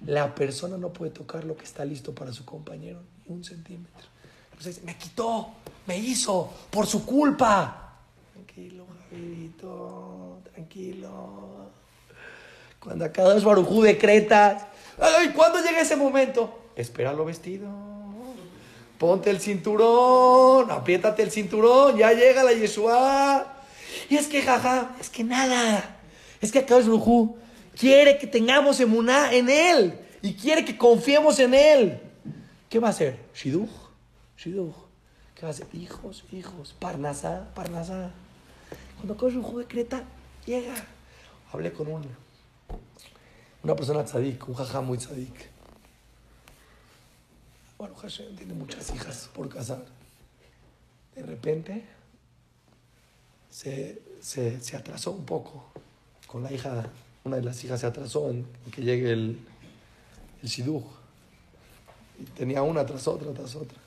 La 0.07 0.33
persona 0.33 0.77
no 0.77 0.89
puede 0.91 1.11
tocar 1.11 1.43
lo 1.43 1.55
que 1.55 1.63
está 1.63 1.85
listo 1.85 2.15
para 2.15 2.33
su 2.33 2.43
compañero, 2.43 3.01
ni 3.27 3.35
un 3.35 3.43
centímetro. 3.43 4.07
Entonces, 4.49 4.83
me 4.83 4.97
quitó, 4.97 5.49
me 5.85 5.95
hizo, 5.95 6.51
por 6.71 6.87
su 6.87 7.05
culpa. 7.05 7.99
Tranquilo, 8.33 8.87
Javierito, 9.11 10.39
tranquilo. 10.51 11.69
Cuando 12.79 13.05
es 13.05 13.43
Barujú 13.43 13.83
decreta, 13.83 14.71
ay, 14.99 15.29
¿cuándo 15.33 15.59
llega 15.59 15.81
ese 15.81 15.95
momento? 15.95 16.71
Espéralo 16.75 17.25
vestido. 17.25 17.69
Ponte 18.97 19.29
el 19.29 19.39
cinturón, 19.39 20.71
apriétate 20.71 21.21
el 21.21 21.29
cinturón, 21.29 21.95
ya 21.95 22.11
llega 22.11 22.43
la 22.43 22.53
Yeshua. 22.53 23.58
Y 24.09 24.15
es 24.15 24.27
que, 24.27 24.41
jaja, 24.41 24.95
es 24.99 25.09
que 25.09 25.23
nada. 25.23 25.97
Es 26.41 26.51
que 26.51 26.59
acá 26.59 26.77
es 26.77 26.85
Rujú 26.85 27.37
quiere 27.79 28.17
que 28.17 28.27
tengamos 28.27 28.79
emuná 28.81 29.31
en 29.33 29.49
Él 29.49 29.97
y 30.21 30.33
quiere 30.33 30.65
que 30.65 30.77
confiemos 30.77 31.39
en 31.39 31.53
Él. 31.53 32.01
¿Qué 32.69 32.77
va 32.77 32.87
a 32.87 32.91
hacer? 32.91 33.17
Shiduch, 33.33 33.69
Shiduch. 34.37 34.75
¿Qué 35.33 35.43
va 35.43 35.47
a 35.47 35.51
hacer? 35.51 35.67
Hijos, 35.73 36.25
hijos, 36.33 36.75
Parnasá, 36.77 37.47
Parnasá. 37.55 38.11
Cuando 38.97 39.13
acá 39.13 39.27
es 39.27 39.33
Rujú 39.33 39.59
decreta, 39.59 40.03
llega. 40.45 40.75
Hablé 41.53 41.71
con 41.71 41.87
una, 41.87 42.05
una 43.63 43.75
persona 43.75 44.03
tzadik, 44.03 44.47
un 44.47 44.55
jajá 44.55 44.81
muy 44.81 44.97
tzadik. 44.97 45.49
Bueno, 47.77 47.95
Hashem 47.95 48.35
tiene 48.35 48.53
muchas 48.53 48.93
hijas 48.93 49.29
por 49.33 49.47
casar. 49.47 49.85
De 51.15 51.23
repente 51.23 51.85
se, 53.49 54.01
se, 54.21 54.77
atrasó 54.77 55.11
un 55.11 55.25
poco 55.25 55.65
con 56.27 56.43
la 56.43 56.51
hija, 56.51 56.85
una 57.23 57.37
de 57.37 57.43
las 57.43 57.63
hijas 57.63 57.79
se 57.79 57.87
atrasó 57.87 58.29
en, 58.29 58.45
que 58.71 58.81
llegue 58.81 59.11
el, 59.11 59.39
el 60.41 60.49
shidduch. 60.49 60.83
Y 62.19 62.23
tenía 62.23 62.61
una 62.61 62.85
tras 62.85 63.07
otra, 63.07 63.31
tras 63.31 63.55
otra. 63.55 63.77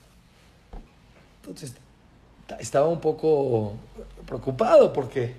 Entonces 1.41 1.73
estaba 2.59 2.87
un 2.87 2.99
poco 2.99 3.73
preocupado 4.25 4.91
porque, 4.91 5.33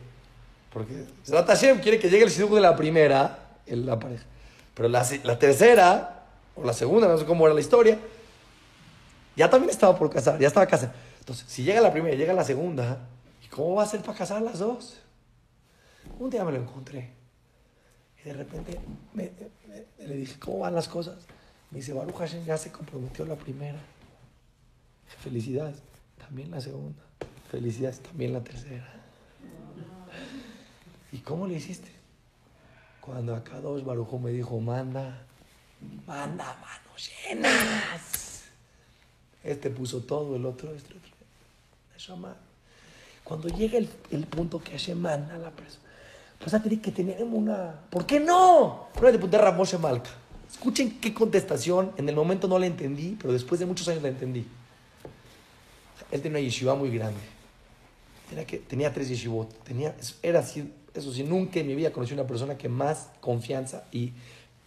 porque 0.73 1.05
Hashem 1.29 1.81
quiere 1.81 1.99
que 1.99 2.09
llegue 2.09 2.25
el 2.25 2.31
shidduch 2.31 2.53
de 2.53 2.61
la 2.61 2.77
primera, 2.77 3.57
en 3.67 3.87
la 3.87 3.99
pareja. 3.99 4.25
Pero 4.75 4.89
la, 4.89 5.07
la 5.25 5.39
tercera, 5.39 6.25
o 6.57 6.65
la 6.65 6.73
segunda, 6.73 7.09
no 7.09 7.19
sé 7.19 7.25
cómo 7.25 7.47
era 7.47 7.55
la 7.55 7.61
historia, 7.61 7.99
ya 9.37 9.51
también 9.51 9.71
estaba 9.71 9.97
por 9.99 10.11
casar, 10.11 10.39
ya 10.39 10.49
estaba 10.49 10.67
casada. 10.67 10.95
Entonces, 11.19 11.47
si 11.49 11.63
llega 11.63 11.81
la 11.81 11.93
primera 11.93 12.15
y 12.15 12.19
llega 12.19 12.33
la 12.33 12.45
segunda, 12.45 12.99
¿Cómo 13.55 13.77
va 13.77 13.85
a 13.85 13.87
ser 13.87 14.01
para 14.03 14.19
casar 14.19 14.43
las 14.43 14.59
dos? 14.59 14.97
Un 16.19 16.29
día 16.29 16.45
me 16.45 16.51
lo 16.51 16.59
encontré. 16.59 17.13
Y 18.19 18.25
de 18.25 18.33
repente 18.33 18.81
le 19.15 20.17
dije, 20.17 20.41
¿cómo 20.41 20.59
van 20.59 20.75
las 20.75 20.89
cosas? 20.89 21.19
Me 21.71 21.79
dice, 21.79 21.93
Baruch 21.93 22.17
Hashem 22.17 22.45
ya 22.45 22.59
se 22.59 22.73
comprometió 22.73 23.25
la 23.25 23.37
primera. 23.37 23.79
Felicidades. 25.23 25.77
También 26.19 26.51
la 26.51 26.61
segunda. 26.61 27.01
Felicidades. 27.49 28.01
También 28.01 28.33
la 28.33 28.43
tercera. 28.43 28.93
¿Y 31.13 31.19
cómo 31.19 31.47
le 31.47 31.55
hiciste? 31.55 31.93
Cuando 33.01 33.37
acá 33.37 33.61
dos 33.61 33.85
Barujo 33.85 34.19
me 34.19 34.33
dijo, 34.33 34.59
manda, 34.59 35.27
manda 36.05 36.57
manos 36.61 37.09
llenas. 37.25 38.47
Este 39.45 39.71
puso 39.71 40.01
todo, 40.01 40.35
el 40.35 40.45
otro, 40.45 40.75
este 40.75 40.95
otro. 40.95 41.13
Cuando 43.25 43.49
llega 43.49 43.79
el, 43.79 43.89
el 44.11 44.27
punto 44.27 44.61
que 44.61 44.73
Hashem 44.73 44.99
manda 44.99 45.35
a 45.35 45.39
la 45.39 45.51
persona, 45.51 45.83
pues 46.39 46.53
a 46.53 46.63
tener 46.63 46.81
que 46.81 46.93
tener 46.93 47.25
una... 47.25 47.81
¿Por 47.91 48.05
qué 48.05 48.21
no? 48.21 48.89
No 48.95 49.03
le 49.03 49.13
pregunté 49.13 49.37
a 49.37 49.41
Ramoshe 49.41 49.79
Malka. 49.79 50.11
Escuchen 50.51 51.01
qué 51.01 51.15
contestación. 51.15 51.93
En 51.97 52.09
el 52.09 52.15
momento 52.15 52.47
no 52.47 52.59
la 52.59 52.67
entendí, 52.67 53.17
pero 53.19 53.33
después 53.33 53.59
de 53.59 53.67
muchos 53.67 53.89
años 53.89 54.03
la 54.03 54.11
entendí. 54.11 54.47
Él 56.11 56.21
tenía 56.21 56.39
una 56.39 56.47
yeshiva 56.47 56.75
muy 56.75 56.91
grande. 56.91 57.19
Era 58.31 58.45
que 58.45 58.59
tenía 58.59 58.93
tres 58.93 59.09
yeshivot. 59.09 59.49
Tenía, 59.65 59.97
era 60.23 60.41
así, 60.41 60.71
eso 60.93 61.13
sí, 61.13 61.25
nunca 61.25 61.61
en 61.61 61.67
mi 61.67 61.75
vida 61.75 61.93
conocí 61.93 62.13
una 62.13 62.27
persona 62.27 62.59
que 62.59 62.69
más 62.69 63.09
confianza 63.21 63.85
y, 63.91 64.13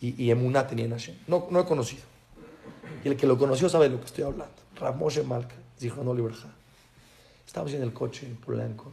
y, 0.02 0.22
y 0.22 0.32
emuná 0.32 0.68
tenía 0.68 0.86
en 0.86 0.92
Hashem. 0.92 1.16
No, 1.28 1.48
no 1.52 1.60
he 1.60 1.66
conocido. 1.66 2.02
Y 3.06 3.08
el 3.08 3.16
que 3.16 3.28
lo 3.28 3.38
conoció 3.38 3.70
sabe 3.70 3.86
de 3.86 3.96
lo 3.96 4.00
que 4.00 4.08
estoy 4.08 4.24
hablando. 4.24 4.56
Ramoshe 4.80 5.22
Malka, 5.24 5.56
dijo 5.80 6.04
no 6.04 6.14
Libraja. 6.14 6.57
Estábamos 7.48 7.74
en 7.74 7.82
el 7.82 7.94
coche 7.94 8.28
en 8.28 8.36
Polanco. 8.36 8.92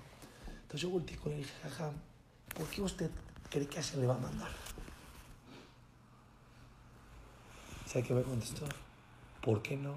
Entonces 0.62 0.80
yo 0.80 0.88
volteé 0.90 1.16
con 1.18 1.32
él 1.32 1.38
y 1.40 1.42
dije, 1.42 1.54
jaja, 1.64 1.90
¿por 2.56 2.66
qué 2.68 2.80
usted 2.80 3.10
cree 3.50 3.66
que 3.66 3.76
Hashem 3.76 4.00
le 4.00 4.06
va 4.06 4.14
a 4.14 4.18
mandar? 4.18 4.48
¿Sabe 7.86 8.04
qué 8.04 8.14
me 8.14 8.22
contestó? 8.22 8.64
¿Por 9.42 9.60
qué 9.62 9.76
no? 9.76 9.94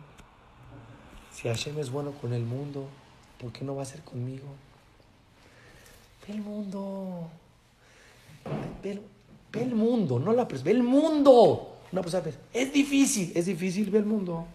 Si 1.31 1.47
Hashem 1.47 1.77
es 1.79 1.89
bueno 1.89 2.11
con 2.11 2.33
el 2.33 2.43
mundo, 2.43 2.87
¿por 3.39 3.51
qué 3.53 3.63
no 3.63 3.75
va 3.75 3.83
a 3.83 3.85
ser 3.85 4.01
conmigo? 4.01 4.47
Ve 6.27 6.33
el 6.33 6.41
mundo. 6.41 7.29
Ve, 8.83 8.93
ve- 8.95 9.01
ve 9.51 9.63
el 9.63 9.75
mundo, 9.75 10.19
no 10.19 10.33
la 10.33 10.47
persona. 10.47 10.65
Ve 10.65 10.71
el 10.77 10.83
mundo. 10.83 11.77
Una 11.91 12.01
persona 12.01 12.23
es 12.53 12.73
difícil, 12.73 13.31
es 13.35 13.45
difícil, 13.45 13.89
ve 13.89 13.99
el 13.99 14.05
mundo. 14.05 14.45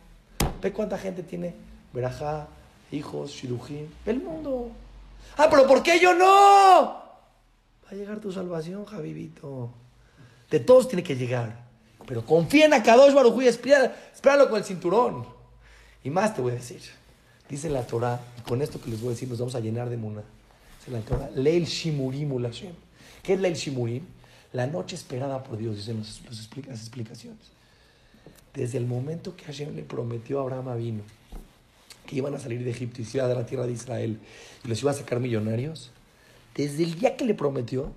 Ve 0.60 0.72
cuánta 0.72 0.98
gente 0.98 1.22
tiene 1.22 1.54
verajá, 1.92 2.46
hijos, 2.92 3.30
shirujín. 3.32 3.88
Ve 4.06 4.12
el 4.12 4.22
mundo. 4.22 4.70
Ah, 5.36 5.48
pero 5.50 5.66
¿por 5.66 5.82
qué 5.82 5.98
yo 6.00 6.14
no? 6.14 6.24
Va 6.26 7.90
a 7.90 7.94
llegar 7.94 8.20
tu 8.20 8.30
salvación, 8.32 8.84
Javivito. 8.84 9.70
De 10.50 10.60
todos 10.60 10.88
tiene 10.88 11.02
que 11.02 11.16
llegar. 11.16 11.62
Pero 12.06 12.24
confía 12.24 12.66
en 12.66 12.74
Akadosh 12.74 13.14
Baruj 13.14 13.42
y 13.42 13.46
espera- 13.48 13.94
espéralo 14.12 14.48
con 14.50 14.58
el 14.58 14.64
cinturón. 14.64 15.26
Y 16.04 16.10
más 16.10 16.34
te 16.34 16.42
voy 16.42 16.52
a 16.52 16.56
decir. 16.56 16.82
Dice 17.48 17.68
la 17.70 17.86
Torah, 17.86 18.20
y 18.38 18.42
con 18.42 18.62
esto 18.62 18.80
que 18.80 18.90
les 18.90 19.00
voy 19.00 19.08
a 19.08 19.10
decir 19.12 19.28
nos 19.28 19.38
vamos 19.38 19.54
a 19.54 19.60
llenar 19.60 19.88
de 19.90 19.96
muna. 19.96 20.22
Dice 20.78 20.90
la 20.90 21.00
Torah, 21.00 21.30
Leil 21.34 21.64
Shimurim 21.66 22.32
ul 22.32 22.44
Hashem. 22.44 22.72
¿Qué 23.22 23.34
es 23.34 23.40
Leil 23.40 23.54
Shimurim? 23.54 24.04
La 24.52 24.66
noche 24.66 24.96
esperada 24.96 25.42
por 25.42 25.56
Dios, 25.56 25.76
dicen 25.76 25.98
las 25.98 26.80
explicaciones. 26.80 27.40
Desde 28.52 28.78
el 28.78 28.86
momento 28.86 29.34
que 29.36 29.44
Hashem 29.44 29.74
le 29.74 29.82
prometió 29.82 30.38
a 30.40 30.42
Abraham 30.42 30.76
vino 30.76 31.02
que 32.06 32.16
iban 32.16 32.34
a 32.34 32.38
salir 32.38 32.64
de 32.64 32.70
Egipto 32.70 33.02
y 33.02 33.04
se 33.04 33.18
iba 33.18 33.26
dar 33.26 33.36
la 33.36 33.46
tierra 33.46 33.66
de 33.66 33.72
Israel 33.72 34.18
y 34.64 34.68
los 34.68 34.80
iba 34.82 34.90
a 34.90 34.94
sacar 34.94 35.20
millonarios, 35.20 35.90
desde 36.54 36.82
el 36.82 36.98
día 36.98 37.16
que 37.16 37.24
le 37.24 37.34
prometió, 37.34 37.92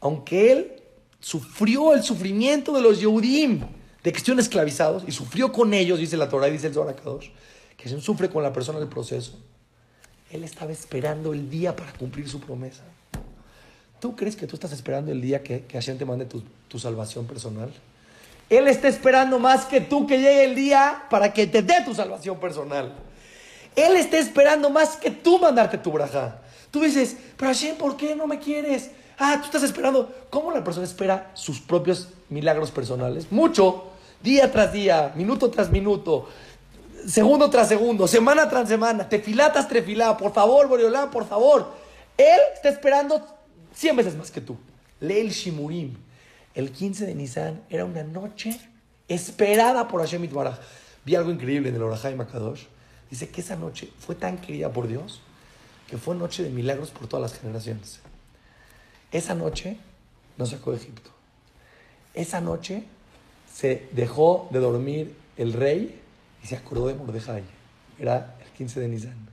aunque 0.00 0.52
él 0.52 0.82
sufrió 1.20 1.94
el 1.94 2.02
sufrimiento 2.02 2.72
de 2.72 2.82
los 2.82 3.00
Yehudim, 3.00 3.60
de 4.02 4.12
que 4.12 4.18
estuvieron 4.18 4.40
esclavizados, 4.40 5.02
y 5.06 5.12
sufrió 5.12 5.52
con 5.52 5.74
ellos, 5.74 5.98
dice 5.98 6.16
la 6.16 6.28
Torah 6.28 6.48
y 6.48 6.52
dice 6.52 6.68
el 6.68 6.74
Zohar 6.74 6.94
Kadosh, 6.94 7.30
que 7.76 7.84
Hashem 7.84 8.00
sufre 8.00 8.30
con 8.30 8.42
la 8.42 8.52
persona 8.52 8.78
del 8.78 8.88
proceso, 8.88 9.32
él 10.30 10.44
estaba 10.44 10.72
esperando 10.72 11.32
el 11.32 11.50
día 11.50 11.74
para 11.74 11.92
cumplir 11.92 12.28
su 12.28 12.40
promesa. 12.40 12.84
¿Tú 14.00 14.14
crees 14.14 14.36
que 14.36 14.46
tú 14.46 14.56
estás 14.56 14.72
esperando 14.72 15.10
el 15.10 15.20
día 15.20 15.42
que, 15.42 15.64
que 15.64 15.78
Hashem 15.78 15.98
te 15.98 16.04
mande 16.04 16.26
tu, 16.26 16.42
tu 16.68 16.78
salvación 16.78 17.26
personal? 17.26 17.72
Él 18.48 18.68
está 18.68 18.88
esperando 18.88 19.38
más 19.38 19.64
que 19.64 19.80
tú 19.80 20.06
que 20.06 20.18
llegue 20.18 20.44
el 20.44 20.54
día 20.54 21.04
para 21.10 21.32
que 21.32 21.46
te 21.46 21.62
dé 21.62 21.82
tu 21.84 21.94
salvación 21.94 22.38
personal. 22.38 22.94
Él 23.76 23.96
está 23.96 24.18
esperando 24.18 24.70
más 24.70 24.96
que 24.96 25.10
tú 25.10 25.38
mandarte 25.38 25.78
tu 25.78 25.92
braja. 25.92 26.40
Tú 26.70 26.80
dices, 26.80 27.16
pero 27.36 27.52
Hashem, 27.52 27.76
¿por 27.76 27.96
qué 27.96 28.16
no 28.16 28.26
me 28.26 28.38
quieres? 28.38 28.90
Ah, 29.18 29.36
tú 29.38 29.44
estás 29.44 29.62
esperando. 29.62 30.12
¿Cómo 30.30 30.50
la 30.50 30.64
persona 30.64 30.86
espera 30.86 31.30
sus 31.34 31.60
propios 31.60 32.08
milagros 32.28 32.70
personales? 32.70 33.30
Mucho, 33.30 33.84
día 34.22 34.50
tras 34.50 34.72
día, 34.72 35.12
minuto 35.14 35.50
tras 35.50 35.70
minuto, 35.70 36.28
segundo 37.06 37.48
tras 37.50 37.68
segundo, 37.68 38.08
semana 38.08 38.48
tras 38.48 38.68
semana, 38.68 39.08
tefilá 39.08 39.52
tras 39.52 39.68
tefilá. 39.68 40.16
Por 40.16 40.32
favor, 40.32 40.68
Boreolá, 40.68 41.10
por 41.10 41.26
favor. 41.26 41.72
Él 42.16 42.40
está 42.54 42.70
esperando 42.70 43.26
100 43.74 43.96
veces 43.96 44.16
más 44.16 44.30
que 44.30 44.40
tú. 44.40 44.56
Leil 45.00 45.30
Shimurim. 45.30 45.96
El 46.54 46.72
15 46.72 47.04
de 47.04 47.14
Nisan 47.14 47.62
era 47.68 47.84
una 47.84 48.02
noche 48.02 48.58
esperada 49.08 49.86
por 49.86 50.00
Hashem 50.00 50.24
Itbaraj. 50.24 50.58
Vi 51.04 51.14
algo 51.14 51.30
increíble 51.30 51.68
en 51.68 51.74
el 51.74 51.82
Orajá 51.82 52.08
de 52.08 52.16
Makadosh. 52.16 52.62
Dice 53.10 53.28
que 53.28 53.40
esa 53.40 53.56
noche 53.56 53.92
fue 53.98 54.14
tan 54.14 54.38
querida 54.38 54.72
por 54.72 54.88
Dios 54.88 55.20
que 55.86 55.98
fue 55.98 56.14
noche 56.16 56.42
de 56.42 56.50
milagros 56.50 56.90
por 56.90 57.06
todas 57.06 57.30
las 57.30 57.40
generaciones. 57.40 58.00
Esa 59.12 59.34
noche 59.34 59.78
nos 60.36 60.50
sacó 60.50 60.72
de 60.72 60.78
Egipto. 60.78 61.10
Esa 62.14 62.40
noche 62.40 62.84
se 63.52 63.88
dejó 63.92 64.48
de 64.50 64.58
dormir 64.58 65.16
el 65.36 65.52
rey 65.52 66.00
y 66.42 66.46
se 66.46 66.56
acordó 66.56 66.88
de 66.88 66.94
Mordejai. 66.94 67.44
Era 67.98 68.36
el 68.44 68.50
15 68.50 68.80
de 68.80 68.88
Nisan. 68.88 69.28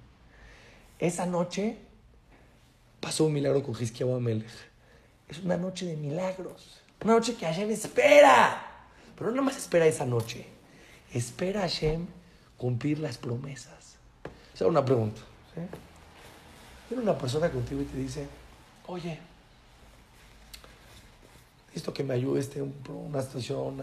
Esa 0.99 1.25
noche 1.25 1.77
pasó 2.99 3.25
un 3.25 3.33
milagro 3.33 3.63
con 3.63 3.75
Hizkiyahu 3.75 4.15
Amelech. 4.15 4.47
Es 5.27 5.39
una 5.39 5.57
noche 5.57 5.85
de 5.85 5.95
milagros. 5.95 6.79
Una 7.03 7.13
noche 7.13 7.35
que 7.35 7.45
Hashem 7.45 7.71
espera. 7.71 8.65
Pero 9.17 9.31
no 9.31 9.41
más 9.41 9.57
espera 9.57 9.85
esa 9.85 10.05
noche. 10.05 10.45
Espera 11.13 11.61
Hashem 11.61 12.05
cumplir 12.63 12.97
las 12.99 13.17
promesas. 13.17 13.97
Esa 14.55 14.63
es 14.63 14.69
una 14.69 14.85
pregunta. 14.85 15.19
¿sí? 15.53 16.95
Una 16.95 17.17
persona 17.17 17.49
contigo 17.51 17.81
y 17.81 17.83
te 17.83 17.97
dice, 17.97 18.25
oye, 18.87 19.19
esto 21.75 21.93
que 21.93 22.05
me 22.05 22.13
ayude 22.13 22.39
este, 22.39 22.61
un- 22.61 22.73
una 23.09 23.21
situación, 23.21 23.81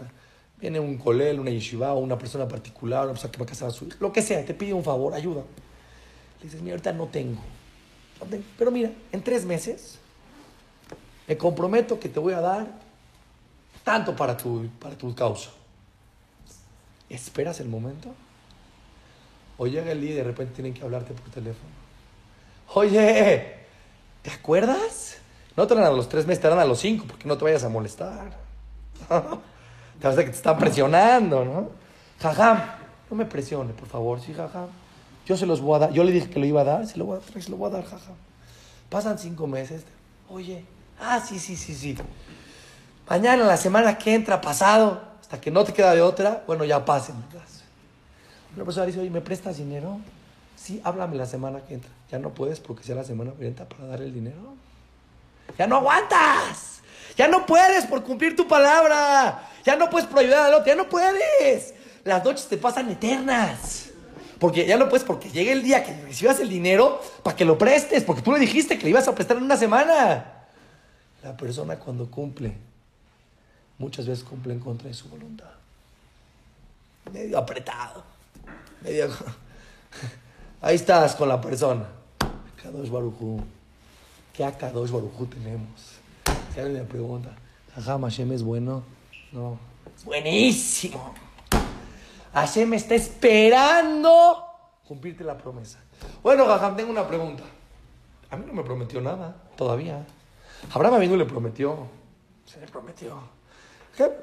viene 0.59 0.79
un 0.79 0.97
colel, 0.97 1.39
una 1.39 1.51
yeshiva, 1.51 1.93
una 1.93 2.17
persona 2.17 2.47
particular, 2.47 3.03
una 3.03 3.11
persona 3.13 3.31
que 3.31 3.37
va 3.37 3.43
a 3.43 3.47
casar 3.49 3.67
a 3.67 3.71
su 3.71 3.85
hijo, 3.85 3.97
lo 3.99 4.11
que 4.11 4.23
sea, 4.23 4.43
te 4.43 4.55
pide 4.55 4.73
un 4.73 4.83
favor, 4.83 5.13
ayuda. 5.13 5.43
Le 6.39 6.45
dices, 6.45 6.59
mira, 6.63 6.73
ahorita 6.73 6.91
no 6.93 7.05
tengo. 7.05 7.39
No 8.19 8.25
tengo. 8.25 8.43
Pero 8.57 8.71
mira, 8.71 8.89
en 9.11 9.21
tres 9.21 9.45
meses 9.45 9.99
me 11.27 11.37
comprometo 11.37 11.99
que 11.99 12.09
te 12.09 12.19
voy 12.19 12.33
a 12.33 12.41
dar 12.41 12.67
tanto 13.83 14.15
para 14.15 14.35
tu, 14.35 14.67
para 14.79 14.97
tu 14.97 15.13
causa. 15.13 15.51
¿Esperas 17.09 17.59
el 17.59 17.69
momento? 17.69 18.15
O 19.57 19.67
llega 19.67 19.91
el 19.91 20.01
día 20.01 20.11
y 20.11 20.15
de 20.15 20.23
repente 20.23 20.53
tienen 20.55 20.73
que 20.73 20.83
hablarte 20.83 21.13
por 21.13 21.29
teléfono. 21.29 21.69
Oye, 22.73 23.55
¿te 24.21 24.31
acuerdas? 24.31 25.17
No 25.57 25.67
te 25.67 25.75
dan 25.75 25.83
a 25.83 25.89
los 25.89 26.07
tres 26.07 26.25
meses, 26.25 26.41
te 26.41 26.47
dan 26.47 26.59
a 26.59 26.65
los 26.65 26.79
cinco, 26.79 27.05
porque 27.07 27.27
no 27.27 27.37
te 27.37 27.43
vayas 27.43 27.63
a 27.63 27.69
molestar. 27.69 28.31
te 29.99 30.07
vas 30.07 30.17
a 30.17 30.23
que 30.23 30.29
te 30.29 30.35
están 30.37 30.57
presionando, 30.57 31.43
¿no? 31.43 31.69
Jajam, 32.19 32.61
no 33.09 33.17
me 33.17 33.25
presione, 33.25 33.73
por 33.73 33.87
favor, 33.87 34.21
sí, 34.21 34.33
jajam. 34.33 34.67
Yo 35.25 35.35
se 35.35 35.45
los 35.45 35.61
voy 35.61 35.75
a 35.75 35.79
dar. 35.79 35.91
Yo 35.91 36.03
le 36.03 36.11
dije 36.11 36.29
que 36.29 36.39
lo 36.39 36.45
iba 36.45 36.61
a 36.61 36.63
dar, 36.63 36.87
se 36.87 36.97
lo 36.97 37.05
voy 37.05 37.17
a 37.17 37.19
dar, 37.19 37.41
se 37.41 37.49
lo 37.49 37.57
voy 37.57 37.69
a 37.69 37.73
dar, 37.73 37.83
jajam. 37.83 38.15
Pasan 38.89 39.19
cinco 39.19 39.47
meses. 39.47 39.83
Oye, 40.29 40.63
ah, 40.99 41.19
sí, 41.19 41.39
sí, 41.39 41.55
sí, 41.55 41.75
sí. 41.75 41.95
Mañana, 43.09 43.45
la 43.45 43.57
semana 43.57 43.97
que 43.97 44.13
entra, 44.13 44.39
pasado, 44.39 45.01
hasta 45.19 45.41
que 45.41 45.51
no 45.51 45.63
te 45.63 45.73
queda 45.73 45.93
de 45.93 46.01
otra, 46.01 46.43
bueno, 46.47 46.63
ya 46.63 46.85
pasen. 46.85 47.15
Una 48.55 48.65
persona 48.65 48.85
dice, 48.85 48.99
oye, 48.99 49.09
¿me 49.09 49.21
prestas 49.21 49.57
dinero? 49.57 49.99
Sí, 50.57 50.81
háblame 50.83 51.15
la 51.15 51.25
semana 51.25 51.61
que 51.61 51.75
entra. 51.75 51.89
Ya 52.11 52.19
no 52.19 52.29
puedes 52.33 52.59
porque 52.59 52.83
sea 52.83 52.95
la 52.95 53.03
semana 53.03 53.31
que 53.37 53.47
entra 53.47 53.67
para 53.67 53.85
dar 53.87 54.01
el 54.01 54.13
dinero. 54.13 54.55
Ya 55.57 55.67
no 55.67 55.77
aguantas. 55.77 56.81
Ya 57.17 57.27
no 57.27 57.45
puedes 57.45 57.85
por 57.85 58.03
cumplir 58.03 58.35
tu 58.35 58.47
palabra. 58.47 59.49
Ya 59.65 59.75
no 59.75 59.89
puedes 59.89 60.07
por 60.07 60.19
ayudar 60.19 60.45
al 60.45 60.53
otro. 60.53 60.67
Ya 60.67 60.75
no 60.75 60.87
puedes. 60.87 61.73
Las 62.03 62.23
noches 62.23 62.47
te 62.47 62.57
pasan 62.57 62.89
eternas. 62.89 63.89
Porque 64.39 64.65
ya 64.65 64.77
no 64.77 64.89
puedes 64.89 65.05
porque 65.05 65.29
llega 65.29 65.51
el 65.51 65.61
día 65.61 65.83
que 65.83 66.01
recibas 66.01 66.39
el 66.39 66.49
dinero 66.49 67.01
para 67.23 67.35
que 67.35 67.45
lo 67.45 67.57
prestes. 67.57 68.03
Porque 68.03 68.21
tú 68.21 68.31
le 68.31 68.39
dijiste 68.39 68.77
que 68.77 68.83
le 68.83 68.89
ibas 68.91 69.07
a 69.07 69.15
prestar 69.15 69.37
en 69.37 69.43
una 69.43 69.57
semana. 69.57 70.45
La 71.23 71.37
persona 71.37 71.77
cuando 71.77 72.09
cumple, 72.09 72.55
muchas 73.77 74.07
veces 74.07 74.23
cumple 74.23 74.53
en 74.53 74.59
contra 74.59 74.87
de 74.87 74.93
su 74.93 75.07
voluntad. 75.09 75.51
Medio 77.11 77.37
apretado. 77.37 78.03
Medio... 78.81 79.09
Ahí 80.61 80.75
estás 80.75 81.15
con 81.15 81.27
la 81.27 81.41
persona. 81.41 81.87
Kadosh 82.61 82.89
Barujú. 82.89 83.41
¿Qué 84.31 84.45
Akadosh 84.45 84.91
Barujú 84.91 85.25
tenemos? 85.25 85.99
Si 86.53 86.59
alguien 86.59 86.83
me 86.83 86.87
pregunta, 86.87 87.35
Ajá, 87.75 87.97
Hashem 87.97 88.31
es 88.31 88.43
bueno. 88.43 88.83
No, 89.31 89.57
es 89.95 90.05
buenísimo. 90.05 91.15
Hashem 92.33 92.73
está 92.75 92.93
esperando 92.95 94.45
cumplirte 94.87 95.23
la 95.23 95.37
promesa. 95.37 95.79
Bueno, 96.21 96.45
Jajam, 96.45 96.75
tengo 96.75 96.91
una 96.91 97.07
pregunta. 97.07 97.43
A 98.29 98.37
mí 98.37 98.45
no 98.45 98.53
me 98.53 98.63
prometió 98.63 99.01
nada, 99.01 99.35
todavía. 99.55 100.05
Abraham 100.73 100.95
Avinu 100.95 101.15
le 101.15 101.25
prometió. 101.25 101.87
Se 102.45 102.59
le 102.59 102.67
prometió. 102.67 103.17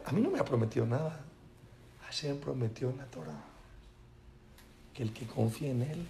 A 0.05 0.12
mí 0.12 0.21
no 0.21 0.31
me 0.31 0.39
ha 0.39 0.45
prometido 0.45 0.87
nada. 0.87 1.19
Hashem 2.07 2.39
prometió 2.39 2.91
en 2.91 2.99
la 2.99 3.07
Torah 3.07 3.47
que 4.99 5.05
el 5.05 5.12
que 5.12 5.26
confía 5.26 5.70
en 5.70 5.82
él 5.82 6.07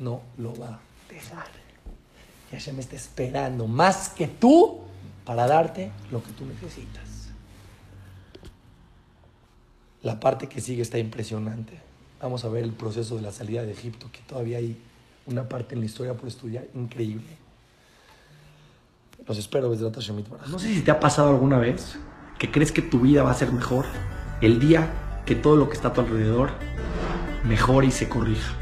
no 0.00 0.20
lo 0.36 0.52
va 0.58 0.66
a 0.66 0.80
dejar. 1.08 1.46
Y 2.50 2.56
Hashem 2.56 2.80
está 2.80 2.96
esperando 2.96 3.68
más 3.68 4.08
que 4.08 4.26
tú 4.26 4.80
para 5.24 5.46
darte 5.46 5.92
lo 6.10 6.20
que 6.24 6.32
tú 6.32 6.44
necesitas. 6.44 7.28
La 10.02 10.18
parte 10.18 10.48
que 10.48 10.60
sigue 10.60 10.82
está 10.82 10.98
impresionante. 10.98 11.78
Vamos 12.20 12.44
a 12.44 12.48
ver 12.48 12.64
el 12.64 12.72
proceso 12.72 13.14
de 13.14 13.22
la 13.22 13.30
salida 13.30 13.62
de 13.62 13.70
Egipto, 13.70 14.10
que 14.10 14.18
todavía 14.22 14.58
hay 14.58 14.76
una 15.26 15.48
parte 15.48 15.76
en 15.76 15.80
la 15.82 15.86
historia 15.86 16.14
por 16.14 16.26
estudiar 16.26 16.66
increíble. 16.74 17.28
Los 19.24 19.38
espero 19.38 19.70
desde 19.70 19.84
No 19.84 20.58
sé 20.58 20.74
si 20.74 20.80
te 20.80 20.90
ha 20.90 20.98
pasado 20.98 21.28
alguna 21.28 21.58
vez 21.58 21.96
que 22.40 22.50
crees 22.50 22.72
que 22.72 22.82
tu 22.82 22.98
vida 22.98 23.22
va 23.22 23.30
a 23.30 23.34
ser 23.34 23.52
mejor 23.52 23.86
el 24.40 24.58
día 24.58 25.22
que 25.26 25.36
todo 25.36 25.54
lo 25.54 25.68
que 25.68 25.74
está 25.76 25.88
a 25.88 25.92
tu 25.92 26.00
alrededor 26.00 26.50
mejore 27.44 27.88
y 27.88 27.90
se 27.90 28.08
corrija. 28.08 28.54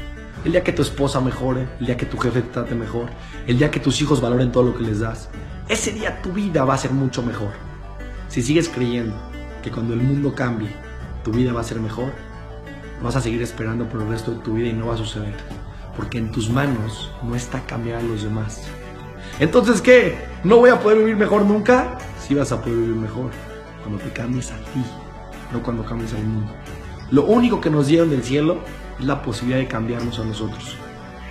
El 0.45 0.51
día 0.51 0.63
que 0.63 0.71
tu 0.71 0.81
esposa 0.81 1.19
mejore, 1.19 1.67
el 1.79 1.87
día 1.87 1.97
que 1.97 2.05
tu 2.05 2.17
jefe 2.17 2.41
te 2.41 2.53
trate 2.53 2.75
mejor, 2.75 3.09
el 3.47 3.57
día 3.57 3.71
que 3.71 3.79
tus 3.79 4.01
hijos 4.01 4.21
valoren 4.21 4.51
todo 4.51 4.63
lo 4.63 4.77
que 4.77 4.83
les 4.83 4.99
das, 4.99 5.29
ese 5.67 5.91
día 5.91 6.21
tu 6.21 6.31
vida 6.31 6.63
va 6.63 6.75
a 6.75 6.77
ser 6.77 6.91
mucho 6.91 7.21
mejor. 7.21 7.51
Si 8.29 8.41
sigues 8.41 8.69
creyendo 8.69 9.15
que 9.61 9.71
cuando 9.71 9.93
el 9.93 10.01
mundo 10.01 10.33
cambie, 10.33 10.69
tu 11.23 11.31
vida 11.31 11.51
va 11.53 11.61
a 11.61 11.65
ser 11.65 11.79
mejor, 11.79 12.11
vas 13.01 13.15
a 13.15 13.21
seguir 13.21 13.41
esperando 13.41 13.87
por 13.89 14.01
el 14.01 14.09
resto 14.09 14.31
de 14.31 14.39
tu 14.39 14.53
vida 14.53 14.69
y 14.69 14.73
no 14.73 14.87
va 14.87 14.93
a 14.93 14.97
suceder. 14.97 15.35
Porque 15.95 16.19
en 16.19 16.31
tus 16.31 16.49
manos 16.49 17.11
no 17.23 17.35
está 17.35 17.65
cambiar 17.65 17.99
a 17.99 18.03
los 18.03 18.23
demás. 18.23 18.67
Entonces, 19.39 19.81
¿qué? 19.81 20.17
¿No 20.43 20.57
voy 20.57 20.69
a 20.69 20.79
poder 20.79 20.99
vivir 20.99 21.15
mejor 21.15 21.43
nunca? 21.45 21.97
Sí 22.19 22.35
vas 22.35 22.51
a 22.51 22.61
poder 22.61 22.77
vivir 22.77 22.95
mejor 22.95 23.31
cuando 23.83 24.03
te 24.03 24.11
cambies 24.11 24.51
a 24.51 24.57
ti, 24.57 24.83
no 25.51 25.63
cuando 25.63 25.83
cambies 25.83 26.13
al 26.13 26.23
mundo. 26.23 26.53
Lo 27.11 27.25
único 27.25 27.61
que 27.61 27.69
nos 27.69 27.87
dieron 27.87 28.09
del 28.09 28.23
cielo 28.23 28.59
es 28.99 29.05
la 29.05 29.21
posibilidad 29.21 29.59
de 29.59 29.67
cambiarnos 29.67 30.19
a 30.19 30.25
nosotros. 30.25 30.75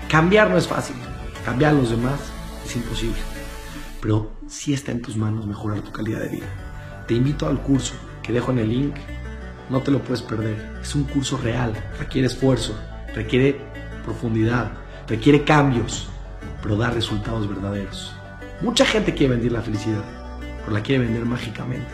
Cambiar 0.08 0.50
no 0.50 0.56
es 0.56 0.68
fácil, 0.68 0.96
cambiar 1.44 1.72
a 1.72 1.74
los 1.74 1.90
demás 1.90 2.20
es 2.64 2.76
imposible 2.76 3.36
pero 4.06 4.30
sí 4.46 4.72
está 4.72 4.92
en 4.92 5.02
tus 5.02 5.16
manos 5.16 5.46
mejorar 5.46 5.80
tu 5.80 5.90
calidad 5.90 6.20
de 6.20 6.28
vida. 6.28 6.46
Te 7.08 7.14
invito 7.14 7.48
al 7.48 7.60
curso 7.60 7.94
que 8.22 8.32
dejo 8.32 8.52
en 8.52 8.60
el 8.60 8.68
link, 8.68 8.94
no 9.68 9.80
te 9.80 9.90
lo 9.90 10.00
puedes 10.00 10.22
perder. 10.22 10.78
Es 10.80 10.94
un 10.94 11.02
curso 11.02 11.36
real, 11.38 11.72
requiere 11.98 12.28
esfuerzo, 12.28 12.78
requiere 13.16 13.60
profundidad, 14.04 14.70
requiere 15.08 15.42
cambios, 15.42 16.08
pero 16.62 16.76
da 16.76 16.90
resultados 16.90 17.48
verdaderos. 17.48 18.14
Mucha 18.60 18.86
gente 18.86 19.12
quiere 19.12 19.34
vender 19.34 19.50
la 19.50 19.62
felicidad, 19.62 20.04
pero 20.60 20.72
la 20.72 20.84
quiere 20.84 21.04
vender 21.04 21.24
mágicamente. 21.24 21.88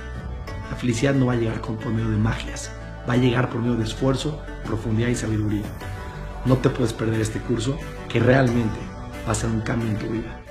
La 0.71 0.77
felicidad 0.77 1.15
no 1.15 1.27
va 1.27 1.33
a 1.33 1.37
llegar 1.37 1.63
con, 1.63 1.77
por 1.77 1.95
medio 1.95 2.11
de 2.11 2.19
magias, 2.19 2.73
va 3.09 3.15
a 3.15 3.17
llegar 3.17 3.51
por 3.51 3.61
medio 3.61 3.77
de 3.77 3.85
esfuerzo, 3.85 4.41
profundidad 4.65 5.09
y 5.09 5.15
sabiduría. 5.15 5.65
No 6.45 6.57
te 6.57 6.71
puedes 6.71 6.93
perder 6.93 7.21
este 7.21 7.41
curso 7.41 7.79
que 8.09 8.21
realmente 8.21 8.79
va 9.27 9.33
a 9.33 9.35
ser 9.35 9.51
un 9.51 9.61
cambio 9.61 9.89
en 9.89 9.99
tu 9.99 10.07
vida. 10.07 10.42